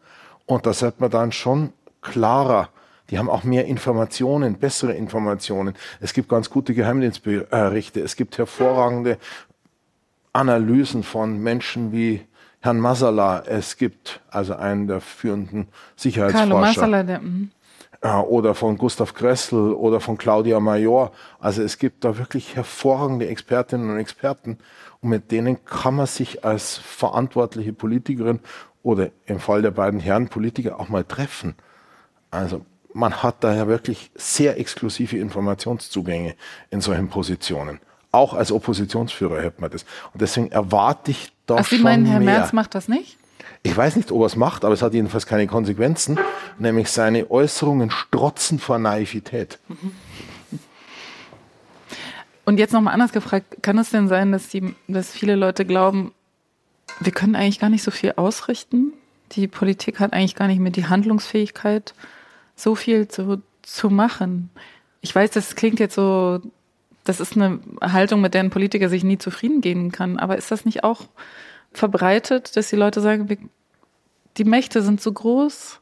Und 0.46 0.66
da 0.66 0.72
sollte 0.72 1.00
man 1.00 1.10
dann 1.10 1.32
schon 1.32 1.72
klarer 2.00 2.70
die 3.10 3.18
haben 3.18 3.30
auch 3.30 3.44
mehr 3.44 3.66
Informationen, 3.66 4.58
bessere 4.58 4.92
Informationen. 4.92 5.74
Es 6.00 6.12
gibt 6.12 6.28
ganz 6.28 6.50
gute 6.50 6.74
Geheimdienstberichte. 6.74 8.00
Es 8.00 8.16
gibt 8.16 8.36
hervorragende 8.36 9.18
Analysen 10.36 11.02
von 11.02 11.42
Menschen 11.42 11.92
wie 11.92 12.20
Herrn 12.60 12.78
Masala. 12.78 13.42
Es 13.46 13.76
gibt 13.76 14.20
also 14.30 14.54
einen 14.54 14.86
der 14.86 15.00
führenden 15.00 15.68
Sicherheitsforscher. 15.96 16.48
Carlo 16.48 16.60
Masala, 16.60 17.02
der, 17.02 17.20
mhm. 17.20 17.50
oder 18.28 18.54
von 18.54 18.76
Gustav 18.76 19.14
Gressel 19.14 19.72
oder 19.72 20.00
von 20.00 20.18
Claudia 20.18 20.60
Major. 20.60 21.12
Also 21.40 21.62
es 21.62 21.78
gibt 21.78 22.04
da 22.04 22.18
wirklich 22.18 22.54
hervorragende 22.54 23.28
Expertinnen 23.28 23.90
und 23.90 23.98
Experten 23.98 24.58
und 25.00 25.08
mit 25.08 25.32
denen 25.32 25.64
kann 25.64 25.96
man 25.96 26.06
sich 26.06 26.44
als 26.44 26.76
verantwortliche 26.76 27.72
Politikerin 27.72 28.40
oder 28.82 29.10
im 29.24 29.40
Fall 29.40 29.62
der 29.62 29.70
beiden 29.70 30.00
Herren 30.00 30.28
Politiker 30.28 30.78
auch 30.78 30.88
mal 30.90 31.04
treffen. 31.04 31.54
Also 32.30 32.64
man 32.92 33.22
hat 33.22 33.44
daher 33.44 33.68
wirklich 33.68 34.10
sehr 34.14 34.58
exklusive 34.58 35.16
Informationszugänge 35.16 36.34
in 36.70 36.80
solchen 36.80 37.08
Positionen. 37.08 37.80
Auch 38.16 38.32
als 38.32 38.50
Oppositionsführer 38.50 39.42
hätte 39.42 39.60
man 39.60 39.70
das. 39.70 39.84
Und 40.14 40.22
deswegen 40.22 40.50
erwarte 40.50 41.10
ich 41.10 41.32
doch 41.44 41.58
Ach, 41.60 41.66
Sie 41.66 41.76
schon 41.76 41.84
meinen, 41.84 42.06
Herr 42.06 42.18
mehr. 42.18 42.38
Merz 42.38 42.54
macht 42.54 42.74
das 42.74 42.88
nicht? 42.88 43.18
Ich 43.62 43.76
weiß 43.76 43.96
nicht, 43.96 44.10
ob 44.10 44.22
er 44.22 44.26
es 44.26 44.36
macht, 44.36 44.64
aber 44.64 44.72
es 44.72 44.80
hat 44.80 44.94
jedenfalls 44.94 45.26
keine 45.26 45.46
Konsequenzen. 45.46 46.18
Nämlich 46.58 46.90
seine 46.90 47.30
Äußerungen 47.30 47.90
strotzen 47.90 48.58
vor 48.58 48.78
Naivität. 48.78 49.58
Und 52.46 52.58
jetzt 52.58 52.72
nochmal 52.72 52.94
anders 52.94 53.12
gefragt, 53.12 53.58
kann 53.60 53.76
es 53.76 53.90
denn 53.90 54.08
sein, 54.08 54.32
dass, 54.32 54.48
die, 54.48 54.74
dass 54.88 55.10
viele 55.10 55.34
Leute 55.34 55.66
glauben, 55.66 56.14
wir 57.00 57.12
können 57.12 57.36
eigentlich 57.36 57.58
gar 57.58 57.68
nicht 57.68 57.82
so 57.82 57.90
viel 57.90 58.14
ausrichten? 58.16 58.94
Die 59.32 59.46
Politik 59.46 60.00
hat 60.00 60.14
eigentlich 60.14 60.36
gar 60.36 60.46
nicht 60.46 60.60
mehr 60.60 60.72
die 60.72 60.86
Handlungsfähigkeit, 60.86 61.92
so 62.54 62.76
viel 62.76 63.08
zu, 63.08 63.42
zu 63.60 63.90
machen. 63.90 64.48
Ich 65.02 65.14
weiß, 65.14 65.32
das 65.32 65.54
klingt 65.54 65.80
jetzt 65.80 65.96
so, 65.96 66.40
das 67.06 67.20
ist 67.20 67.36
eine 67.36 67.60
Haltung, 67.80 68.20
mit 68.20 68.34
der 68.34 68.42
ein 68.42 68.50
Politiker 68.50 68.88
sich 68.88 69.04
nie 69.04 69.18
zufrieden 69.18 69.60
geben 69.60 69.92
kann. 69.92 70.18
Aber 70.18 70.36
ist 70.36 70.50
das 70.50 70.64
nicht 70.64 70.84
auch 70.84 71.02
verbreitet, 71.72 72.56
dass 72.56 72.68
die 72.68 72.76
Leute 72.76 73.00
sagen, 73.00 73.48
die 74.36 74.44
Mächte 74.44 74.82
sind 74.82 75.00
so 75.00 75.12
groß? 75.12 75.80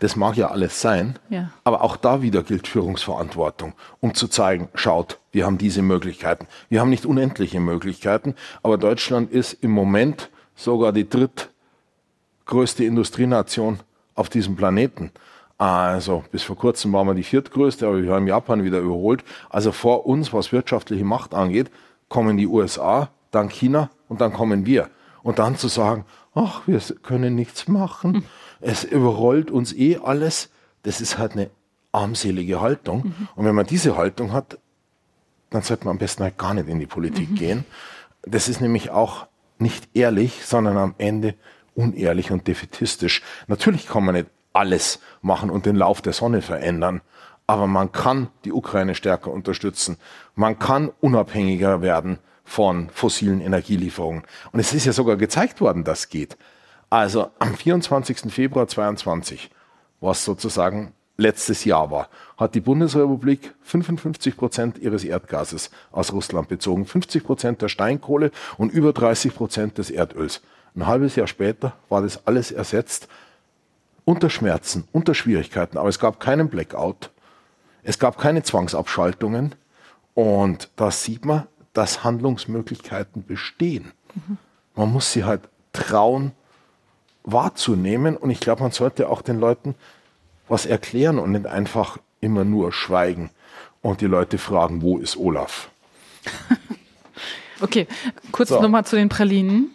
Das 0.00 0.16
mag 0.16 0.36
ja 0.36 0.50
alles 0.50 0.80
sein, 0.80 1.18
ja. 1.30 1.50
aber 1.62 1.82
auch 1.82 1.96
da 1.96 2.20
wieder 2.20 2.42
gilt 2.42 2.66
Führungsverantwortung, 2.66 3.74
um 4.00 4.12
zu 4.12 4.28
zeigen, 4.28 4.68
schaut, 4.74 5.18
wir 5.30 5.46
haben 5.46 5.56
diese 5.56 5.82
Möglichkeiten. 5.82 6.46
Wir 6.68 6.80
haben 6.80 6.90
nicht 6.90 7.06
unendliche 7.06 7.60
Möglichkeiten, 7.60 8.34
aber 8.62 8.76
Deutschland 8.76 9.30
ist 9.30 9.52
im 9.62 9.70
Moment 9.70 10.30
sogar 10.56 10.92
die 10.92 11.08
drittgrößte 11.08 12.84
Industrienation 12.84 13.80
auf 14.14 14.28
diesem 14.28 14.56
Planeten. 14.56 15.12
Also 15.56 16.24
bis 16.32 16.42
vor 16.42 16.56
kurzem 16.56 16.92
waren 16.92 17.06
wir 17.06 17.14
die 17.14 17.22
viertgrößte, 17.22 17.86
aber 17.86 18.02
wir 18.02 18.12
haben 18.12 18.26
Japan 18.26 18.64
wieder 18.64 18.80
überholt. 18.80 19.24
Also 19.50 19.72
vor 19.72 20.06
uns, 20.06 20.32
was 20.32 20.52
wirtschaftliche 20.52 21.04
Macht 21.04 21.34
angeht, 21.34 21.70
kommen 22.08 22.36
die 22.36 22.46
USA, 22.46 23.10
dann 23.30 23.48
China 23.48 23.90
und 24.08 24.20
dann 24.20 24.32
kommen 24.32 24.66
wir. 24.66 24.90
Und 25.22 25.38
dann 25.38 25.56
zu 25.56 25.68
sagen, 25.68 26.04
ach, 26.34 26.62
wir 26.66 26.80
können 27.02 27.34
nichts 27.34 27.68
machen, 27.68 28.14
hm. 28.14 28.22
es 28.60 28.84
überrollt 28.84 29.50
uns 29.50 29.72
eh 29.72 29.98
alles, 30.02 30.50
das 30.82 31.00
ist 31.00 31.18
halt 31.18 31.32
eine 31.32 31.50
armselige 31.94 32.60
Haltung. 32.60 33.04
Mhm. 33.04 33.28
Und 33.36 33.44
wenn 33.44 33.54
man 33.54 33.66
diese 33.66 33.96
Haltung 33.96 34.32
hat, 34.32 34.58
dann 35.50 35.62
sollte 35.62 35.84
man 35.84 35.92
am 35.92 35.98
besten 35.98 36.24
halt 36.24 36.36
gar 36.36 36.52
nicht 36.52 36.68
in 36.68 36.80
die 36.80 36.86
Politik 36.86 37.30
mhm. 37.30 37.34
gehen. 37.36 37.64
Das 38.22 38.48
ist 38.48 38.60
nämlich 38.60 38.90
auch 38.90 39.26
nicht 39.58 39.88
ehrlich, 39.94 40.44
sondern 40.44 40.76
am 40.76 40.94
Ende 40.98 41.34
unehrlich 41.74 42.32
und 42.32 42.48
defetistisch. 42.48 43.22
Natürlich 43.46 43.86
kann 43.86 44.04
man 44.04 44.14
nicht 44.16 44.26
alles 44.54 45.00
machen 45.20 45.50
und 45.50 45.66
den 45.66 45.76
Lauf 45.76 46.00
der 46.00 46.14
Sonne 46.14 46.40
verändern. 46.40 47.02
Aber 47.46 47.66
man 47.66 47.92
kann 47.92 48.28
die 48.44 48.52
Ukraine 48.52 48.94
stärker 48.94 49.30
unterstützen. 49.30 49.98
Man 50.34 50.58
kann 50.58 50.90
unabhängiger 51.00 51.82
werden 51.82 52.18
von 52.44 52.88
fossilen 52.90 53.40
Energielieferungen. 53.40 54.22
Und 54.52 54.60
es 54.60 54.72
ist 54.72 54.86
ja 54.86 54.92
sogar 54.92 55.16
gezeigt 55.16 55.60
worden, 55.60 55.84
dass 55.84 56.08
geht. 56.08 56.38
Also 56.88 57.30
am 57.38 57.54
24. 57.54 58.32
Februar 58.32 58.68
22, 58.68 59.50
was 60.00 60.24
sozusagen 60.24 60.94
letztes 61.16 61.64
Jahr 61.64 61.90
war, 61.90 62.08
hat 62.36 62.54
die 62.54 62.60
Bundesrepublik 62.60 63.54
55 63.62 64.36
Prozent 64.36 64.78
ihres 64.78 65.04
Erdgases 65.04 65.70
aus 65.92 66.12
Russland 66.12 66.48
bezogen, 66.48 66.86
50 66.86 67.24
Prozent 67.24 67.62
der 67.62 67.68
Steinkohle 67.68 68.30
und 68.58 68.72
über 68.72 68.92
30 68.92 69.34
Prozent 69.34 69.78
des 69.78 69.90
Erdöls. 69.90 70.42
Ein 70.74 70.86
halbes 70.86 71.16
Jahr 71.16 71.26
später 71.26 71.74
war 71.88 72.02
das 72.02 72.26
alles 72.26 72.50
ersetzt 72.50 73.08
unter 74.04 74.30
Schmerzen, 74.30 74.86
unter 74.92 75.14
Schwierigkeiten, 75.14 75.78
aber 75.78 75.88
es 75.88 75.98
gab 75.98 76.20
keinen 76.20 76.48
Blackout, 76.48 77.10
es 77.82 77.98
gab 77.98 78.18
keine 78.18 78.42
Zwangsabschaltungen 78.42 79.54
und 80.14 80.70
da 80.76 80.90
sieht 80.90 81.24
man, 81.24 81.46
dass 81.72 82.04
Handlungsmöglichkeiten 82.04 83.24
bestehen. 83.24 83.92
Mhm. 84.14 84.38
Man 84.74 84.92
muss 84.92 85.12
sie 85.12 85.24
halt 85.24 85.42
trauen 85.72 86.32
wahrzunehmen 87.24 88.16
und 88.16 88.30
ich 88.30 88.40
glaube, 88.40 88.62
man 88.62 88.72
sollte 88.72 89.08
auch 89.08 89.22
den 89.22 89.40
Leuten 89.40 89.74
was 90.46 90.66
erklären 90.66 91.18
und 91.18 91.32
nicht 91.32 91.46
einfach 91.46 91.98
immer 92.20 92.44
nur 92.44 92.72
schweigen 92.72 93.30
und 93.82 94.00
die 94.00 94.06
Leute 94.06 94.38
fragen, 94.38 94.82
wo 94.82 94.98
ist 94.98 95.16
Olaf? 95.16 95.70
okay, 97.60 97.86
kurz 98.32 98.50
so. 98.50 98.60
nochmal 98.60 98.84
zu 98.84 98.96
den 98.96 99.08
Pralinen. 99.08 99.70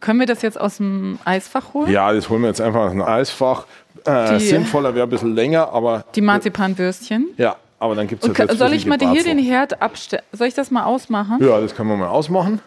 Können 0.00 0.18
wir 0.18 0.26
das 0.26 0.40
jetzt 0.40 0.58
aus 0.58 0.78
dem 0.78 1.18
Eisfach 1.24 1.74
holen? 1.74 1.90
Ja, 1.90 2.12
das 2.12 2.28
holen 2.30 2.40
wir 2.40 2.48
jetzt 2.48 2.60
einfach 2.60 2.80
aus 2.80 2.92
dem 2.92 3.02
Eisfach. 3.02 3.66
Äh, 4.04 4.38
die, 4.38 4.46
sinnvoller 4.46 4.94
wäre 4.94 5.06
ein 5.06 5.10
bisschen 5.10 5.34
länger, 5.34 5.70
aber. 5.72 6.04
Die 6.14 6.22
Marzipanwürstchen? 6.22 7.28
Ja, 7.36 7.56
aber 7.78 7.94
dann 7.94 8.06
gibt 8.06 8.24
es 8.24 8.36
ja 8.36 8.54
Soll 8.54 8.72
ich 8.72 8.86
mal 8.86 8.98
hier 8.98 9.22
den 9.22 9.38
Herd 9.38 9.82
abstellen? 9.82 10.22
Soll 10.32 10.48
ich 10.48 10.54
das 10.54 10.70
mal 10.70 10.84
ausmachen? 10.84 11.38
Ja, 11.40 11.60
das 11.60 11.74
können 11.74 11.90
wir 11.90 11.96
mal 11.96 12.08
ausmachen. 12.08 12.60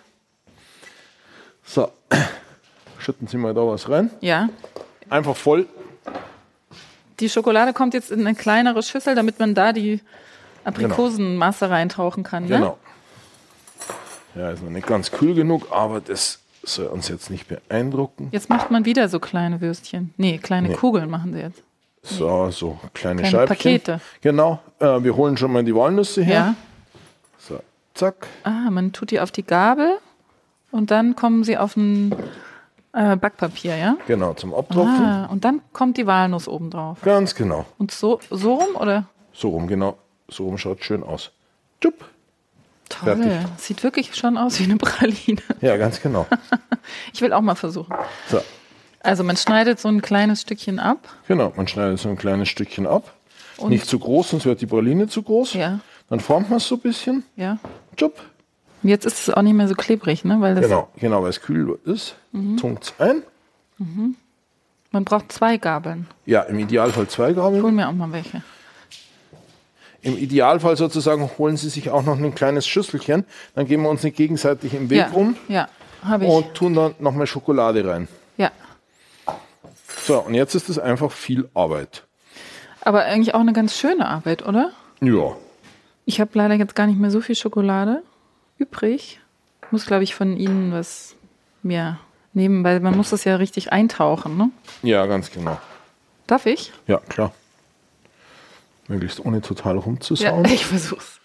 So, 1.66 1.90
schütten 3.00 3.28
Sie 3.28 3.38
mal 3.38 3.54
da 3.54 3.66
was 3.66 3.90
rein. 3.90 4.12
Ja. 4.22 4.50
Einfach 5.10 5.36
voll. 5.36 5.68
Die 7.20 7.30
Schokolade 7.30 7.74
kommt 7.74 7.96
jetzt 7.96 8.12
in 8.12 8.22
eine 8.22 8.36
kleinere 8.36 8.84
Schüssel, 8.84 9.16
damit 9.16 9.40
man 9.40 9.56
da 9.56 9.74
die 9.74 10.02
Aprikosenmasse 10.66 11.66
genau. 11.66 11.76
reintauchen 11.76 12.24
kann. 12.24 12.44
Ne? 12.44 12.50
Genau. 12.50 12.78
Ja, 14.36 14.52
ist 14.52 14.64
noch 14.64 14.72
nicht 14.72 14.88
ganz 14.88 15.12
kühl 15.12 15.36
genug, 15.36 15.68
aber 15.72 16.00
das 16.00 16.43
soll 16.64 16.88
uns 16.88 17.08
jetzt 17.10 17.30
nicht 17.30 17.48
beeindrucken. 17.48 18.30
Jetzt 18.32 18.50
macht 18.50 18.72
man 18.72 18.86
wieder 18.86 19.10
so 19.10 19.20
kleine 19.20 19.62
Würstchen. 19.62 20.14
Nee, 20.18 20.38
kleine 20.38 20.70
nee. 20.70 20.76
Kugeln 20.76 21.10
machen 21.10 21.34
sie 21.34 21.42
jetzt. 21.42 21.62
So, 22.02 22.50
so 22.52 22.80
kleine, 22.94 23.22
kleine 23.22 23.32
Scheibchen. 23.32 23.56
Pakete. 23.56 24.02
Genau. 24.22 24.60
Äh, 24.80 25.04
wir 25.04 25.16
holen 25.16 25.38
schon 25.38 25.52
mal 25.52 25.64
die 25.64 25.76
Walnüsse 25.76 26.22
her. 26.22 26.34
Ja. 26.34 26.56
So, 27.38 27.60
zack. 27.94 28.28
Ah, 28.44 28.70
man 28.70 28.92
tut 28.92 29.12
die 29.12 29.20
auf 29.20 29.32
die 29.32 29.44
Gabel 29.44 29.98
und 30.72 30.92
dann 30.92 31.16
kommen 31.16 31.44
sie 31.44 31.58
auf 31.58 31.78
ein 31.78 32.14
äh, 32.94 33.16
Backpapier, 33.16 33.78
ja? 33.78 33.98
Genau, 34.08 34.34
zum 34.34 34.54
Abtropfen. 34.54 35.06
Ah, 35.06 35.26
und 35.28 35.46
dann 35.46 35.62
kommt 35.72 35.98
die 35.98 36.06
Walnuss 36.06 36.48
oben 36.48 36.70
drauf. 36.70 37.00
Ganz 37.04 37.36
genau. 37.36 37.66
Und 37.78 37.92
so, 37.92 38.20
so 38.30 38.56
rum, 38.56 38.76
oder? 38.76 39.06
So 39.34 39.50
rum, 39.50 39.68
genau. 39.68 39.98
So 40.30 40.46
rum 40.46 40.58
schaut 40.58 40.84
schön 40.84 41.04
aus. 41.04 41.32
Tschüpp. 41.82 42.06
Toll. 43.00 43.16
Fertig. 43.18 43.48
Sieht 43.58 43.84
wirklich 43.84 44.16
schon 44.16 44.38
aus 44.38 44.60
wie 44.60 44.64
eine 44.66 44.78
Praline. 44.78 45.42
Ja, 45.62 45.78
ganz 45.78 46.02
genau. 46.02 46.26
ich 47.14 47.22
will 47.22 47.34
auch 47.34 47.42
mal 47.42 47.56
versuchen. 47.56 47.94
So. 48.30 48.42
Also 49.02 49.24
man 49.24 49.36
schneidet 49.38 49.80
so 49.80 49.90
ein 49.90 50.02
kleines 50.02 50.42
Stückchen 50.42 50.80
ab. 50.80 51.10
Genau, 51.28 51.52
man 51.56 51.68
schneidet 51.68 52.00
so 52.00 52.10
ein 52.10 52.18
kleines 52.18 52.50
Stückchen 52.50 52.88
ab. 52.88 53.14
Und- 53.58 53.70
Nicht 53.72 53.86
zu 53.86 54.00
groß, 54.00 54.30
sonst 54.32 54.46
wird 54.46 54.62
die 54.62 54.66
Praline 54.66 55.08
zu 55.08 55.22
groß. 55.24 55.54
Ja. 55.54 55.80
Dann 56.10 56.20
formt 56.20 56.50
man 56.50 56.58
es 56.58 56.68
so 56.68 56.76
ein 56.76 56.82
bisschen. 56.82 57.24
Ja. 57.36 57.58
Tschupp. 57.96 58.22
Jetzt 58.82 59.06
ist 59.06 59.28
es 59.28 59.34
auch 59.34 59.42
nicht 59.42 59.54
mehr 59.54 59.68
so 59.68 59.76
klebrig, 59.76 60.26
ne? 60.26 60.42
Weil 60.42 60.56
das, 60.56 60.66
Genau, 60.66 60.90
genau, 60.98 61.24
weil 61.24 61.30
es 61.30 61.42
kühl 61.42 61.80
ist. 61.86 62.16
Mhm. 62.34 62.58
Tunkt's 62.58 62.94
ein. 63.00 63.24
man 64.92 65.04
braucht 65.06 65.32
zwei 65.32 65.58
Gabeln. 65.58 66.08
Ja, 66.26 66.42
im 66.42 66.60
Idealfall 66.60 67.08
zwei 67.08 67.30
Ich 67.32 67.36
Gabeln. 67.36 67.64
hol 67.64 67.72
mir 67.72 67.88
auch 67.88 67.94
mal 67.94 68.12
welche. 68.12 68.44
Im 70.04 70.18
Idealfall 70.18 70.76
sozusagen 70.76 71.30
holen 71.38 71.56
Sie 71.58 71.70
sich 71.70 71.90
auch 71.90 72.04
noch 72.04 72.18
ein 72.18 72.36
kleines 72.36 72.68
Schüsselchen. 72.68 73.26
Dann 73.56 73.66
gehen 73.66 73.82
wir 73.82 73.90
uns 73.90 74.04
nicht 74.04 74.18
gegenseitig 74.18 74.74
im 74.74 74.90
Weg 74.90 75.00
ja, 75.00 75.08
rum 75.08 75.38
ja, 75.48 75.70
und 76.20 76.54
tun 76.54 76.74
dann 76.74 76.94
nochmal 77.00 77.26
Schokolade 77.26 77.88
rein. 77.88 78.08
ja. 78.38 78.52
So, 80.06 80.20
und 80.20 80.34
jetzt 80.34 80.54
ist 80.54 80.68
es 80.68 80.78
einfach 80.78 81.12
viel 81.12 81.50
Arbeit. 81.54 82.04
Aber 82.82 83.06
eigentlich 83.06 83.34
auch 83.34 83.40
eine 83.40 83.54
ganz 83.54 83.78
schöne 83.78 84.06
Arbeit, 84.06 84.46
oder? 84.46 84.72
Ja. 85.00 85.38
Ich 86.04 86.20
habe 86.20 86.32
leider 86.34 86.56
jetzt 86.56 86.76
gar 86.76 86.88
nicht 86.88 87.00
mehr 87.00 87.12
so 87.12 87.22
viel 87.22 87.36
Schokolade 87.36 88.04
übrig. 88.58 89.22
Muss, 89.72 89.86
glaube 89.86 90.04
ich, 90.04 90.14
von 90.14 90.36
Ihnen 90.36 90.74
was 90.74 91.16
mir 91.62 91.98
nehmen, 92.34 92.66
weil 92.66 92.82
man 92.82 92.98
muss 92.98 93.12
das 93.12 93.24
ja 93.24 93.38
richtig 93.38 93.72
eintauchen, 93.72 94.36
ne? 94.36 94.50
Ja, 94.82 95.06
ganz 95.06 95.32
genau. 95.32 95.58
Darf 96.28 96.46
ich? 96.46 96.74
Ja, 96.88 96.98
klar. 96.98 97.32
Möglichst 98.88 99.24
ohne 99.26 99.42
total 99.42 99.76
Ja, 99.76 99.82
rumzusauen. 99.82 100.46
ich 100.52 100.66
versuch's. 100.66 101.20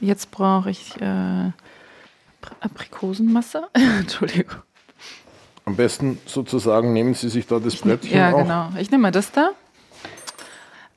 Jetzt 0.00 0.30
brauche 0.30 0.70
ich 0.70 0.94
äh, 1.00 1.04
Apri- 1.04 1.52
Aprikosenmasse. 2.60 3.68
Entschuldigung. 3.72 4.56
Am 5.64 5.76
besten 5.76 6.18
sozusagen 6.24 6.92
nehmen 6.92 7.14
Sie 7.14 7.28
sich 7.28 7.46
da 7.46 7.58
das 7.58 7.76
Brettchen 7.76 8.16
Ja, 8.16 8.32
auch. 8.32 8.38
genau. 8.38 8.70
Ich 8.78 8.90
nehme 8.90 9.02
mal 9.02 9.10
das 9.10 9.32
da. 9.32 9.50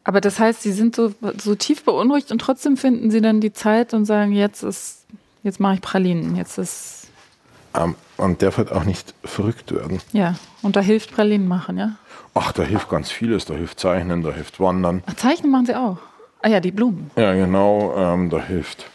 Aber 0.04 0.22
das 0.22 0.40
heißt, 0.40 0.62
Sie 0.62 0.72
sind 0.72 0.96
so, 0.96 1.14
so 1.38 1.56
tief 1.56 1.84
beunruhigt 1.84 2.32
und 2.32 2.40
trotzdem 2.40 2.78
finden 2.78 3.12
Sie 3.12 3.22
dann 3.22 3.40
die 3.42 3.54
Zeit 3.54 3.94
und 3.94 4.06
sagen, 4.06 4.32
jetzt 4.32 4.64
ist, 4.64 5.06
jetzt 5.44 5.60
mache 5.60 5.76
ich 5.76 5.82
Pralinen. 5.82 6.36
Jetzt 6.36 6.58
ist, 6.58 7.08
Ähm, 7.76 7.96
man 8.18 8.38
darf 8.38 8.58
halt 8.58 8.72
auch 8.72 8.84
nicht 8.84 9.14
verrückt 9.24 9.72
werden. 9.74 10.00
ja. 10.14 10.36
Und 10.62 10.76
da 10.76 10.80
hilft 10.82 11.12
Pralinen 11.12 11.48
machen, 11.48 11.78
ja? 11.78 11.96
Ach, 12.34 12.52
da 12.54 12.64
hilft 12.64 12.90
ganz 12.90 13.12
vieles. 13.12 13.46
Da 13.46 13.54
hilft 13.56 13.80
Zeichnen, 13.80 14.22
da 14.24 14.32
hilft 14.32 14.60
Wandern. 14.60 15.04
Ach, 15.06 15.14
Zeichnen 15.16 15.52
machen 15.52 15.66
Sie 15.66 15.76
auch. 15.76 15.98
Ah 16.42 16.48
ja, 16.48 16.60
die 16.60 16.72
Blumen. 16.72 17.12
Ja, 17.16 17.34
genau, 17.34 17.94
ähm, 17.96 18.30
da 18.30 18.42
hilft. 18.42 18.86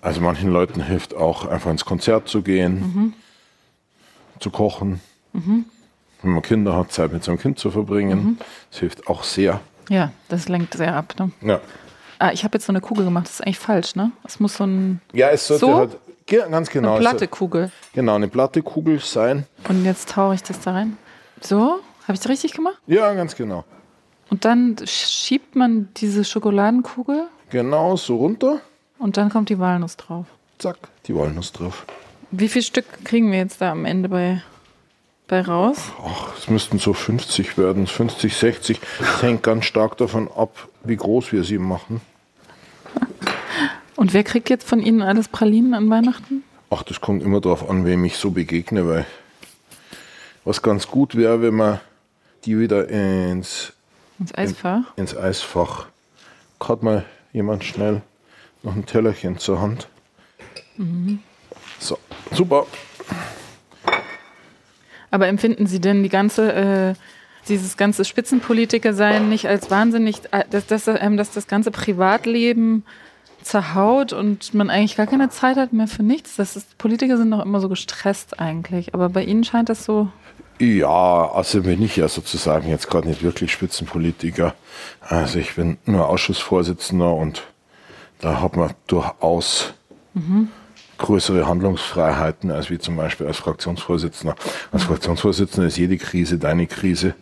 Also 0.00 0.20
manchen 0.20 0.50
Leuten 0.50 0.82
hilft 0.82 1.14
auch 1.14 1.46
einfach 1.46 1.70
ins 1.70 1.84
Konzert 1.84 2.28
zu 2.28 2.42
gehen, 2.42 3.14
zu 4.40 4.50
kochen. 4.50 5.00
Wenn 5.32 5.64
man 6.22 6.42
Kinder 6.42 6.76
hat, 6.76 6.92
Zeit 6.92 7.12
mit 7.12 7.24
seinem 7.24 7.38
Kind 7.38 7.58
zu 7.58 7.70
verbringen. 7.70 8.38
Das 8.70 8.80
hilft 8.80 9.06
auch 9.06 9.22
sehr. 9.24 9.60
Ja, 9.88 10.10
das 10.28 10.48
lenkt 10.48 10.74
sehr 10.74 10.94
ab. 10.96 11.14
Ne? 11.18 11.30
Ja, 11.42 11.60
Ah, 12.20 12.30
ich 12.32 12.44
habe 12.44 12.56
jetzt 12.56 12.66
so 12.66 12.72
eine 12.72 12.80
Kugel 12.80 13.04
gemacht. 13.04 13.24
Das 13.26 13.34
ist 13.34 13.40
eigentlich 13.42 13.58
falsch, 13.58 13.96
ne? 13.96 14.12
Es 14.24 14.38
muss 14.40 14.56
so 14.56 14.64
ein, 14.64 15.00
ja 15.12 15.28
es 15.30 15.46
sollte 15.48 15.66
So? 15.66 15.74
halt 15.76 15.98
ganz 16.50 16.70
genau, 16.70 16.92
eine 16.92 17.00
platte 17.00 17.26
Kugel. 17.28 17.72
genau 17.92 18.14
eine 18.14 18.28
platte 18.28 18.62
Kugel 18.62 19.00
sein. 19.00 19.46
Und 19.68 19.84
jetzt 19.84 20.10
tauche 20.10 20.34
ich 20.36 20.42
das 20.42 20.60
da 20.60 20.72
rein. 20.72 20.96
So? 21.40 21.80
Habe 22.04 22.14
ich 22.14 22.20
das 22.20 22.28
richtig 22.28 22.52
gemacht? 22.52 22.76
Ja, 22.86 23.12
ganz 23.14 23.34
genau. 23.34 23.64
Und 24.30 24.44
dann 24.44 24.76
schiebt 24.84 25.54
man 25.56 25.88
diese 25.96 26.24
Schokoladenkugel 26.24 27.26
Genau 27.50 27.96
so 27.96 28.16
runter. 28.16 28.60
und 28.98 29.16
dann 29.16 29.30
kommt 29.30 29.48
die 29.48 29.58
Walnuss 29.58 29.96
drauf. 29.96 30.26
Zack, 30.58 30.76
die 31.06 31.14
Walnuss 31.14 31.52
drauf. 31.52 31.84
Wie 32.30 32.48
viel 32.48 32.62
Stück 32.62 32.86
kriegen 33.04 33.30
wir 33.30 33.38
jetzt 33.38 33.60
da 33.60 33.70
am 33.72 33.84
Ende 33.84 34.08
bei, 34.08 34.42
bei 35.28 35.40
raus? 35.42 35.78
Ach, 36.04 36.36
es 36.38 36.48
müssten 36.48 36.78
so 36.78 36.92
50 36.94 37.56
werden, 37.58 37.86
50, 37.86 38.34
60. 38.36 38.80
Das 38.98 39.22
hängt 39.22 39.42
ganz 39.42 39.66
stark 39.66 39.96
davon 39.98 40.28
ab, 40.34 40.68
wie 40.82 40.96
groß 40.96 41.32
wir 41.32 41.44
sie 41.44 41.58
machen. 41.58 42.00
Und 43.96 44.12
wer 44.12 44.24
kriegt 44.24 44.50
jetzt 44.50 44.68
von 44.68 44.80
Ihnen 44.80 45.02
alles 45.02 45.28
Pralinen 45.28 45.74
an 45.74 45.88
Weihnachten? 45.90 46.42
Ach, 46.70 46.82
das 46.82 47.00
kommt 47.00 47.22
immer 47.22 47.40
darauf 47.40 47.68
an, 47.70 47.84
wem 47.84 48.04
ich 48.04 48.16
so 48.16 48.30
begegne, 48.30 48.86
weil 48.88 49.06
was 50.44 50.60
ganz 50.62 50.88
gut 50.88 51.14
wäre, 51.14 51.40
wenn 51.42 51.54
man 51.54 51.80
die 52.44 52.58
wieder 52.58 52.88
ins, 52.88 53.72
Ins 54.18 54.34
Eisfach? 54.34 54.96
ins 54.96 55.16
Eisfach. 55.16 55.86
Hat 56.60 56.82
mal 56.82 57.04
jemand 57.32 57.64
schnell 57.64 58.00
noch 58.62 58.74
ein 58.74 58.86
Tellerchen 58.86 59.38
zur 59.38 59.60
Hand. 59.60 59.88
So, 61.78 61.98
super. 62.32 62.66
Aber 65.10 65.28
empfinden 65.28 65.66
Sie 65.66 65.80
denn 65.80 66.02
die 66.02 66.08
ganze, 66.08 66.52
äh, 66.52 66.94
dieses 67.48 67.76
ganze 67.76 68.04
Spitzenpolitiker-Sein 68.04 69.28
nicht 69.28 69.46
als 69.46 69.70
wahnsinnig, 69.70 70.22
äh, 70.32 70.44
dass, 70.50 70.66
dass, 70.66 70.88
ähm, 70.88 71.16
dass 71.16 71.30
das 71.32 71.46
ganze 71.46 71.70
Privatleben 71.70 72.84
zerhaut 73.42 74.12
und 74.12 74.54
man 74.54 74.70
eigentlich 74.70 74.96
gar 74.96 75.06
keine 75.06 75.28
Zeit 75.28 75.56
hat 75.56 75.72
mehr 75.72 75.86
für 75.86 76.02
nichts? 76.02 76.36
Das 76.36 76.56
ist, 76.56 76.78
Politiker 76.78 77.16
sind 77.18 77.30
doch 77.30 77.44
immer 77.44 77.60
so 77.60 77.68
gestresst 77.68 78.40
eigentlich. 78.40 78.94
Aber 78.94 79.08
bei 79.10 79.22
Ihnen 79.22 79.44
scheint 79.44 79.68
das 79.68 79.84
so. 79.84 80.08
Ja, 80.60 81.30
also 81.32 81.62
bin 81.62 81.82
ich 81.82 81.96
ja 81.96 82.08
sozusagen 82.08 82.68
jetzt 82.68 82.88
gerade 82.88 83.08
nicht 83.08 83.22
wirklich 83.22 83.52
Spitzenpolitiker. 83.52 84.54
Also 85.00 85.38
ich 85.40 85.56
bin 85.56 85.78
nur 85.84 86.08
Ausschussvorsitzender 86.08 87.12
und 87.12 87.42
da 88.20 88.40
hat 88.40 88.56
man 88.56 88.72
durchaus 88.86 89.74
größere 90.96 91.48
Handlungsfreiheiten 91.48 92.52
als 92.52 92.70
wie 92.70 92.78
zum 92.78 92.96
Beispiel 92.96 93.26
als 93.26 93.38
Fraktionsvorsitzender. 93.38 94.36
Als 94.70 94.84
Fraktionsvorsitzender 94.84 95.66
ist 95.66 95.76
jede 95.76 95.98
Krise 95.98 96.38
deine 96.38 96.68
Krise. 96.68 97.14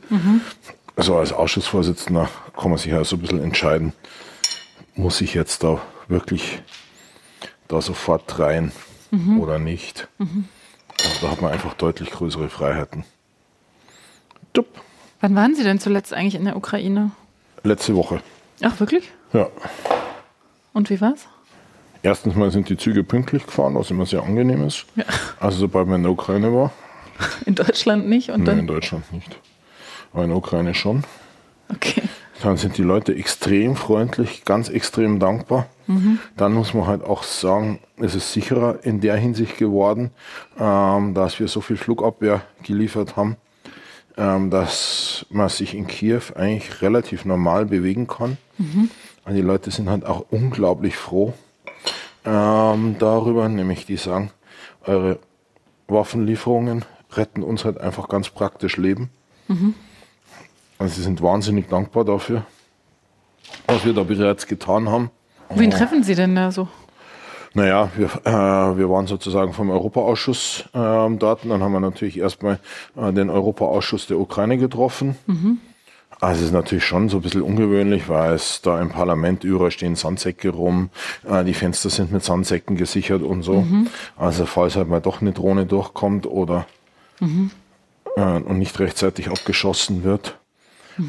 Also 0.95 1.16
als 1.16 1.33
Ausschussvorsitzender 1.33 2.28
kann 2.55 2.70
man 2.70 2.78
sich 2.78 2.93
ja 2.93 3.03
so 3.03 3.16
ein 3.16 3.20
bisschen 3.20 3.43
entscheiden, 3.43 3.95
muss 4.95 5.22
ich 5.22 5.33
jetzt 5.33 5.64
da 5.64 5.80
wirklich 6.07 6.61
da 7.68 7.80
sofort 7.80 8.39
rein 8.39 8.72
oder 9.41 9.59
nicht. 9.59 10.07
Also 10.18 11.14
da 11.22 11.30
hat 11.30 11.41
man 11.41 11.51
einfach 11.51 11.72
deutlich 11.72 12.11
größere 12.11 12.51
Freiheiten. 12.51 13.05
Tup. 14.53 14.66
Wann 15.20 15.34
waren 15.34 15.55
Sie 15.55 15.62
denn 15.62 15.78
zuletzt 15.78 16.12
eigentlich 16.12 16.34
in 16.34 16.44
der 16.44 16.57
Ukraine? 16.57 17.12
Letzte 17.62 17.94
Woche. 17.94 18.20
Ach, 18.62 18.78
wirklich? 18.80 19.11
Ja. 19.32 19.48
Und 20.72 20.90
wie 20.90 21.00
war's? 21.00 21.26
Erstens 22.03 22.34
mal 22.34 22.50
sind 22.50 22.68
die 22.68 22.76
Züge 22.76 23.05
pünktlich 23.05 23.46
gefahren, 23.46 23.76
was 23.76 23.90
immer 23.90 24.07
sehr 24.07 24.22
angenehm 24.22 24.66
ist. 24.66 24.86
Ja. 24.96 25.05
Also 25.38 25.59
sobald 25.59 25.86
man 25.86 25.96
in 25.96 26.03
der 26.03 26.12
Ukraine 26.12 26.53
war. 26.53 26.72
In 27.46 27.55
Deutschland 27.55 28.09
nicht 28.09 28.30
und 28.30 28.42
Nein, 28.44 28.61
in. 28.61 28.66
Deutschland 28.66 29.12
nicht. 29.12 29.38
Aber 30.12 30.24
in 30.24 30.30
der 30.30 30.38
Ukraine 30.38 30.74
schon. 30.74 31.05
Okay. 31.68 32.03
Dann 32.42 32.57
sind 32.57 32.78
die 32.78 32.82
Leute 32.82 33.14
extrem 33.14 33.76
freundlich, 33.76 34.44
ganz 34.44 34.68
extrem 34.68 35.20
dankbar. 35.20 35.66
Dann 36.36 36.55
muss 36.55 36.74
man 36.74 36.86
halt 36.86 37.05
auch 37.05 37.22
sagen, 37.22 37.78
es 37.98 38.14
ist 38.14 38.32
sicherer 38.32 38.78
in 38.82 39.00
der 39.00 39.16
Hinsicht 39.16 39.59
geworden, 39.59 40.11
ähm, 40.59 41.12
dass 41.14 41.38
wir 41.38 41.48
so 41.48 41.61
viel 41.61 41.76
Flugabwehr 41.76 42.40
geliefert 42.62 43.16
haben, 43.16 43.36
ähm, 44.17 44.51
dass 44.51 45.27
man 45.31 45.49
sich 45.49 45.75
in 45.75 45.87
Kiew 45.87 46.23
eigentlich 46.35 46.83
relativ 46.83 47.25
normal 47.25 47.67
bewegen 47.67 48.07
kann. 48.07 48.37
Und 49.25 49.35
die 49.35 49.41
Leute 49.41 49.71
sind 49.71 49.89
halt 49.89 50.05
auch 50.05 50.27
unglaublich 50.31 50.97
froh 50.97 51.33
ähm, 52.25 52.97
darüber, 52.99 53.49
nämlich 53.49 53.87
die 53.87 53.97
sagen, 53.97 54.31
eure 54.85 55.19
Waffenlieferungen 55.89 56.85
retten 57.13 57.43
uns 57.43 57.65
halt 57.65 57.81
einfach 57.81 58.09
ganz 58.09 58.31
praktisch 58.31 58.77
Leben. 58.77 59.11
Also 60.79 60.97
sie 60.97 61.03
sind 61.03 61.23
wahnsinnig 61.23 61.69
dankbar 61.69 62.05
dafür, 62.05 62.45
was 63.67 63.85
wir 63.85 63.93
da 63.93 64.03
bereits 64.03 64.47
getan 64.47 64.89
haben. 64.89 65.11
Wen 65.55 65.71
treffen 65.71 66.03
Sie 66.03 66.15
denn 66.15 66.35
da 66.35 66.51
so? 66.51 66.69
Naja, 67.55 67.90
wir, 67.96 68.07
äh, 68.24 68.78
wir 68.78 68.88
waren 68.88 69.07
sozusagen 69.07 69.53
vom 69.53 69.70
Europaausschuss 69.70 70.64
ähm, 70.74 71.18
dort. 71.18 71.44
Und 71.44 71.50
dann 71.50 71.62
haben 71.62 71.72
wir 71.72 71.80
natürlich 71.80 72.18
erstmal 72.18 72.59
äh, 72.96 73.12
den 73.12 73.30
Europaausschuss 73.30 74.07
der 74.07 74.18
Ukraine 74.18 74.57
getroffen. 74.59 75.16
Also 76.20 76.40
es 76.40 76.46
ist 76.46 76.53
natürlich 76.53 76.84
schon 76.84 77.09
so 77.09 77.18
ein 77.18 77.22
bisschen 77.22 77.42
ungewöhnlich, 77.42 78.09
weil 78.09 78.34
es 78.34 78.62
da 78.62 78.80
im 78.80 78.90
Parlament 78.90 79.44
überall 79.44 79.70
stehen 79.72 79.96
Sandsäcke 79.96 80.50
rum. 80.50 80.90
Äh, 81.28 81.44
die 81.44 81.55
Fenster 81.55 81.90
sind 81.90 82.12
mit 82.12 82.22
Sandsäcken 82.22 82.76
gesichert 82.76 83.22
und 83.22 83.42
so. 83.42 83.64
Also 84.16 84.46
falls 84.46 84.76
halt 84.76 84.88
mal 84.88 85.00
doch 85.00 85.20
eine 85.20 85.32
Drohne 85.32 85.66
durchkommt 85.66 86.26
oder 86.26 86.66
äh, 88.16 88.20
und 88.20 88.59
nicht 88.59 88.78
rechtzeitig 88.78 89.28
abgeschossen 89.30 90.05
wird. 90.05 90.38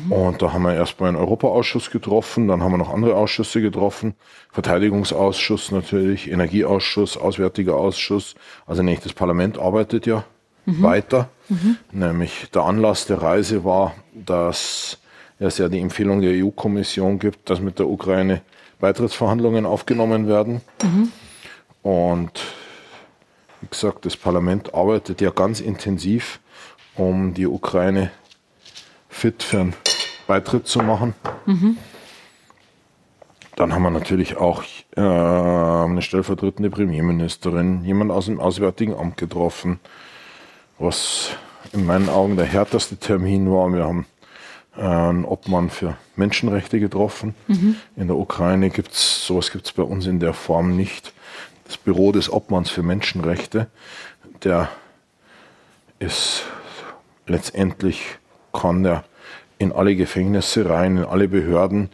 Und 0.09 0.41
da 0.41 0.53
haben 0.53 0.63
wir 0.63 0.73
erstmal 0.73 1.09
einen 1.09 1.17
Europaausschuss 1.17 1.91
getroffen, 1.91 2.47
dann 2.47 2.63
haben 2.63 2.71
wir 2.71 2.77
noch 2.77 2.93
andere 2.93 3.15
Ausschüsse 3.15 3.61
getroffen, 3.61 4.13
Verteidigungsausschuss 4.51 5.71
natürlich, 5.71 6.31
Energieausschuss, 6.31 7.17
Auswärtiger 7.17 7.75
Ausschuss. 7.75 8.36
Also 8.65 8.81
nicht, 8.84 9.03
das 9.05 9.13
Parlament 9.13 9.57
arbeitet 9.59 10.05
ja 10.05 10.23
weiter. 10.65 11.29
Nämlich 11.91 12.49
der 12.53 12.63
Anlass 12.63 13.05
der 13.05 13.21
Reise 13.21 13.65
war, 13.65 13.93
dass 14.13 14.99
es 15.39 15.57
ja 15.57 15.67
die 15.67 15.81
Empfehlung 15.81 16.21
der 16.21 16.31
EU-Kommission 16.43 17.19
gibt, 17.19 17.49
dass 17.49 17.59
mit 17.59 17.79
der 17.79 17.89
Ukraine 17.89 18.41
Beitrittsverhandlungen 18.79 19.65
aufgenommen 19.65 20.27
werden. 20.27 20.61
Und 21.81 22.41
Wie 23.63 23.69
gesagt, 23.69 24.05
das 24.05 24.17
Parlament 24.17 24.73
arbeitet 24.73 25.21
ja 25.21 25.29
ganz 25.29 25.61
intensiv, 25.61 26.41
um 26.95 27.34
die 27.34 27.47
Ukraine 27.47 28.11
fit 29.14 29.43
für 29.43 29.59
einen 29.59 29.74
Beitritt 30.28 30.68
zu 30.68 30.80
machen. 30.80 31.14
Dann 33.55 33.74
haben 33.74 33.84
wir 33.84 33.91
natürlich 33.91 34.38
auch 34.38 34.64
äh, 34.95 35.01
eine 35.01 36.01
stellvertretende 36.01 36.70
Premierministerin, 36.72 37.84
jemand 37.86 38.11
aus 38.11 38.26
dem 38.26 38.39
Auswärtigen 38.39 38.95
Amt 38.95 39.18
getroffen, 39.18 39.80
was 40.80 41.30
in 41.72 41.86
meinen 41.86 42.09
Augen 42.09 42.36
der 42.36 42.47
härteste 42.47 42.97
Termin 42.97 43.49
war. 43.51 43.72
Wir 43.72 43.84
haben 43.84 44.05
äh, 44.76 44.82
einen 44.82 45.26
Obmann 45.26 45.70
für 45.70 45.97
Menschenrechte 46.16 46.80
getroffen. 46.80 47.36
In 47.95 48.07
der 48.07 48.18
Ukraine 48.18 48.72
gibt 48.72 48.93
es, 48.93 49.26
sowas 49.28 49.51
gibt 49.51 49.68
es 49.68 49.72
bei 49.72 49.84
uns 49.84 50.07
in 50.07 50.20
der 50.20 50.34
Form 50.34 50.76
nicht. 50.76 51.14
Das 51.66 51.78
Büro 51.78 52.11
des 52.11 52.32
Obmanns 52.32 52.72
für 52.72 52.84
Menschenrechte, 52.84 53.68
der 54.43 54.70
ist 55.99 56.43
letztendlich, 57.28 58.18
kann 58.54 58.84
der 58.84 59.04
in 59.58 59.72
alle 59.72 59.95
Gefängnisse 59.95 60.70
rein, 60.70 60.97
in 60.97 61.06
alle 61.06 61.28
Behörden, 61.28 61.89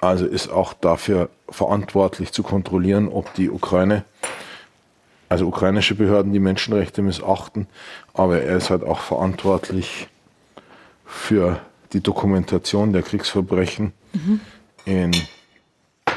also 0.00 0.26
ist 0.26 0.48
auch 0.48 0.72
dafür 0.74 1.28
verantwortlich 1.48 2.32
zu 2.32 2.42
kontrollieren, 2.42 3.08
ob 3.08 3.32
die 3.34 3.50
Ukraine, 3.50 4.04
also 5.28 5.46
ukrainische 5.46 5.94
Behörden 5.94 6.32
die 6.32 6.40
Menschenrechte 6.40 7.02
missachten, 7.02 7.66
aber 8.14 8.42
er 8.42 8.56
ist 8.56 8.70
halt 8.70 8.84
auch 8.84 9.00
verantwortlich 9.00 10.08
für 11.04 11.60
die 11.92 12.00
Dokumentation 12.00 12.92
der 12.92 13.02
Kriegsverbrechen 13.02 13.92
in 14.84 15.12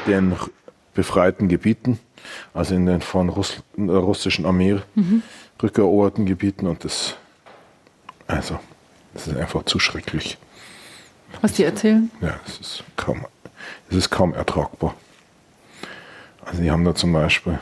den 0.06 0.36
befreiten 0.94 1.48
Gebieten, 1.48 1.98
also 2.52 2.74
in 2.74 2.86
den 2.86 3.00
von 3.00 3.28
Russ 3.28 3.62
der 3.76 3.96
russischen 3.96 4.46
Armee 4.46 4.80
rückeroberten 5.62 6.26
Gebieten. 6.26 6.66
Und 6.66 6.84
das, 6.84 7.16
also, 8.26 8.58
das 9.14 9.26
ist 9.26 9.36
einfach 9.36 9.64
zu 9.64 9.78
schrecklich. 9.78 10.38
Was 11.40 11.52
die 11.52 11.64
erzählen? 11.64 12.10
Ja, 12.20 12.38
es 12.46 12.60
ist 12.60 12.84
kaum, 12.96 13.26
es 13.88 13.96
ist 13.96 14.10
kaum 14.10 14.34
ertragbar. 14.34 14.94
Also 16.44 16.62
die 16.62 16.70
haben 16.70 16.84
da 16.84 16.94
zum 16.94 17.12
Beispiel 17.12 17.58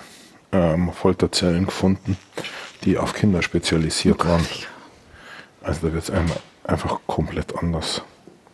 ähm, 0.53 0.92
Folterzellen 0.92 1.66
gefunden, 1.66 2.16
die 2.84 2.96
auf 2.96 3.12
Kinder 3.12 3.42
spezialisiert 3.42 4.24
waren. 4.24 4.46
Also 5.62 5.88
da 5.88 5.92
wird 5.92 6.09
es 6.09 6.11
einfach 6.64 7.01
komplett 7.07 7.57
anders. 7.57 8.03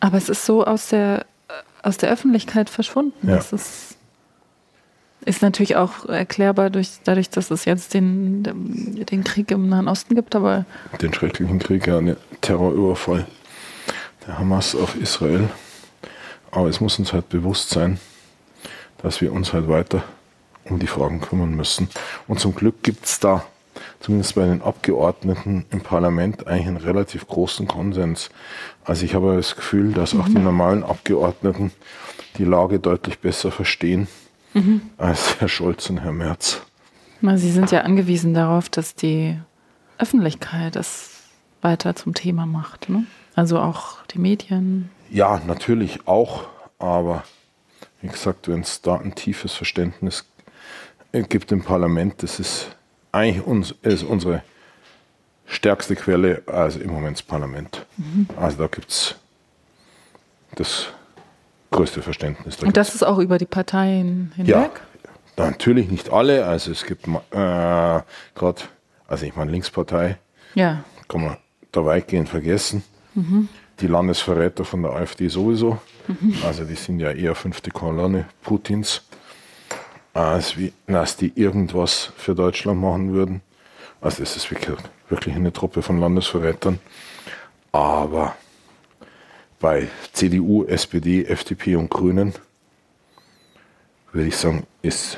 Aber 0.00 0.18
es 0.18 0.28
ist 0.28 0.44
so 0.44 0.64
aus 0.64 0.88
der, 0.88 1.26
aus 1.82 1.96
der 1.96 2.10
Öffentlichkeit 2.10 2.68
verschwunden. 2.68 3.28
Ja. 3.28 3.36
Das 3.36 3.52
ist, 3.52 3.96
ist 5.24 5.42
natürlich 5.42 5.76
auch 5.76 6.06
erklärbar 6.06 6.70
durch, 6.70 6.90
dadurch, 7.04 7.30
dass 7.30 7.50
es 7.50 7.64
jetzt 7.64 7.94
den, 7.94 8.42
den 8.42 9.24
Krieg 9.24 9.50
im 9.50 9.68
Nahen 9.68 9.88
Osten 9.88 10.14
gibt, 10.14 10.36
aber 10.36 10.66
Den 11.00 11.14
schrecklichen 11.14 11.58
Krieg, 11.58 11.86
ja, 11.86 12.00
den 12.00 12.16
Terrorüberfall 12.40 13.26
der 14.26 14.38
Hamas 14.38 14.74
auf 14.74 14.96
Israel. 14.96 15.48
Aber 16.50 16.68
es 16.68 16.80
muss 16.80 16.98
uns 16.98 17.12
halt 17.12 17.28
bewusst 17.28 17.70
sein, 17.70 17.98
dass 18.98 19.20
wir 19.20 19.32
uns 19.32 19.52
halt 19.52 19.68
weiter 19.68 20.04
um 20.64 20.78
die 20.78 20.86
Fragen 20.86 21.20
kümmern 21.20 21.54
müssen. 21.54 21.88
Und 22.26 22.40
zum 22.40 22.54
Glück 22.54 22.82
gibt 22.82 23.04
es 23.04 23.20
da, 23.20 23.44
zumindest 24.00 24.34
bei 24.34 24.46
den 24.46 24.62
Abgeordneten 24.62 25.66
im 25.70 25.80
Parlament, 25.80 26.46
eigentlich 26.46 26.68
einen 26.68 26.76
relativ 26.76 27.26
großen 27.26 27.66
Konsens. 27.66 28.30
Also 28.84 29.04
ich 29.04 29.14
habe 29.14 29.36
das 29.36 29.56
Gefühl, 29.56 29.92
dass 29.92 30.14
auch 30.14 30.28
die 30.28 30.38
normalen 30.38 30.84
Abgeordneten 30.84 31.72
die 32.38 32.44
Lage 32.44 32.78
deutlich 32.78 33.18
besser 33.18 33.50
verstehen 33.50 34.08
als 34.96 35.40
Herr 35.40 35.48
Scholz 35.48 35.90
und 35.90 35.98
Herr 35.98 36.12
Merz. 36.12 36.62
na, 37.20 37.36
sie 37.36 37.50
sind 37.50 37.70
ja 37.70 37.82
angewiesen 37.82 38.34
darauf, 38.34 38.68
dass 38.68 38.94
die 38.94 39.38
Öffentlichkeit 39.98 40.76
das 40.76 41.22
weiter 41.62 41.96
zum 41.96 42.14
Thema 42.14 42.46
macht. 42.46 42.88
Ne? 42.88 43.06
Also 43.34 43.58
auch 43.58 44.04
die 44.06 44.18
Medien. 44.18 44.90
Ja, 45.10 45.40
natürlich 45.46 46.06
auch, 46.06 46.44
aber 46.78 47.24
wie 48.00 48.08
gesagt, 48.08 48.48
wenn 48.48 48.60
es 48.60 48.82
da 48.82 48.96
ein 48.96 49.14
tiefes 49.14 49.54
Verständnis 49.54 50.24
äh, 51.12 51.22
gibt 51.22 51.50
im 51.52 51.62
Parlament, 51.62 52.22
das 52.22 52.38
ist 52.38 52.76
eigentlich 53.12 53.44
uns, 53.46 53.74
ist 53.82 54.02
unsere 54.02 54.42
stärkste 55.46 55.96
Quelle, 55.96 56.42
also 56.46 56.80
im 56.80 56.90
Moment 56.90 57.18
das 57.18 57.22
Parlament. 57.22 57.86
Also 58.36 58.58
da 58.58 58.66
gibt 58.66 58.90
es 58.90 59.14
das 60.54 60.88
größte 61.76 62.02
Verständnis. 62.02 62.56
Da 62.56 62.66
Und 62.66 62.76
das 62.76 62.94
ist 62.94 63.02
auch 63.02 63.18
über 63.18 63.38
die 63.38 63.46
Parteien 63.46 64.32
ja, 64.36 64.44
hinweg. 64.62 64.80
natürlich 65.36 65.90
nicht 65.90 66.10
alle, 66.12 66.46
also 66.46 66.70
es 66.72 66.84
gibt 66.84 67.06
äh, 67.06 67.10
gerade, 67.30 68.62
also 69.08 69.26
ich 69.26 69.34
meine 69.36 69.50
Linkspartei, 69.50 70.18
Ja. 70.54 70.84
kann 71.08 71.22
man 71.24 71.36
da 71.72 71.84
weitgehend 71.84 72.28
vergessen. 72.28 72.82
Die 73.80 73.86
Landesverräter 73.86 74.64
von 74.64 74.82
der 74.82 74.92
AfD 74.92 75.28
sowieso. 75.28 75.78
Also 76.44 76.64
die 76.64 76.74
sind 76.74 76.98
ja 77.00 77.10
eher 77.12 77.34
fünfte 77.34 77.70
Kolonne 77.70 78.26
Putins, 78.42 79.02
als 80.12 80.56
wie, 80.56 80.72
als 80.88 81.16
die 81.16 81.32
irgendwas 81.34 82.12
für 82.16 82.34
Deutschland 82.34 82.80
machen 82.80 83.12
würden. 83.12 83.40
Also 84.00 84.22
es 84.22 84.36
ist 84.36 84.50
wirklich, 84.50 84.76
wirklich 85.08 85.34
eine 85.34 85.52
Truppe 85.52 85.82
von 85.82 85.98
Landesverrätern. 86.00 86.78
Aber 87.72 88.34
bei 89.64 89.88
CDU, 90.12 90.64
SPD, 90.66 91.24
FDP 91.24 91.76
und 91.76 91.88
Grünen 91.88 92.34
würde 94.12 94.28
ich 94.28 94.36
sagen, 94.36 94.66
ist 94.82 95.16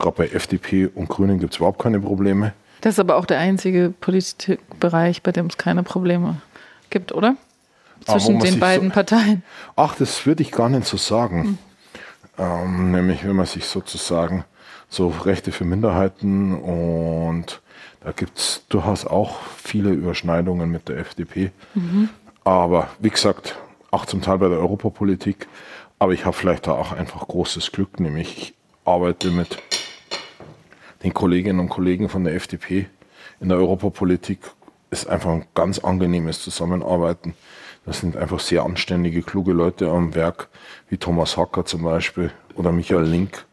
gerade 0.00 0.16
bei 0.16 0.26
FDP 0.26 0.86
und 0.92 1.08
Grünen 1.08 1.38
gibt 1.38 1.52
es 1.52 1.58
überhaupt 1.58 1.80
keine 1.80 2.00
Probleme. 2.00 2.54
Das 2.80 2.94
ist 2.94 2.98
aber 2.98 3.14
auch 3.14 3.24
der 3.24 3.38
einzige 3.38 3.94
Politikbereich, 4.00 5.22
bei 5.22 5.30
dem 5.30 5.46
es 5.46 5.58
keine 5.58 5.84
Probleme 5.84 6.42
gibt, 6.90 7.12
oder? 7.12 7.36
Ah, 8.08 8.14
Zwischen 8.18 8.40
den 8.40 8.58
beiden 8.58 8.88
so- 8.88 8.94
Parteien. 8.94 9.44
Ach, 9.76 9.94
das 9.94 10.26
würde 10.26 10.42
ich 10.42 10.50
gar 10.50 10.68
nicht 10.68 10.88
so 10.88 10.96
sagen. 10.96 11.56
Ähm, 12.38 12.90
nämlich, 12.90 13.24
wenn 13.24 13.36
man 13.36 13.46
sich 13.46 13.66
sozusagen 13.66 14.42
so 14.88 15.06
Rechte 15.06 15.52
für 15.52 15.64
Minderheiten 15.64 16.52
und 16.60 17.62
da 18.00 18.10
gibt 18.10 18.38
es 18.38 18.62
durchaus 18.68 19.06
auch 19.06 19.38
viele 19.56 19.90
Überschneidungen 19.90 20.68
mit 20.68 20.88
der 20.88 20.96
FDP. 20.98 21.52
Aber 22.44 22.88
wie 22.98 23.10
gesagt, 23.10 23.56
auch 23.90 24.06
zum 24.06 24.22
Teil 24.22 24.38
bei 24.38 24.48
der 24.48 24.58
Europapolitik. 24.58 25.48
Aber 25.98 26.12
ich 26.12 26.24
habe 26.24 26.36
vielleicht 26.36 26.66
da 26.66 26.72
auch 26.72 26.92
einfach 26.92 27.28
großes 27.28 27.72
Glück, 27.72 28.00
nämlich 28.00 28.36
ich 28.36 28.54
arbeite 28.84 29.30
mit 29.30 29.58
den 31.04 31.14
Kolleginnen 31.14 31.60
und 31.60 31.68
Kollegen 31.68 32.08
von 32.08 32.24
der 32.24 32.34
FDP 32.34 32.88
in 33.40 33.48
der 33.48 33.58
Europapolitik 33.58 34.38
ist 34.90 35.08
einfach 35.08 35.30
ein 35.30 35.46
ganz 35.54 35.80
angenehmes 35.80 36.42
Zusammenarbeiten. 36.42 37.34
Das 37.84 38.00
sind 38.00 38.16
einfach 38.16 38.38
sehr 38.38 38.62
anständige, 38.62 39.22
kluge 39.22 39.52
Leute 39.52 39.88
am 39.90 40.14
Werk, 40.14 40.48
wie 40.88 40.96
Thomas 40.96 41.36
Hacker 41.36 41.64
zum 41.64 41.82
Beispiel 41.82 42.30
oder 42.54 42.70
Michael 42.70 43.04
Link. 43.04 43.44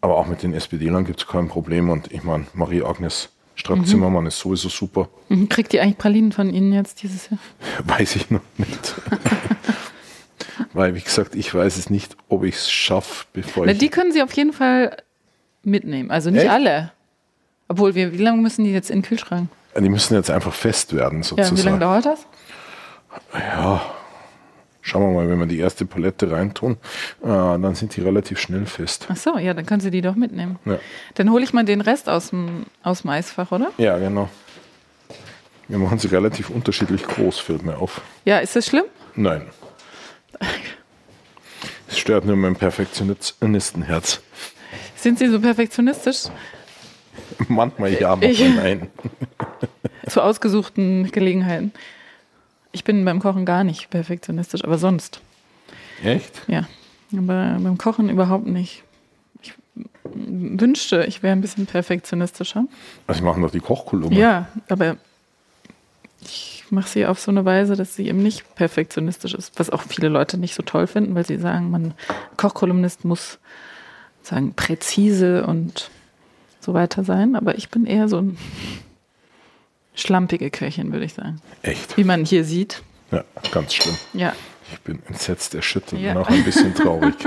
Aber 0.00 0.16
auch 0.16 0.26
mit 0.26 0.42
den 0.42 0.54
SPD-Lern 0.54 1.04
gibt 1.04 1.20
es 1.20 1.26
kein 1.26 1.48
Problem. 1.48 1.90
Und 1.90 2.10
ich 2.10 2.22
meine, 2.22 2.46
Marie-Agnes 2.54 3.28
Strack-Zimmermann 3.54 4.26
ist 4.26 4.38
sowieso 4.38 4.68
super. 4.68 5.08
Mhm. 5.28 5.48
Kriegt 5.48 5.74
ihr 5.74 5.82
eigentlich 5.82 5.98
Pralinen 5.98 6.32
von 6.32 6.52
Ihnen 6.52 6.72
jetzt 6.72 7.02
dieses 7.02 7.30
Jahr? 7.30 7.38
Weiß 7.84 8.16
ich 8.16 8.30
noch 8.30 8.40
nicht. 8.56 8.94
Weil, 10.72 10.94
wie 10.94 11.00
gesagt, 11.00 11.34
ich 11.34 11.54
weiß 11.54 11.76
es 11.76 11.90
nicht, 11.90 12.16
ob 12.28 12.44
ich 12.44 12.54
es 12.56 12.70
schaffe, 12.70 13.26
bevor 13.32 13.66
Na, 13.66 13.72
ich... 13.72 13.78
die 13.78 13.88
können 13.88 14.12
Sie 14.12 14.22
auf 14.22 14.32
jeden 14.32 14.52
Fall 14.52 14.96
mitnehmen. 15.62 16.10
Also 16.10 16.30
nicht 16.30 16.42
Echt? 16.42 16.50
alle. 16.50 16.92
Obwohl, 17.68 17.94
wir, 17.94 18.12
wie 18.12 18.18
lange 18.22 18.40
müssen 18.40 18.64
die 18.64 18.72
jetzt 18.72 18.90
in 18.90 18.98
den 18.98 19.02
Kühlschrank? 19.02 19.48
Die 19.78 19.88
müssen 19.88 20.14
jetzt 20.14 20.30
einfach 20.30 20.52
fest 20.52 20.94
werden, 20.94 21.18
Ja, 21.18 21.24
sozusagen. 21.24 21.56
wie 21.56 21.62
lange 21.62 21.78
dauert 21.78 22.06
das? 22.06 22.26
Ja, 23.34 23.82
schauen 24.82 25.02
wir 25.02 25.14
mal, 25.22 25.28
wenn 25.30 25.38
wir 25.38 25.46
die 25.46 25.58
erste 25.58 25.86
Palette 25.86 26.30
reintun, 26.30 26.72
äh, 27.22 27.26
dann 27.26 27.74
sind 27.74 27.96
die 27.96 28.02
relativ 28.02 28.38
schnell 28.38 28.66
fest. 28.66 29.06
Ach 29.10 29.16
so, 29.16 29.38
ja, 29.38 29.54
dann 29.54 29.64
können 29.64 29.80
Sie 29.80 29.90
die 29.90 30.02
doch 30.02 30.14
mitnehmen. 30.16 30.58
Ja, 30.66 30.78
Dann 31.14 31.30
hole 31.30 31.42
ich 31.44 31.52
mal 31.54 31.64
den 31.64 31.80
Rest 31.80 32.08
aus 32.10 32.30
dem, 32.30 32.66
aus 32.82 33.02
dem 33.02 33.10
Eisfach, 33.10 33.50
oder? 33.52 33.70
ja 33.78 33.96
genau. 33.98 34.28
Wir 35.68 35.78
machen 35.78 35.98
sie 35.98 36.08
relativ 36.08 36.50
unterschiedlich 36.50 37.04
groß, 37.04 37.38
fällt 37.38 37.62
mir 37.62 37.78
auf. 37.78 38.02
Ja, 38.26 38.38
ist 38.38 38.54
das 38.56 38.66
schlimm? 38.66 38.84
Nein. 39.14 39.46
Es 41.88 41.98
stört 41.98 42.24
nur 42.24 42.36
mein 42.36 42.56
Perfektionistenherz. 42.56 44.20
Sind 44.96 45.18
Sie 45.18 45.28
so 45.28 45.40
perfektionistisch? 45.40 46.24
Manchmal 47.48 47.92
ja, 47.94 48.10
manchmal 48.16 48.30
Ich- 48.32 48.54
nein. 48.56 48.90
Zu 50.08 50.20
ausgesuchten 50.22 51.10
Gelegenheiten. 51.12 51.72
Ich 52.72 52.84
bin 52.84 53.04
beim 53.04 53.20
Kochen 53.20 53.44
gar 53.44 53.64
nicht 53.64 53.90
perfektionistisch, 53.90 54.64
aber 54.64 54.78
sonst. 54.78 55.20
Echt? 56.02 56.42
Ja. 56.48 56.66
Aber 57.12 57.58
beim 57.60 57.78
Kochen 57.78 58.08
überhaupt 58.08 58.46
nicht. 58.46 58.82
Ich 59.42 59.54
wünschte, 60.04 61.04
ich 61.04 61.22
wäre 61.22 61.32
ein 61.32 61.40
bisschen 61.40 61.66
perfektionistischer. 61.66 62.64
Also 63.06 63.18
ich 63.18 63.24
mache 63.24 63.40
noch 63.40 63.50
die 63.50 63.60
Kochkolumne. 63.60 64.18
Ja, 64.18 64.48
aber 64.68 64.96
ich 66.20 66.64
mache 66.70 66.88
sie 66.88 67.06
auf 67.06 67.20
so 67.20 67.30
eine 67.30 67.44
Weise, 67.44 67.76
dass 67.76 67.94
sie 67.94 68.08
eben 68.08 68.22
nicht 68.22 68.54
perfektionistisch 68.54 69.34
ist, 69.34 69.58
was 69.58 69.70
auch 69.70 69.82
viele 69.82 70.08
Leute 70.08 70.38
nicht 70.38 70.54
so 70.54 70.62
toll 70.62 70.86
finden, 70.86 71.14
weil 71.14 71.26
sie 71.26 71.36
sagen, 71.36 71.70
man 71.70 71.94
Kochkolumnist 72.36 73.04
muss 73.04 73.38
sagen 74.22 74.54
präzise 74.54 75.46
und 75.46 75.90
so 76.60 76.74
weiter 76.74 77.04
sein, 77.04 77.34
aber 77.36 77.56
ich 77.58 77.68
bin 77.68 77.86
eher 77.86 78.08
so 78.08 78.18
ein 78.18 78.38
schlampige 79.94 80.50
Köchin, 80.50 80.92
würde 80.92 81.04
ich 81.04 81.14
sagen. 81.14 81.40
Echt? 81.62 81.96
Wie 81.96 82.04
man 82.04 82.24
hier 82.24 82.44
sieht. 82.44 82.82
Ja, 83.10 83.24
ganz 83.52 83.74
schlimm. 83.74 83.96
Ja. 84.14 84.32
Ich 84.72 84.80
bin 84.80 85.00
entsetzt, 85.06 85.54
erschüttert 85.54 85.98
Ja. 86.00 86.12
und 86.12 86.18
auch 86.18 86.28
ein 86.28 86.44
bisschen 86.44 86.74
traurig. 86.74 87.14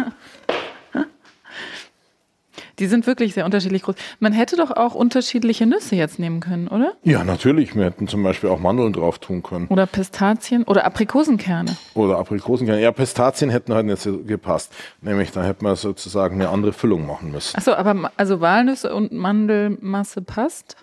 Die 2.80 2.88
sind 2.88 3.08
wirklich 3.08 3.34
sehr 3.34 3.46
unterschiedlich 3.46 3.84
groß. 3.84 3.96
Man 4.20 4.34
hätte 4.34 4.58
doch 4.58 4.72
auch 4.72 4.96
unterschiedliche 4.96 5.66
Nüsse 5.66 5.96
jetzt 5.96 6.20
nehmen 6.20 6.42
können, 6.42 6.68
oder? 6.68 6.94
ja, 7.04 7.24
natürlich. 7.24 7.74
Wir 7.74 7.86
hätten 7.86 8.08
zum 8.10 8.22
Beispiel 8.22 8.50
auch 8.50 8.60
Mandeln 8.60 8.92
drauf 8.92 9.18
tun 9.20 9.44
können. 9.44 9.68
Oder 9.68 9.86
Pistazien 9.86 10.64
oder 10.64 10.84
Aprikosenkerne. 10.86 11.78
Oder 11.94 12.18
Aprikosenkerne. 12.18 12.82
Ja, 12.82 12.92
Pistazien 12.92 13.50
hätten 13.50 13.74
halt 13.74 13.98
so 14.00 14.18
gepasst. 14.24 14.74
Nämlich, 15.02 15.32
da 15.32 15.44
hätten 15.44 15.64
wir 15.66 15.78
sozusagen 15.78 16.36
eine 16.36 16.50
andere 16.50 16.74
Füllung 16.74 17.06
machen 17.08 17.32
müssen. 17.32 17.56
Achso, 17.58 17.74
aber 17.74 18.12
also 18.18 18.42
Walnüsse 18.42 18.94
und 18.94 19.14
Mandelmasse 19.14 20.22
passt. 20.22 20.76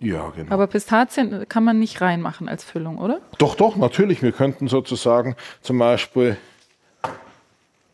Ja, 0.00 0.30
genau. 0.34 0.52
Aber 0.52 0.66
Pistazien 0.68 1.46
kann 1.48 1.64
man 1.64 1.78
nicht 1.78 2.00
reinmachen 2.00 2.48
als 2.48 2.62
Füllung, 2.64 2.98
oder? 2.98 3.20
Doch, 3.38 3.56
doch, 3.56 3.76
natürlich. 3.76 4.22
Wir 4.22 4.32
könnten 4.32 4.68
sozusagen 4.68 5.34
zum 5.60 5.78
Beispiel 5.78 6.36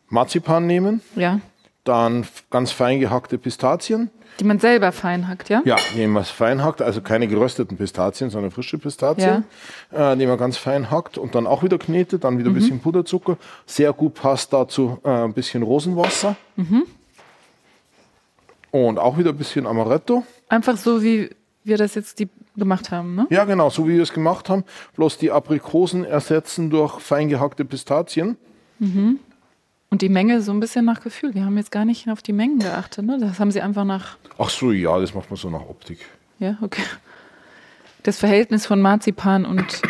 Marzipan 0.09 0.67
nehmen, 0.67 1.01
Ja. 1.15 1.39
dann 1.83 2.27
ganz 2.51 2.71
fein 2.71 2.99
gehackte 2.99 3.37
Pistazien. 3.37 4.11
Die 4.39 4.43
man 4.43 4.59
selber 4.59 4.91
fein 4.91 5.27
hackt, 5.29 5.49
ja? 5.49 5.61
Ja, 5.65 5.77
die 5.95 6.05
man 6.07 6.23
fein 6.25 6.61
hackt, 6.63 6.81
also 6.81 7.01
keine 7.01 7.27
gerösteten 7.27 7.77
Pistazien, 7.77 8.29
sondern 8.29 8.51
frische 8.51 8.77
Pistazien, 8.77 9.45
äh, 9.91 10.15
die 10.17 10.27
man 10.27 10.37
ganz 10.37 10.57
fein 10.57 10.91
hackt 10.91 11.17
und 11.17 11.35
dann 11.35 11.47
auch 11.47 11.63
wieder 11.63 11.77
knetet, 11.77 12.23
dann 12.25 12.37
wieder 12.37 12.49
ein 12.49 12.53
bisschen 12.53 12.81
Puderzucker. 12.81 13.37
Sehr 13.65 13.93
gut 13.93 14.13
passt 14.15 14.51
dazu 14.51 14.99
äh, 15.05 15.09
ein 15.09 15.33
bisschen 15.33 15.63
Rosenwasser. 15.63 16.35
Und 18.71 18.99
auch 18.99 19.17
wieder 19.17 19.29
ein 19.29 19.37
bisschen 19.37 19.65
Amaretto. 19.65 20.23
Einfach 20.49 20.75
so, 20.77 21.01
wie 21.01 21.29
wir 21.65 21.77
das 21.77 21.95
jetzt 21.95 22.19
die 22.19 22.29
gemacht 22.55 22.91
haben, 22.91 23.15
ne? 23.15 23.27
Ja, 23.29 23.45
genau, 23.45 23.69
so 23.69 23.87
wie 23.87 23.95
wir 23.95 24.03
es 24.03 24.13
gemacht 24.13 24.49
haben. 24.49 24.63
Bloß 24.95 25.17
die 25.17 25.31
Aprikosen 25.31 26.05
ersetzen 26.05 26.69
durch 26.69 26.99
fein 26.99 27.29
gehackte 27.29 27.65
Pistazien. 27.65 28.37
Und 28.79 30.01
die 30.01 30.09
Menge 30.09 30.41
so 30.41 30.51
ein 30.51 30.59
bisschen 30.59 30.85
nach 30.85 31.01
Gefühl. 31.01 31.33
Wir 31.33 31.45
haben 31.45 31.57
jetzt 31.57 31.71
gar 31.71 31.85
nicht 31.85 32.09
auf 32.09 32.21
die 32.21 32.33
Mengen 32.33 32.59
geachtet, 32.59 33.05
ne? 33.05 33.17
Das 33.19 33.39
haben 33.39 33.51
sie 33.51 33.61
einfach 33.61 33.85
nach. 33.85 34.17
Ach 34.37 34.49
so, 34.49 34.71
ja, 34.71 34.99
das 34.99 35.13
macht 35.13 35.29
man 35.29 35.37
so 35.37 35.49
nach 35.49 35.61
Optik. 35.61 35.99
Ja, 36.39 36.57
okay. 36.61 36.83
Das 38.03 38.19
Verhältnis 38.19 38.65
von 38.65 38.81
Marzipan 38.81 39.45
und 39.45 39.81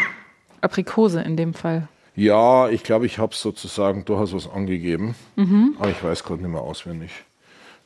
Aprikose 0.62 1.22
in 1.22 1.36
dem 1.36 1.54
Fall. 1.54 1.88
Ja, 2.16 2.70
ich 2.70 2.84
glaube, 2.84 3.06
ich 3.06 3.18
habe 3.18 3.34
es 3.34 3.42
sozusagen 3.42 4.06
durchaus 4.06 4.34
was 4.34 4.50
angegeben, 4.50 5.16
aber 5.78 5.90
ich 5.90 6.02
weiß 6.02 6.24
gerade 6.24 6.42
nicht 6.42 6.52
mehr 6.52 6.62
auswendig, 6.62 7.12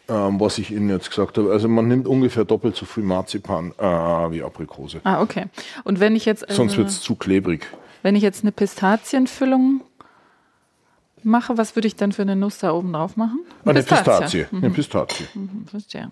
ähm, 0.09 0.39
was 0.39 0.57
ich 0.57 0.71
Ihnen 0.71 0.89
jetzt 0.89 1.09
gesagt 1.09 1.37
habe. 1.37 1.51
Also 1.51 1.67
man 1.67 1.87
nimmt 1.87 2.07
ungefähr 2.07 2.45
doppelt 2.45 2.75
so 2.75 2.85
viel 2.85 3.03
Marzipan 3.03 3.73
äh, 3.77 3.83
wie 3.83 4.43
Aprikose. 4.43 5.01
Ah, 5.03 5.21
okay. 5.21 5.45
Und 5.83 5.99
wenn 5.99 6.15
ich 6.15 6.25
jetzt. 6.25 6.49
äh, 6.49 6.53
Sonst 6.53 6.77
wird 6.77 6.89
es 6.89 7.01
zu 7.01 7.15
klebrig. 7.15 7.67
Wenn 8.01 8.15
ich 8.15 8.23
jetzt 8.23 8.43
eine 8.43 8.51
Pistazienfüllung 8.51 9.81
mache, 11.23 11.57
was 11.57 11.75
würde 11.75 11.87
ich 11.87 11.95
dann 11.95 12.11
für 12.11 12.21
eine 12.21 12.35
Nuss 12.35 12.59
da 12.59 12.71
oben 12.71 12.93
drauf 12.93 13.17
machen? 13.17 13.39
Eine 13.65 13.83
Pistazie. 13.83 14.45
Eine 14.51 14.69
Pistazie. 14.69 15.25
Mhm, 15.33 15.65
verstehe. 15.67 16.09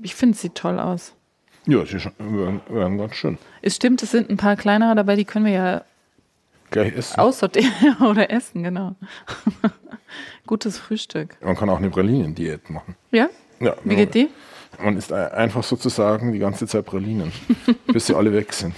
Ich 0.00 0.14
finde, 0.14 0.34
es 0.34 0.40
sieht 0.42 0.54
toll 0.54 0.78
aus. 0.78 1.12
Ja, 1.66 1.84
sie 1.84 1.98
werden 2.18 2.98
ganz 2.98 3.14
schön. 3.14 3.38
Es 3.62 3.76
stimmt, 3.76 4.02
es 4.02 4.10
sind 4.10 4.30
ein 4.30 4.36
paar 4.36 4.56
kleinere 4.56 4.94
dabei, 4.96 5.14
die 5.16 5.24
können 5.24 5.44
wir 5.44 5.52
ja 5.52 5.84
Gleich 6.72 6.96
essen. 6.96 7.18
aussortieren 7.20 7.96
oder 8.00 8.30
essen, 8.30 8.62
genau. 8.64 8.96
Gutes 10.46 10.78
Frühstück. 10.78 11.36
Man 11.40 11.56
kann 11.56 11.70
auch 11.70 11.78
eine 11.78 11.90
Pralinendiät 11.90 12.68
machen. 12.68 12.96
Ja? 13.12 13.28
Ja, 13.60 13.76
Wie 13.84 13.94
geht 13.96 14.14
die? 14.14 14.28
Man 14.82 14.96
isst 14.96 15.12
ein- 15.12 15.30
einfach 15.32 15.62
sozusagen 15.62 16.32
die 16.32 16.38
ganze 16.40 16.66
Zeit 16.66 16.84
Pralinen, 16.84 17.30
bis 17.86 18.06
sie 18.06 18.14
alle 18.16 18.32
weg 18.32 18.52
sind. 18.52 18.74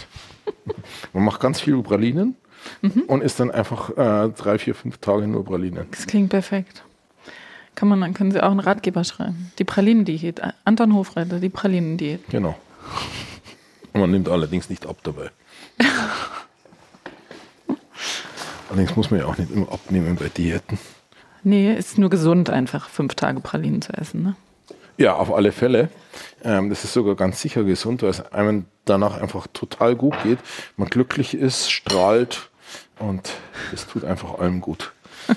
Man 1.12 1.24
macht 1.24 1.40
ganz 1.40 1.60
viel 1.60 1.80
Pralinen 1.82 2.36
Mhm. 2.80 3.02
und 3.08 3.22
isst 3.22 3.40
dann 3.40 3.50
einfach 3.50 3.90
äh, 3.90 4.30
drei, 4.30 4.56
vier, 4.58 4.74
fünf 4.74 4.96
Tage 4.96 5.26
nur 5.26 5.44
Pralinen. 5.44 5.86
Das 5.90 6.06
klingt 6.06 6.30
perfekt. 6.30 6.82
Kann 7.74 7.88
man, 7.88 8.00
dann 8.00 8.14
können 8.14 8.30
Sie 8.32 8.42
auch 8.42 8.50
einen 8.50 8.60
Ratgeber 8.60 9.04
schreiben. 9.04 9.52
Die 9.58 9.64
Pralinendiät. 9.64 10.40
Anton 10.64 10.94
Hofreiter, 10.94 11.40
die 11.40 11.50
Pralinendiät. 11.50 12.26
Genau. 12.30 12.56
Und 13.92 14.00
man 14.00 14.10
nimmt 14.10 14.30
allerdings 14.30 14.70
nicht 14.70 14.86
ab 14.86 14.96
dabei. 15.02 15.30
Allerdings 18.74 18.96
muss 18.96 19.10
man 19.10 19.20
ja 19.20 19.26
auch 19.26 19.38
nicht 19.38 19.50
immer 19.50 19.70
abnehmen 19.70 20.16
bei 20.16 20.28
Diäten. 20.28 20.78
Nee, 21.44 21.74
ist 21.74 21.98
nur 21.98 22.10
gesund, 22.10 22.50
einfach 22.50 22.88
fünf 22.88 23.14
Tage 23.14 23.40
Pralinen 23.40 23.82
zu 23.82 23.92
essen. 23.92 24.22
Ne? 24.22 24.36
Ja, 24.96 25.14
auf 25.14 25.32
alle 25.32 25.52
Fälle. 25.52 25.90
Ähm, 26.42 26.70
das 26.70 26.84
ist 26.84 26.92
sogar 26.92 27.14
ganz 27.14 27.40
sicher 27.40 27.64
gesund, 27.64 28.02
weil 28.02 28.10
es 28.10 28.20
einem 28.32 28.64
danach 28.84 29.20
einfach 29.20 29.46
total 29.52 29.94
gut 29.94 30.14
geht. 30.22 30.38
Man 30.76 30.88
glücklich 30.88 31.34
ist, 31.34 31.70
strahlt 31.70 32.50
und 32.98 33.30
es 33.72 33.86
tut 33.86 34.04
einfach 34.04 34.38
allem 34.38 34.60
gut. 34.60 34.92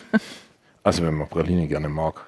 Also 0.83 1.03
wenn 1.03 1.15
man 1.15 1.27
Praline 1.27 1.67
gerne 1.67 1.89
mag 1.89 2.27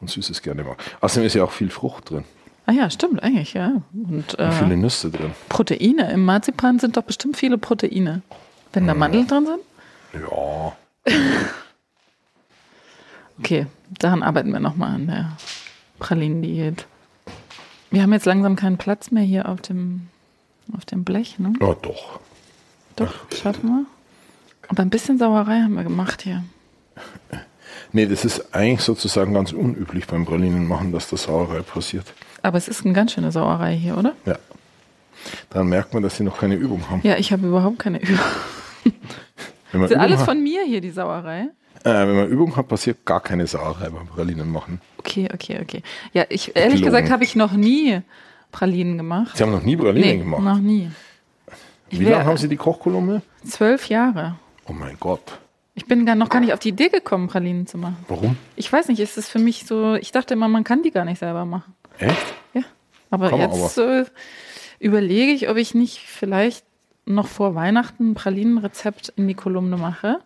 und 0.00 0.10
Süßes 0.10 0.42
gerne 0.42 0.64
mag. 0.64 0.82
Außerdem 1.00 1.28
ist 1.28 1.34
ja 1.34 1.44
auch 1.44 1.52
viel 1.52 1.70
Frucht 1.70 2.10
drin 2.10 2.24
Ah 2.66 2.72
ja, 2.72 2.90
stimmt, 2.90 3.22
eigentlich, 3.22 3.54
ja. 3.54 3.82
Und 3.92 4.34
und 4.34 4.38
äh, 4.40 4.50
viele 4.50 4.76
Nüsse 4.76 5.10
drin. 5.10 5.30
Proteine. 5.48 6.10
Im 6.12 6.24
Marzipan 6.24 6.80
sind 6.80 6.96
doch 6.96 7.02
bestimmt 7.02 7.36
viele 7.36 7.56
Proteine. 7.56 8.22
Wenn 8.72 8.88
da 8.88 8.94
Mandeln 8.94 9.28
drin 9.28 9.46
sind? 9.46 9.60
Ja, 10.12 10.76
Okay, 13.40 13.66
daran 13.98 14.22
arbeiten 14.22 14.52
wir 14.52 14.60
nochmal 14.60 14.94
an 14.94 15.06
der 15.06 15.36
Pralinendiät. 15.98 16.86
Wir 17.90 18.02
haben 18.02 18.12
jetzt 18.12 18.26
langsam 18.26 18.54
keinen 18.54 18.76
Platz 18.76 19.10
mehr 19.10 19.22
hier 19.22 19.48
auf 19.48 19.62
dem, 19.62 20.08
auf 20.76 20.84
dem 20.84 21.04
Blech, 21.04 21.38
ne? 21.38 21.54
ja 21.58 21.74
doch. 21.74 22.20
Doch, 22.96 23.14
schaffen 23.34 23.68
wir. 23.70 23.86
Aber 24.68 24.82
ein 24.82 24.90
bisschen 24.90 25.18
Sauerei 25.18 25.62
haben 25.62 25.74
wir 25.74 25.84
gemacht 25.84 26.22
hier. 26.22 26.44
Nee, 27.92 28.06
das 28.06 28.24
ist 28.24 28.54
eigentlich 28.54 28.82
sozusagen 28.82 29.32
ganz 29.32 29.52
unüblich 29.52 30.06
beim 30.06 30.26
Pralinen 30.26 30.68
machen, 30.68 30.92
dass 30.92 31.08
das 31.08 31.24
Sauerei 31.24 31.62
passiert. 31.62 32.12
Aber 32.42 32.58
es 32.58 32.68
ist 32.68 32.84
eine 32.84 32.94
ganz 32.94 33.12
schöne 33.12 33.32
Sauerei 33.32 33.74
hier, 33.74 33.96
oder? 33.96 34.12
Ja. 34.26 34.38
Dann 35.48 35.66
merkt 35.66 35.94
man, 35.94 36.02
dass 36.02 36.16
sie 36.16 36.24
noch 36.24 36.38
keine 36.38 36.54
Übung 36.54 36.88
haben. 36.88 37.00
Ja, 37.02 37.16
ich 37.16 37.32
habe 37.32 37.46
überhaupt 37.46 37.78
keine 37.78 38.00
Übung. 38.00 38.18
Wenn 39.72 39.80
man, 39.80 39.88
Das 39.90 39.96
ist 39.98 40.02
alles 40.02 40.18
hat, 40.20 40.26
von 40.26 40.42
mir 40.42 40.64
hier, 40.64 40.80
die 40.80 40.90
Sauerei. 40.90 41.48
äh, 41.84 41.90
wenn 41.90 42.14
man 42.16 42.28
Übung 42.28 42.56
hat, 42.56 42.68
passiert 42.68 43.04
gar 43.04 43.20
keine 43.20 43.46
Sauerei 43.46 43.88
beim 43.90 44.06
Pralinen 44.06 44.50
machen. 44.50 44.80
Okay, 44.98 45.28
okay, 45.32 45.60
okay. 45.62 45.82
Ja, 46.12 46.24
ich 46.28 46.54
ehrlich 46.56 46.80
Gelogen. 46.80 46.84
gesagt 46.92 47.10
habe 47.10 47.24
ich 47.24 47.36
noch 47.36 47.52
nie 47.52 48.00
Pralinen 48.52 48.96
gemacht. 48.98 49.36
Sie 49.36 49.42
haben 49.42 49.52
noch 49.52 49.62
nie 49.62 49.76
Pralinen 49.76 50.08
Nee, 50.10 50.18
gemacht. 50.18 50.42
noch 50.42 50.58
nie. 50.58 50.90
Wie 51.90 52.04
lange 52.04 52.24
haben 52.24 52.36
Sie 52.36 52.48
die 52.48 52.56
Kochkolumne? 52.56 53.22
Zwölf 53.44 53.88
Jahre. 53.88 54.36
Oh 54.66 54.72
mein 54.72 54.96
Gott. 55.00 55.38
Ich 55.74 55.86
bin 55.86 56.04
gar 56.06 56.14
noch 56.14 56.28
gar 56.28 56.40
nicht 56.40 56.52
auf 56.52 56.58
die 56.58 56.68
Idee 56.68 56.88
gekommen, 56.88 57.28
Pralinen 57.28 57.66
zu 57.66 57.78
machen. 57.78 57.96
Warum? 58.08 58.36
Ich 58.56 58.70
weiß 58.72 58.88
nicht, 58.88 59.00
ist 59.00 59.16
es 59.18 59.28
für 59.28 59.38
mich 59.38 59.66
so, 59.66 59.94
ich 59.94 60.12
dachte 60.12 60.34
immer, 60.34 60.46
man 60.48 60.62
kann 60.62 60.82
die 60.82 60.90
gar 60.90 61.04
nicht 61.04 61.18
selber 61.18 61.44
machen. 61.44 61.74
Echt? 61.98 62.34
Ja. 62.54 62.62
Aber 63.10 63.30
man 63.30 63.50
jetzt 63.50 63.78
äh, 63.78 64.04
überlege 64.78 65.32
ich, 65.32 65.48
ob 65.48 65.56
ich 65.56 65.74
nicht 65.74 65.98
vielleicht 66.00 66.64
noch 67.14 67.26
vor 67.28 67.54
Weihnachten 67.54 68.10
ein 68.10 68.14
Pralinenrezept 68.14 69.12
in 69.16 69.28
die 69.28 69.34
Kolumne 69.34 69.76
mache. 69.76 70.20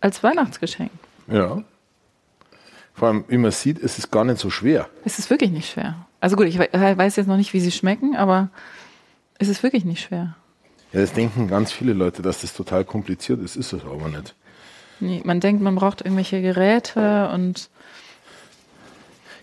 Als 0.00 0.22
Weihnachtsgeschenk. 0.22 0.90
Ja. 1.28 1.62
Vor 2.94 3.08
allem, 3.08 3.24
wie 3.28 3.38
man 3.38 3.50
sieht, 3.52 3.78
ist 3.78 3.98
es 3.98 4.10
gar 4.10 4.24
nicht 4.24 4.38
so 4.38 4.50
schwer. 4.50 4.88
Es 5.04 5.18
ist 5.18 5.30
wirklich 5.30 5.50
nicht 5.50 5.70
schwer. 5.70 6.06
Also 6.20 6.36
gut, 6.36 6.46
ich 6.46 6.58
we- 6.58 6.68
weiß 6.72 7.16
jetzt 7.16 7.26
noch 7.26 7.36
nicht, 7.36 7.52
wie 7.52 7.60
sie 7.60 7.70
schmecken, 7.72 8.16
aber 8.16 8.50
es 9.38 9.48
ist 9.48 9.62
wirklich 9.62 9.84
nicht 9.84 10.02
schwer. 10.02 10.36
Ja, 10.92 11.00
das 11.00 11.12
denken 11.12 11.48
ganz 11.48 11.72
viele 11.72 11.94
Leute, 11.94 12.20
dass 12.22 12.42
das 12.42 12.52
total 12.52 12.84
kompliziert 12.84 13.40
ist. 13.40 13.56
Ist 13.56 13.72
es 13.72 13.82
aber 13.84 14.08
nicht. 14.08 14.34
Nee, 15.00 15.22
man 15.24 15.40
denkt, 15.40 15.62
man 15.62 15.74
braucht 15.74 16.02
irgendwelche 16.02 16.42
Geräte 16.42 17.30
und 17.30 17.70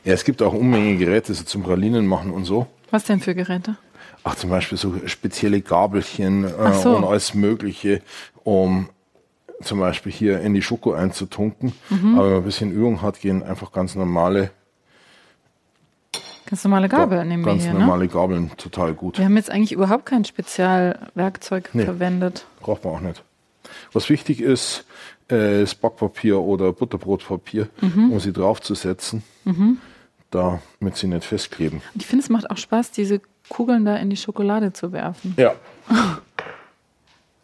Ja, 0.05 0.13
es 0.13 0.23
gibt 0.23 0.41
auch 0.41 0.53
Unmenge 0.53 0.97
Geräte 0.97 1.33
so 1.33 1.43
zum 1.43 1.63
Pralinen 1.63 2.05
machen 2.05 2.31
und 2.31 2.45
so. 2.45 2.67
was 2.91 3.03
denn 3.05 3.19
für 3.19 3.33
Geräte? 3.35 3.75
Ach, 4.23 4.35
zum 4.35 4.49
Beispiel 4.49 4.77
so 4.77 4.93
spezielle 5.07 5.61
Gabelchen 5.61 6.43
äh, 6.43 6.73
so. 6.73 6.95
und 6.95 7.03
alles 7.05 7.33
Mögliche, 7.33 8.01
um 8.43 8.89
zum 9.61 9.79
Beispiel 9.79 10.11
hier 10.11 10.39
in 10.41 10.53
die 10.53 10.61
Schoko 10.61 10.93
einzutunken. 10.93 11.73
Mhm. 11.89 12.15
Aber 12.15 12.23
wenn 12.25 12.31
man 12.33 12.41
ein 12.41 12.45
bisschen 12.45 12.71
Übung 12.71 13.01
hat, 13.01 13.19
gehen 13.21 13.43
einfach 13.43 13.71
ganz 13.71 13.95
normale, 13.95 14.51
Ganz 16.45 16.63
normale 16.63 16.89
Gabel 16.89 17.23
nehmen 17.25 17.45
wir 17.45 17.51
ganz 17.51 17.63
hier, 17.63 17.73
ne? 17.73 17.79
normale 17.81 18.07
Gabeln 18.07 18.49
total 18.57 18.93
gut. 18.95 19.19
Wir 19.19 19.25
haben 19.25 19.35
jetzt 19.37 19.51
eigentlich 19.51 19.71
überhaupt 19.71 20.07
kein 20.07 20.25
Spezialwerkzeug 20.25 21.69
Nee. 21.73 21.85
verwendet. 21.85 22.47
Braucht 22.59 22.83
man 22.85 22.93
auch 22.95 22.99
nicht. 23.01 23.23
Was 23.93 24.09
wichtig 24.09 24.41
ist, 24.41 24.85
äh, 25.29 25.61
ist 25.61 25.75
Backpapier 25.75 26.39
oder 26.39 26.73
Butterbrotpapier, 26.73 27.69
Mhm. 27.81 28.13
um 28.13 28.19
sie 28.19 28.33
draufzusetzen, 28.33 29.21
damit 30.31 30.97
sie 30.97 31.05
nicht 31.07 31.23
festkleben. 31.23 31.83
Und 31.93 32.01
ich 32.01 32.07
finde, 32.07 32.23
es 32.23 32.29
macht 32.29 32.49
auch 32.49 32.57
Spaß, 32.57 32.91
diese 32.91 33.21
Kugeln 33.49 33.83
da 33.85 33.95
in 33.97 34.09
die 34.09 34.17
Schokolade 34.17 34.71
zu 34.73 34.91
werfen. 34.91 35.33
Ja, 35.37 35.55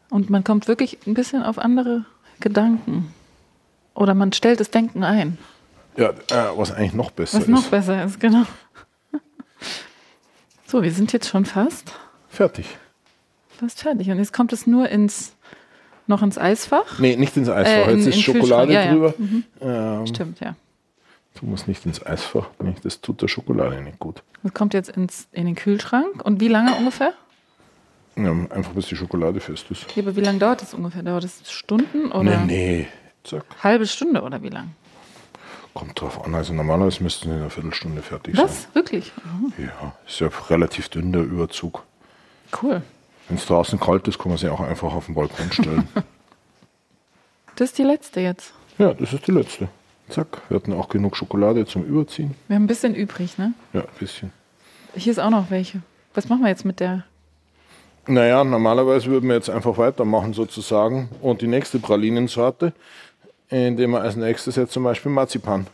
Und 0.09 0.29
man 0.29 0.43
kommt 0.43 0.67
wirklich 0.67 0.99
ein 1.07 1.13
bisschen 1.13 1.43
auf 1.43 1.57
andere 1.59 2.05
Gedanken. 2.39 3.13
Oder 3.93 4.13
man 4.13 4.31
stellt 4.33 4.59
das 4.59 4.69
Denken 4.71 5.03
ein. 5.03 5.37
ja 5.97 6.09
äh, 6.09 6.57
was 6.57 6.71
eigentlich 6.71 6.93
noch 6.93 7.11
besser 7.11 7.37
Was 7.37 7.43
ist. 7.45 7.49
noch 7.49 7.63
besser 7.67 8.03
ist, 8.05 8.19
genau. 8.19 8.43
So, 10.67 10.83
wir 10.83 10.91
sind 10.91 11.13
jetzt 11.13 11.29
schon 11.29 11.45
fast, 11.45 11.93
Fertig. 12.27 12.65
fast 13.49 13.81
fertig. 13.81 14.09
Und 14.09 14.17
jetzt 14.17 14.33
kommt 14.33 14.51
es 14.51 14.67
nur 14.67 14.89
ins, 14.89 15.33
noch 16.07 16.21
ins 16.21 16.37
Eisfach. 16.37 16.99
Nee, 16.99 17.15
nicht 17.15 17.37
ins 17.37 17.47
Eisfach. 17.49 17.87
Äh, 17.87 17.91
in- 17.93 17.97
Jetzt 17.99 18.07
ist 18.07 18.21
Schokolade 18.21 18.73
ja, 18.73 18.83
ja. 18.85 18.91
drüber. 18.91 19.13
Ähm, 19.61 20.07
Stimmt, 20.07 20.39
ja. 20.41 20.55
Du 21.39 21.45
musst 21.45 21.67
nicht 21.67 21.85
ins 21.85 22.05
Eisfach. 22.05 22.47
Nee, 22.59 22.75
das 22.83 23.01
tut 23.01 23.21
der 23.21 23.27
Schokolade 23.27 23.81
nicht 23.81 23.99
gut. 23.99 24.23
Das 24.43 24.53
kommt 24.53 24.73
jetzt 24.73 24.89
ins, 24.89 25.27
in 25.31 25.45
den 25.45 25.55
Kühlschrank. 25.55 26.23
Und 26.23 26.39
wie 26.39 26.47
lange 26.47 26.75
ungefähr? 26.75 27.13
Ja, 28.15 28.31
einfach 28.31 28.71
bis 28.73 28.87
die 28.87 28.95
Schokolade 28.95 29.39
fest 29.41 29.69
ist. 29.71 29.85
Ja, 29.95 30.03
aber 30.03 30.15
wie 30.15 30.21
lange 30.21 30.39
dauert 30.39 30.61
das 30.61 30.73
ungefähr? 30.73 31.03
Dauert 31.03 31.23
das 31.23 31.51
Stunden 31.51 32.11
oder 32.11 32.39
Nee, 32.41 32.45
nee. 32.45 32.87
Zack. 33.23 33.43
halbe 33.63 33.85
Stunde 33.87 34.21
oder 34.21 34.41
wie 34.41 34.49
lang? 34.49 34.71
Kommt 35.73 35.99
drauf 35.99 36.23
an. 36.23 36.33
Also 36.35 36.53
normalerweise 36.53 37.03
müssten 37.03 37.25
sie 37.27 37.31
in 37.35 37.41
einer 37.41 37.49
Viertelstunde 37.49 38.01
fertig 38.01 38.35
sein. 38.35 38.45
Was? 38.45 38.67
Wirklich? 38.73 39.11
Mhm. 39.25 39.51
Ja, 39.57 39.93
ist 40.07 40.19
ja 40.21 40.29
relativ 40.49 40.87
dünn 40.89 41.11
der 41.11 41.23
Überzug. 41.23 41.83
Cool. 42.61 42.81
Wenn 43.27 43.37
es 43.37 43.45
draußen 43.45 43.79
kalt 43.79 44.07
ist, 44.07 44.17
kann 44.19 44.29
man 44.29 44.37
sie 44.37 44.47
auch 44.47 44.61
einfach 44.61 44.93
auf 44.93 45.07
den 45.07 45.15
Balkon 45.15 45.51
stellen. 45.51 45.87
Das 47.57 47.69
ist 47.69 47.77
die 47.77 47.83
letzte 47.83 48.19
jetzt. 48.19 48.53
ja, 48.77 48.93
das 48.93 49.13
ist 49.13 49.25
die 49.27 49.31
letzte. 49.31 49.69
Zack, 50.09 50.41
wir 50.49 50.57
hatten 50.57 50.73
auch 50.73 50.89
genug 50.89 51.17
Schokolade 51.17 51.65
zum 51.65 51.83
Überziehen. 51.83 52.35
Wir 52.47 52.55
haben 52.55 52.63
ein 52.63 52.67
bisschen 52.67 52.93
übrig, 52.95 53.37
ne? 53.37 53.53
Ja, 53.73 53.81
ein 53.81 53.87
bisschen. 53.99 54.31
Hier 54.93 55.11
ist 55.11 55.19
auch 55.19 55.29
noch 55.29 55.49
welche. 55.49 55.81
Was 56.13 56.29
machen 56.29 56.43
wir 56.43 56.49
jetzt 56.49 56.63
mit 56.63 56.79
der? 56.79 57.03
Naja, 58.07 58.43
normalerweise 58.43 59.07
würden 59.07 59.27
wir 59.27 59.35
jetzt 59.35 59.49
einfach 59.49 59.77
weitermachen 59.77 60.33
sozusagen. 60.33 61.09
Und 61.21 61.41
die 61.41 61.47
nächste 61.47 61.79
Pralinensorte, 61.79 62.73
indem 63.49 63.91
wir 63.91 64.01
als 64.01 64.15
nächstes 64.15 64.55
jetzt 64.55 64.73
zum 64.73 64.83
Beispiel 64.83 65.11
Marzipan, 65.11 65.65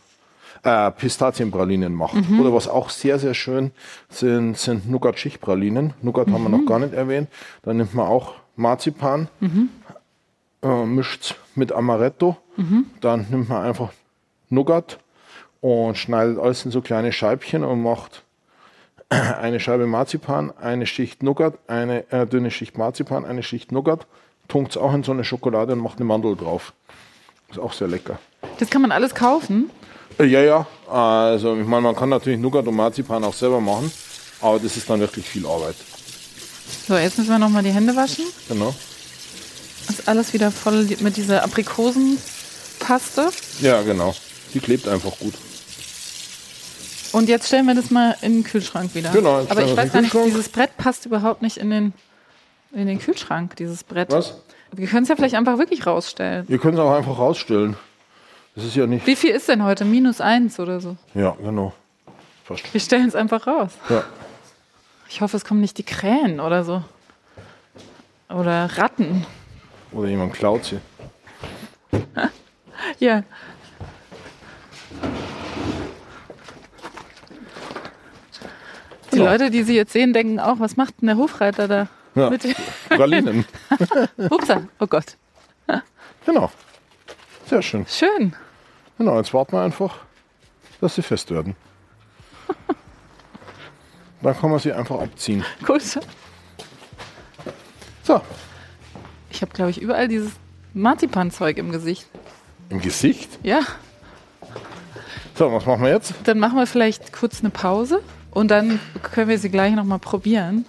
äh, 0.62 0.90
Pistazienpralinen 0.90 1.94
machen. 1.94 2.40
Oder 2.40 2.54
was 2.54 2.68
auch 2.68 2.88
sehr, 2.88 3.18
sehr 3.18 3.34
schön 3.34 3.70
sind, 4.08 4.56
sind 4.56 4.90
Nougat-Schichtpralinen. 4.90 5.92
Nougat 6.00 6.28
haben 6.28 6.44
wir 6.44 6.48
noch 6.48 6.64
gar 6.64 6.78
nicht 6.78 6.94
erwähnt. 6.94 7.28
Da 7.62 7.74
nimmt 7.74 7.94
man 7.94 8.06
auch 8.06 8.34
Marzipan, 8.56 9.28
äh, 10.62 10.84
mischt 10.86 11.34
mit 11.54 11.70
Amaretto. 11.72 12.36
Dann 13.00 13.26
nimmt 13.30 13.48
man 13.48 13.62
einfach 13.62 13.92
Nougat 14.52 14.98
und 15.60 15.96
schneidet 15.96 16.38
alles 16.38 16.64
in 16.64 16.70
so 16.70 16.80
kleine 16.80 17.12
Scheibchen 17.12 17.64
und 17.64 17.82
macht 17.82 18.22
eine 19.08 19.60
Scheibe 19.60 19.86
Marzipan, 19.86 20.52
eine 20.60 20.86
Schicht 20.86 21.22
Nougat, 21.22 21.54
eine 21.66 22.10
äh, 22.12 22.26
dünne 22.26 22.50
Schicht 22.50 22.78
Marzipan, 22.78 23.24
eine 23.24 23.42
Schicht 23.42 23.72
Nougat, 23.72 24.06
tunkt 24.48 24.72
es 24.72 24.76
auch 24.76 24.92
in 24.94 25.02
so 25.02 25.12
eine 25.12 25.24
Schokolade 25.24 25.72
und 25.72 25.80
macht 25.80 25.98
eine 25.98 26.04
Mandel 26.04 26.36
drauf. 26.36 26.72
Ist 27.50 27.58
auch 27.58 27.72
sehr 27.72 27.88
lecker. 27.88 28.18
Das 28.58 28.70
kann 28.70 28.82
man 28.82 28.92
alles 28.92 29.14
kaufen. 29.14 29.70
Äh, 30.18 30.24
ja, 30.24 30.42
ja, 30.42 30.66
also 30.88 31.56
ich 31.56 31.66
meine, 31.66 31.82
man 31.82 31.96
kann 31.96 32.08
natürlich 32.08 32.38
Nougat 32.38 32.66
und 32.66 32.76
Marzipan 32.76 33.24
auch 33.24 33.34
selber 33.34 33.60
machen, 33.60 33.90
aber 34.40 34.58
das 34.58 34.76
ist 34.76 34.88
dann 34.88 35.00
wirklich 35.00 35.26
viel 35.28 35.46
Arbeit. 35.46 35.76
So, 36.86 36.96
jetzt 36.96 37.18
müssen 37.18 37.30
wir 37.30 37.38
nochmal 37.38 37.62
die 37.62 37.70
Hände 37.70 37.94
waschen. 37.94 38.24
Genau. 38.48 38.74
Ist 39.88 40.08
alles 40.08 40.32
wieder 40.32 40.50
voll 40.50 40.88
mit 41.00 41.16
dieser 41.16 41.42
Aprikosenpaste. 41.44 43.30
Ja, 43.60 43.82
genau. 43.82 44.14
Die 44.54 44.60
klebt 44.60 44.88
einfach 44.88 45.18
gut. 45.18 45.34
Und 47.12 47.28
jetzt 47.28 47.46
stellen 47.46 47.66
wir 47.66 47.74
das 47.74 47.90
mal 47.90 48.16
in 48.22 48.36
den 48.36 48.44
Kühlschrank 48.44 48.94
wieder. 48.94 49.10
Genau, 49.10 49.40
jetzt 49.40 49.50
Aber 49.50 49.62
ich 49.62 49.68
wir 49.68 49.76
weiß 49.76 49.92
gar 49.92 50.00
nicht, 50.00 50.14
dieses 50.14 50.48
Brett 50.48 50.76
passt 50.78 51.04
überhaupt 51.04 51.42
nicht 51.42 51.58
in 51.58 51.70
den, 51.70 51.92
in 52.72 52.86
den 52.86 52.98
Kühlschrank, 52.98 53.56
dieses 53.56 53.84
Brett. 53.84 54.10
Was? 54.10 54.38
Wir 54.72 54.86
können 54.86 55.02
es 55.02 55.10
ja 55.10 55.16
vielleicht 55.16 55.34
einfach 55.34 55.58
wirklich 55.58 55.86
rausstellen. 55.86 56.46
Ihr 56.48 56.58
könnt 56.58 56.74
es 56.74 56.80
auch 56.80 56.92
einfach 56.92 57.18
rausstellen. 57.18 57.76
Das 58.54 58.64
ist 58.64 58.74
ja 58.74 58.86
nicht. 58.86 59.06
Wie 59.06 59.16
viel 59.16 59.30
ist 59.30 59.48
denn 59.48 59.62
heute? 59.62 59.84
Minus 59.84 60.20
eins 60.20 60.58
oder 60.58 60.80
so. 60.80 60.96
Ja, 61.14 61.36
genau. 61.42 61.74
Fast. 62.44 62.72
Wir 62.72 62.80
stellen 62.80 63.08
es 63.08 63.14
einfach 63.14 63.46
raus. 63.46 63.70
Ja. 63.90 64.04
Ich 65.08 65.20
hoffe, 65.20 65.36
es 65.36 65.44
kommen 65.44 65.60
nicht 65.60 65.76
die 65.76 65.82
Krähen 65.82 66.40
oder 66.40 66.64
so. 66.64 66.82
Oder 68.30 68.70
Ratten. 68.78 69.26
Oder 69.92 70.08
jemand 70.08 70.32
klaut 70.32 70.64
sie. 70.64 70.80
Ja. 72.98 73.22
Die 79.10 79.16
Genau. 79.16 79.24
Leute, 79.30 79.50
die 79.50 79.62
sie 79.62 79.74
jetzt 79.76 79.92
sehen, 79.92 80.12
denken 80.12 80.40
auch, 80.40 80.58
was 80.58 80.76
macht 80.76 81.00
denn 81.00 81.08
der 81.08 81.16
Hofreiter 81.16 81.68
da? 81.68 81.88
Ja. 82.14 82.30
Mit 82.30 82.44
den- 82.44 82.54
Pralinen. 82.88 83.44
Upsa, 84.30 84.62
oh 84.80 84.86
Gott. 84.86 85.16
genau. 86.26 86.50
Sehr 87.46 87.62
schön. 87.62 87.84
Schön. 87.88 88.34
Genau, 88.98 89.16
jetzt 89.18 89.34
warten 89.34 89.52
wir 89.52 89.60
einfach, 89.62 89.96
dass 90.80 90.94
sie 90.94 91.02
fest 91.02 91.30
werden. 91.30 91.56
Dann 94.22 94.36
kann 94.38 94.50
man 94.50 94.58
sie 94.60 94.72
einfach 94.72 95.00
abziehen. 95.00 95.44
Gut. 95.66 95.82
So, 98.04 98.20
Ich 99.30 99.42
habe, 99.42 99.52
glaube 99.52 99.70
ich, 99.70 99.80
überall 99.80 100.08
dieses 100.08 100.32
Marzipanzeug 100.74 101.56
im 101.58 101.70
Gesicht. 101.72 102.06
im 102.70 102.80
Gesicht. 102.80 103.38
Ja, 103.42 103.60
So, 105.34 105.50
was 105.52 105.64
machen 105.66 105.82
wir 105.82 105.90
jetzt? 105.90 106.14
dann 106.24 106.38
machen 106.38 106.56
wir 106.58 106.66
vielleicht 106.66 107.12
kurz 107.12 107.40
eine 107.40 107.50
Pause 107.50 108.00
und 108.30 108.50
dann 108.50 108.78
können 109.02 109.28
wir 109.28 109.38
sie 109.38 109.50
gleich 109.50 109.74
nochmal 109.74 109.98
probieren. 109.98 110.66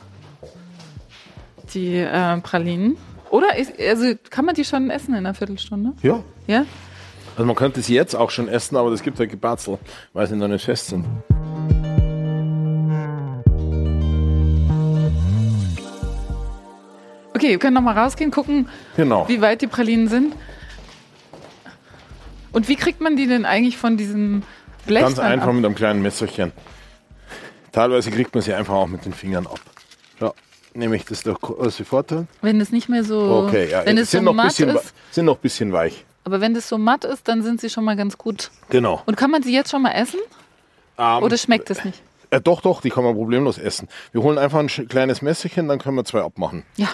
Die 1.74 1.98
äh, 1.98 2.38
Pralinen. 2.42 2.98
Oder 3.30 3.56
ist, 3.58 3.74
also 3.80 4.14
kann 4.30 4.46
man 4.46 4.56
die 4.56 4.64
schon 4.64 4.90
essen 4.90 5.12
in 5.12 5.18
einer 5.18 5.34
Viertelstunde? 5.34 5.94
Ja. 6.02 6.24
Ja? 6.48 6.66
Also 7.36 7.46
man 7.46 7.56
könnte 7.56 7.82
sie 7.82 7.96
jetzt 7.96 8.16
auch 8.16 8.30
schon 8.30 8.48
essen, 8.48 8.78
aber 8.78 8.92
das 8.92 9.02
gibt 9.02 9.18
ja 9.20 9.26
Gebatzel, 9.26 9.80
weil 10.14 10.28
sie 10.28 10.36
noch 10.36 10.48
nicht 10.48 10.64
fest 10.64 10.88
sind. 10.88 11.06
Okay, 17.36 17.50
wir 17.50 17.60
können 17.60 17.74
nochmal 17.74 17.98
rausgehen, 17.98 18.32
gucken, 18.32 18.68
Genau. 18.96 19.28
wie 19.28 19.42
weit 19.42 19.62
die 19.62 19.68
Pralinen 19.68 20.08
sind. 20.08 20.36
Und 22.54 22.68
wie 22.70 22.76
kriegt 22.76 23.02
man 23.02 23.16
die 23.18 23.28
denn 23.28 23.46
eigentlich 23.46 23.78
von 23.78 23.98
diesem 23.98 24.44
Blech 24.86 25.02
Ganz 25.02 25.20
einfach 25.20 25.48
ab? 25.48 25.54
mit 25.56 25.66
einem 25.66 25.76
kleinen 25.76 26.02
Messerchen. 26.02 26.52
Teilweise 27.72 28.12
kriegt 28.12 28.34
man 28.36 28.42
sie 28.44 28.54
einfach 28.54 28.74
auch 28.76 28.88
mit 28.88 29.06
den 29.06 29.14
Fingern 29.14 29.48
ab. 29.48 29.60
Ja, 30.22 30.32
nehme 30.74 30.96
ich 30.96 31.06
das 31.06 31.24
der 31.24 31.34
große 31.34 31.86
Vorteil. 31.86 32.28
Wenn 32.42 32.62
es 32.62 32.72
nicht 32.72 32.88
mehr 32.90 33.04
so, 33.04 33.46
Okay, 33.48 33.70
ja, 33.72 33.86
wenn 33.86 33.98
es 33.98 34.12
so 34.12 34.18
sind, 34.18 34.26
noch 34.26 34.34
matt 34.34 34.48
bisschen, 34.48 34.70
ist. 34.70 34.94
sind 35.12 35.26
noch 35.26 35.36
ein 35.38 35.42
bisschen 35.42 35.74
weich. 35.74 36.06
Aber 36.24 36.40
wenn 36.40 36.54
das 36.54 36.70
so 36.70 36.78
matt 36.78 37.04
ist, 37.04 37.28
dann 37.28 37.42
sind 37.42 37.60
sie 37.60 37.70
schon 37.70 37.84
mal 37.84 37.96
ganz 37.98 38.18
gut. 38.18 38.52
Genau. 38.70 39.02
Und 39.06 39.18
kann 39.18 39.32
man 39.32 39.44
sie 39.44 39.54
jetzt 39.54 39.72
schon 39.72 39.82
mal 39.82 39.92
essen? 39.92 40.20
Ähm, 40.98 41.24
Oder 41.24 41.38
schmeckt 41.38 41.70
es 41.72 41.84
nicht? 41.84 42.02
äh, 42.30 42.40
doch, 42.40 42.62
doch, 42.62 42.82
die 42.82 42.92
kann 42.92 43.04
man 43.04 43.16
problemlos 43.16 43.58
essen. 43.58 43.88
Wir 44.12 44.22
holen 44.22 44.38
einfach 44.38 44.60
ein 44.60 44.68
kleines 44.68 45.22
Messerchen, 45.22 45.68
dann 45.68 45.80
können 45.80 45.96
wir 45.98 46.06
zwei 46.06 46.22
abmachen. 46.22 46.64
Ja. 46.78 46.88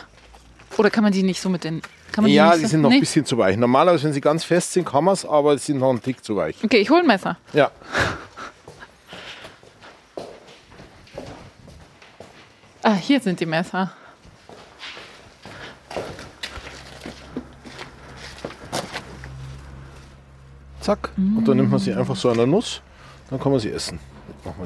Oder 0.78 0.90
kann 0.90 1.04
man 1.04 1.12
die 1.12 1.24
nicht 1.24 1.42
so 1.42 1.50
mit 1.50 1.64
den. 1.66 1.82
Ja, 2.26 2.56
die 2.56 2.66
sind 2.66 2.82
noch 2.82 2.90
nee? 2.90 2.96
ein 2.96 3.00
bisschen 3.02 3.26
zu 3.26 3.38
weich. 3.38 3.56
Normalerweise, 3.58 4.06
wenn 4.06 4.14
sie 4.14 4.22
ganz 4.22 4.44
fest 4.44 4.74
sind, 4.74 4.86
kann 4.86 5.04
man 5.04 5.14
es, 5.14 5.26
aber 5.26 5.58
sie 5.58 5.68
sind 5.68 5.80
noch 5.80 5.92
ein 5.92 6.02
Tick 6.02 6.24
zu 6.24 6.36
weich. 6.36 6.56
Okay, 6.64 6.78
ich 6.78 6.90
hole 6.90 7.02
ein 7.02 7.08
Messer. 7.08 7.38
Ja. 7.54 7.72
Ah, 12.82 12.96
hier 12.96 13.20
sind 13.20 13.40
die 13.40 13.46
Messer. 13.46 13.92
Zack. 20.82 21.12
Und 21.18 21.48
dann 21.48 21.58
nimmt 21.58 21.72
man 21.72 21.80
sie 21.80 21.94
einfach 21.94 22.16
so 22.16 22.30
an 22.30 22.38
der 22.38 22.48
Nuss, 22.48 22.82
dann 23.30 23.40
kann 23.40 23.52
man 23.52 23.60
sie 23.60 23.70
essen. 23.70 24.00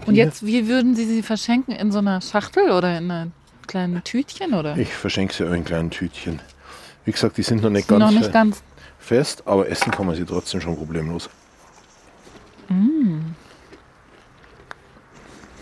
Und 0.06 0.16
jetzt, 0.16 0.46
wie 0.46 0.68
würden 0.68 0.96
Sie 0.96 1.06
sie 1.06 1.24
verschenken? 1.24 1.74
In 1.74 1.92
so 1.92 2.00
einer 2.00 2.22
Schachtel 2.22 2.72
oder 2.72 2.98
in 2.98 3.10
einem 3.10 3.32
kleinen 3.68 4.04
Tütchen? 4.04 4.54
Oder? 4.54 4.78
Ich 4.78 4.94
verschenke 4.94 5.34
sie 5.34 5.46
auch 5.46 5.52
in 5.52 5.66
kleinen 5.66 5.90
Tütchen. 5.90 6.40
Wie 7.06 7.12
gesagt, 7.12 7.38
die 7.38 7.44
sind 7.44 7.62
noch 7.62 7.70
nicht 7.70 7.88
Sind 7.88 8.00
ganz, 8.00 8.12
noch 8.14 8.20
nicht 8.20 8.28
fe- 8.28 8.32
ganz. 8.32 8.64
fest, 9.00 9.44
aber 9.46 9.68
essen 9.70 9.92
kann 9.92 10.06
man 10.06 10.16
sie 10.16 10.26
trotzdem 10.26 10.62
schon 10.62 10.76
problemlos. 10.78 11.30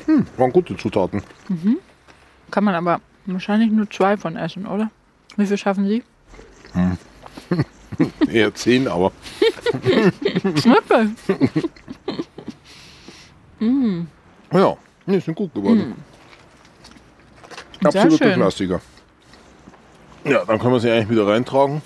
Hm, 0.06 0.26
waren 0.38 0.52
gute 0.52 0.76
Zutaten. 0.78 1.22
Kann 2.50 2.64
man 2.64 2.76
aber 2.76 3.02
wahrscheinlich 3.26 3.72
nur 3.72 3.90
zwei 3.90 4.18
von 4.18 4.36
essen, 4.36 4.66
oder? 4.66 4.90
Wie 5.38 5.46
viel 5.46 5.58
schaffen 5.58 5.88
Sie? 5.88 6.04
Eher 8.32 8.54
zehn, 8.54 8.88
aber 8.88 9.12
Okay. 9.72 11.10
ja, 14.52 14.78
nee, 15.06 15.20
sind 15.20 15.36
gut 15.36 15.54
geworden. 15.54 15.96
Sehr 17.92 18.04
Absoluter. 18.04 18.34
Klassiker. 18.34 18.82
Ja, 20.24 20.46
dann 20.46 20.60
können 20.60 20.74
wir 20.74 20.80
sie 20.80 20.92
eigentlich 20.92 21.10
wieder 21.10 21.28
reintragen. 21.28 21.82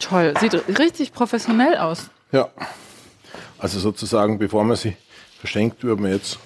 Toll. 0.00 0.34
Sieht 0.40 0.78
richtig 0.78 1.12
professionell 1.12 1.76
aus. 1.76 2.10
Ja. 2.32 2.48
Also 3.58 3.78
sozusagen, 3.78 4.38
bevor 4.38 4.64
man 4.64 4.76
sie 4.76 4.96
verschenkt, 5.38 5.84
würden 5.84 6.04
wir 6.04 6.12
jetzt 6.12 6.38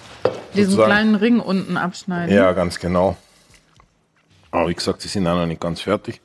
Diesen 0.54 0.76
kleinen 0.76 1.14
Ring 1.14 1.40
unten 1.40 1.76
abschneiden. 1.76 2.34
Ja, 2.34 2.52
ganz 2.52 2.78
genau. 2.78 3.16
Aber 4.50 4.68
wie 4.68 4.74
gesagt, 4.74 5.02
sie 5.02 5.08
sind 5.08 5.26
auch 5.26 5.34
noch 5.34 5.46
nicht 5.46 5.60
ganz 5.60 5.80
fertig. 5.80 6.20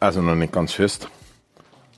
Also 0.00 0.22
noch 0.22 0.34
nicht 0.34 0.52
ganz 0.52 0.72
fest. 0.72 1.08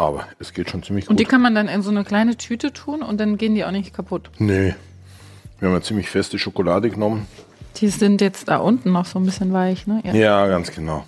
Aber 0.01 0.27
es 0.39 0.55
geht 0.55 0.71
schon 0.71 0.83
ziemlich 0.83 1.05
gut. 1.05 1.11
Und 1.11 1.21
die 1.21 1.25
kann 1.25 1.43
man 1.43 1.55
dann 1.55 1.69
in 1.69 1.83
so 1.83 1.91
eine 1.91 2.05
kleine 2.05 2.35
Tüte 2.39 2.73
tun 2.73 3.03
und 3.03 3.21
dann 3.21 3.37
gehen 3.37 3.55
die 3.55 3.67
auch 3.67 3.71
nicht 3.71 3.93
kaputt. 3.93 4.31
Nee. 4.39 4.75
Wir 5.59 5.69
haben 5.69 5.75
eine 5.75 5.83
ziemlich 5.83 6.09
feste 6.09 6.39
Schokolade 6.39 6.89
genommen. 6.89 7.27
Die 7.77 7.89
sind 7.89 8.23
jetzt 8.23 8.49
da 8.49 8.57
unten 8.57 8.93
noch 8.93 9.05
so 9.05 9.19
ein 9.19 9.27
bisschen 9.27 9.53
weich, 9.53 9.87
ne? 9.87 10.01
Ja, 10.05 10.15
ja 10.15 10.47
ganz 10.47 10.73
genau. 10.73 11.05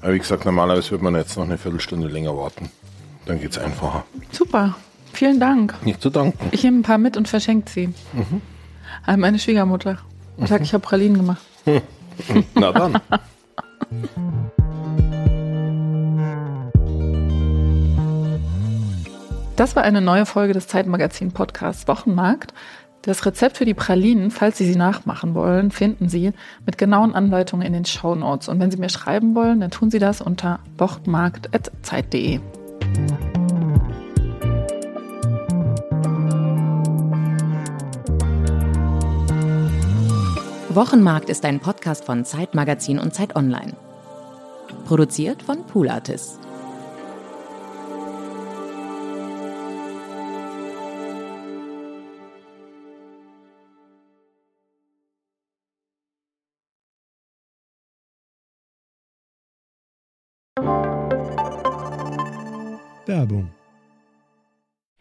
Aber 0.00 0.14
wie 0.14 0.18
gesagt, 0.18 0.46
normalerweise 0.46 0.90
würde 0.92 1.04
man 1.04 1.14
jetzt 1.16 1.36
noch 1.36 1.44
eine 1.44 1.58
Viertelstunde 1.58 2.08
länger 2.08 2.34
warten. 2.34 2.70
Dann 3.26 3.38
geht 3.38 3.50
es 3.50 3.58
einfacher. 3.58 4.04
Super. 4.30 4.74
Vielen 5.12 5.38
Dank. 5.38 5.74
Nicht 5.84 6.00
zu 6.00 6.08
danken. 6.08 6.48
Ich 6.50 6.64
nehme 6.64 6.78
ein 6.78 6.82
paar 6.82 6.96
mit 6.96 7.18
und 7.18 7.28
verschenke 7.28 7.70
sie. 7.70 7.88
Mhm. 7.88 8.40
An 9.04 9.20
meine 9.20 9.38
Schwiegermutter. 9.38 9.98
Und 10.38 10.48
sag, 10.48 10.62
ich 10.62 10.72
habe 10.72 10.82
Pralinen 10.82 11.18
gemacht. 11.18 11.42
Na 12.54 12.72
dann. 12.72 12.98
Das 19.56 19.76
war 19.76 19.82
eine 19.82 20.00
neue 20.00 20.26
Folge 20.26 20.54
des 20.54 20.66
Zeitmagazin-Podcasts 20.68 21.86
Wochenmarkt. 21.86 22.54
Das 23.02 23.26
Rezept 23.26 23.58
für 23.58 23.64
die 23.64 23.74
Pralinen, 23.74 24.30
falls 24.30 24.58
Sie 24.58 24.64
sie 24.64 24.76
nachmachen 24.76 25.34
wollen, 25.34 25.70
finden 25.70 26.08
Sie 26.08 26.32
mit 26.64 26.78
genauen 26.78 27.14
Anleitungen 27.14 27.66
in 27.66 27.72
den 27.72 27.84
Show 27.84 28.14
Notes. 28.14 28.48
Und 28.48 28.60
wenn 28.60 28.70
Sie 28.70 28.78
mir 28.78 28.88
schreiben 28.88 29.34
wollen, 29.34 29.60
dann 29.60 29.70
tun 29.70 29.90
Sie 29.90 29.98
das 29.98 30.20
unter 30.20 30.60
wochenmarkt.zeit.de. 30.78 32.40
Wochenmarkt 40.70 41.28
ist 41.28 41.44
ein 41.44 41.60
Podcast 41.60 42.04
von 42.04 42.24
Zeitmagazin 42.24 42.98
und 42.98 43.14
Zeit 43.14 43.36
Online. 43.36 43.74
Produziert 44.86 45.42
von 45.42 45.66
Pool. 45.66 45.90
Werbung. 63.12 63.50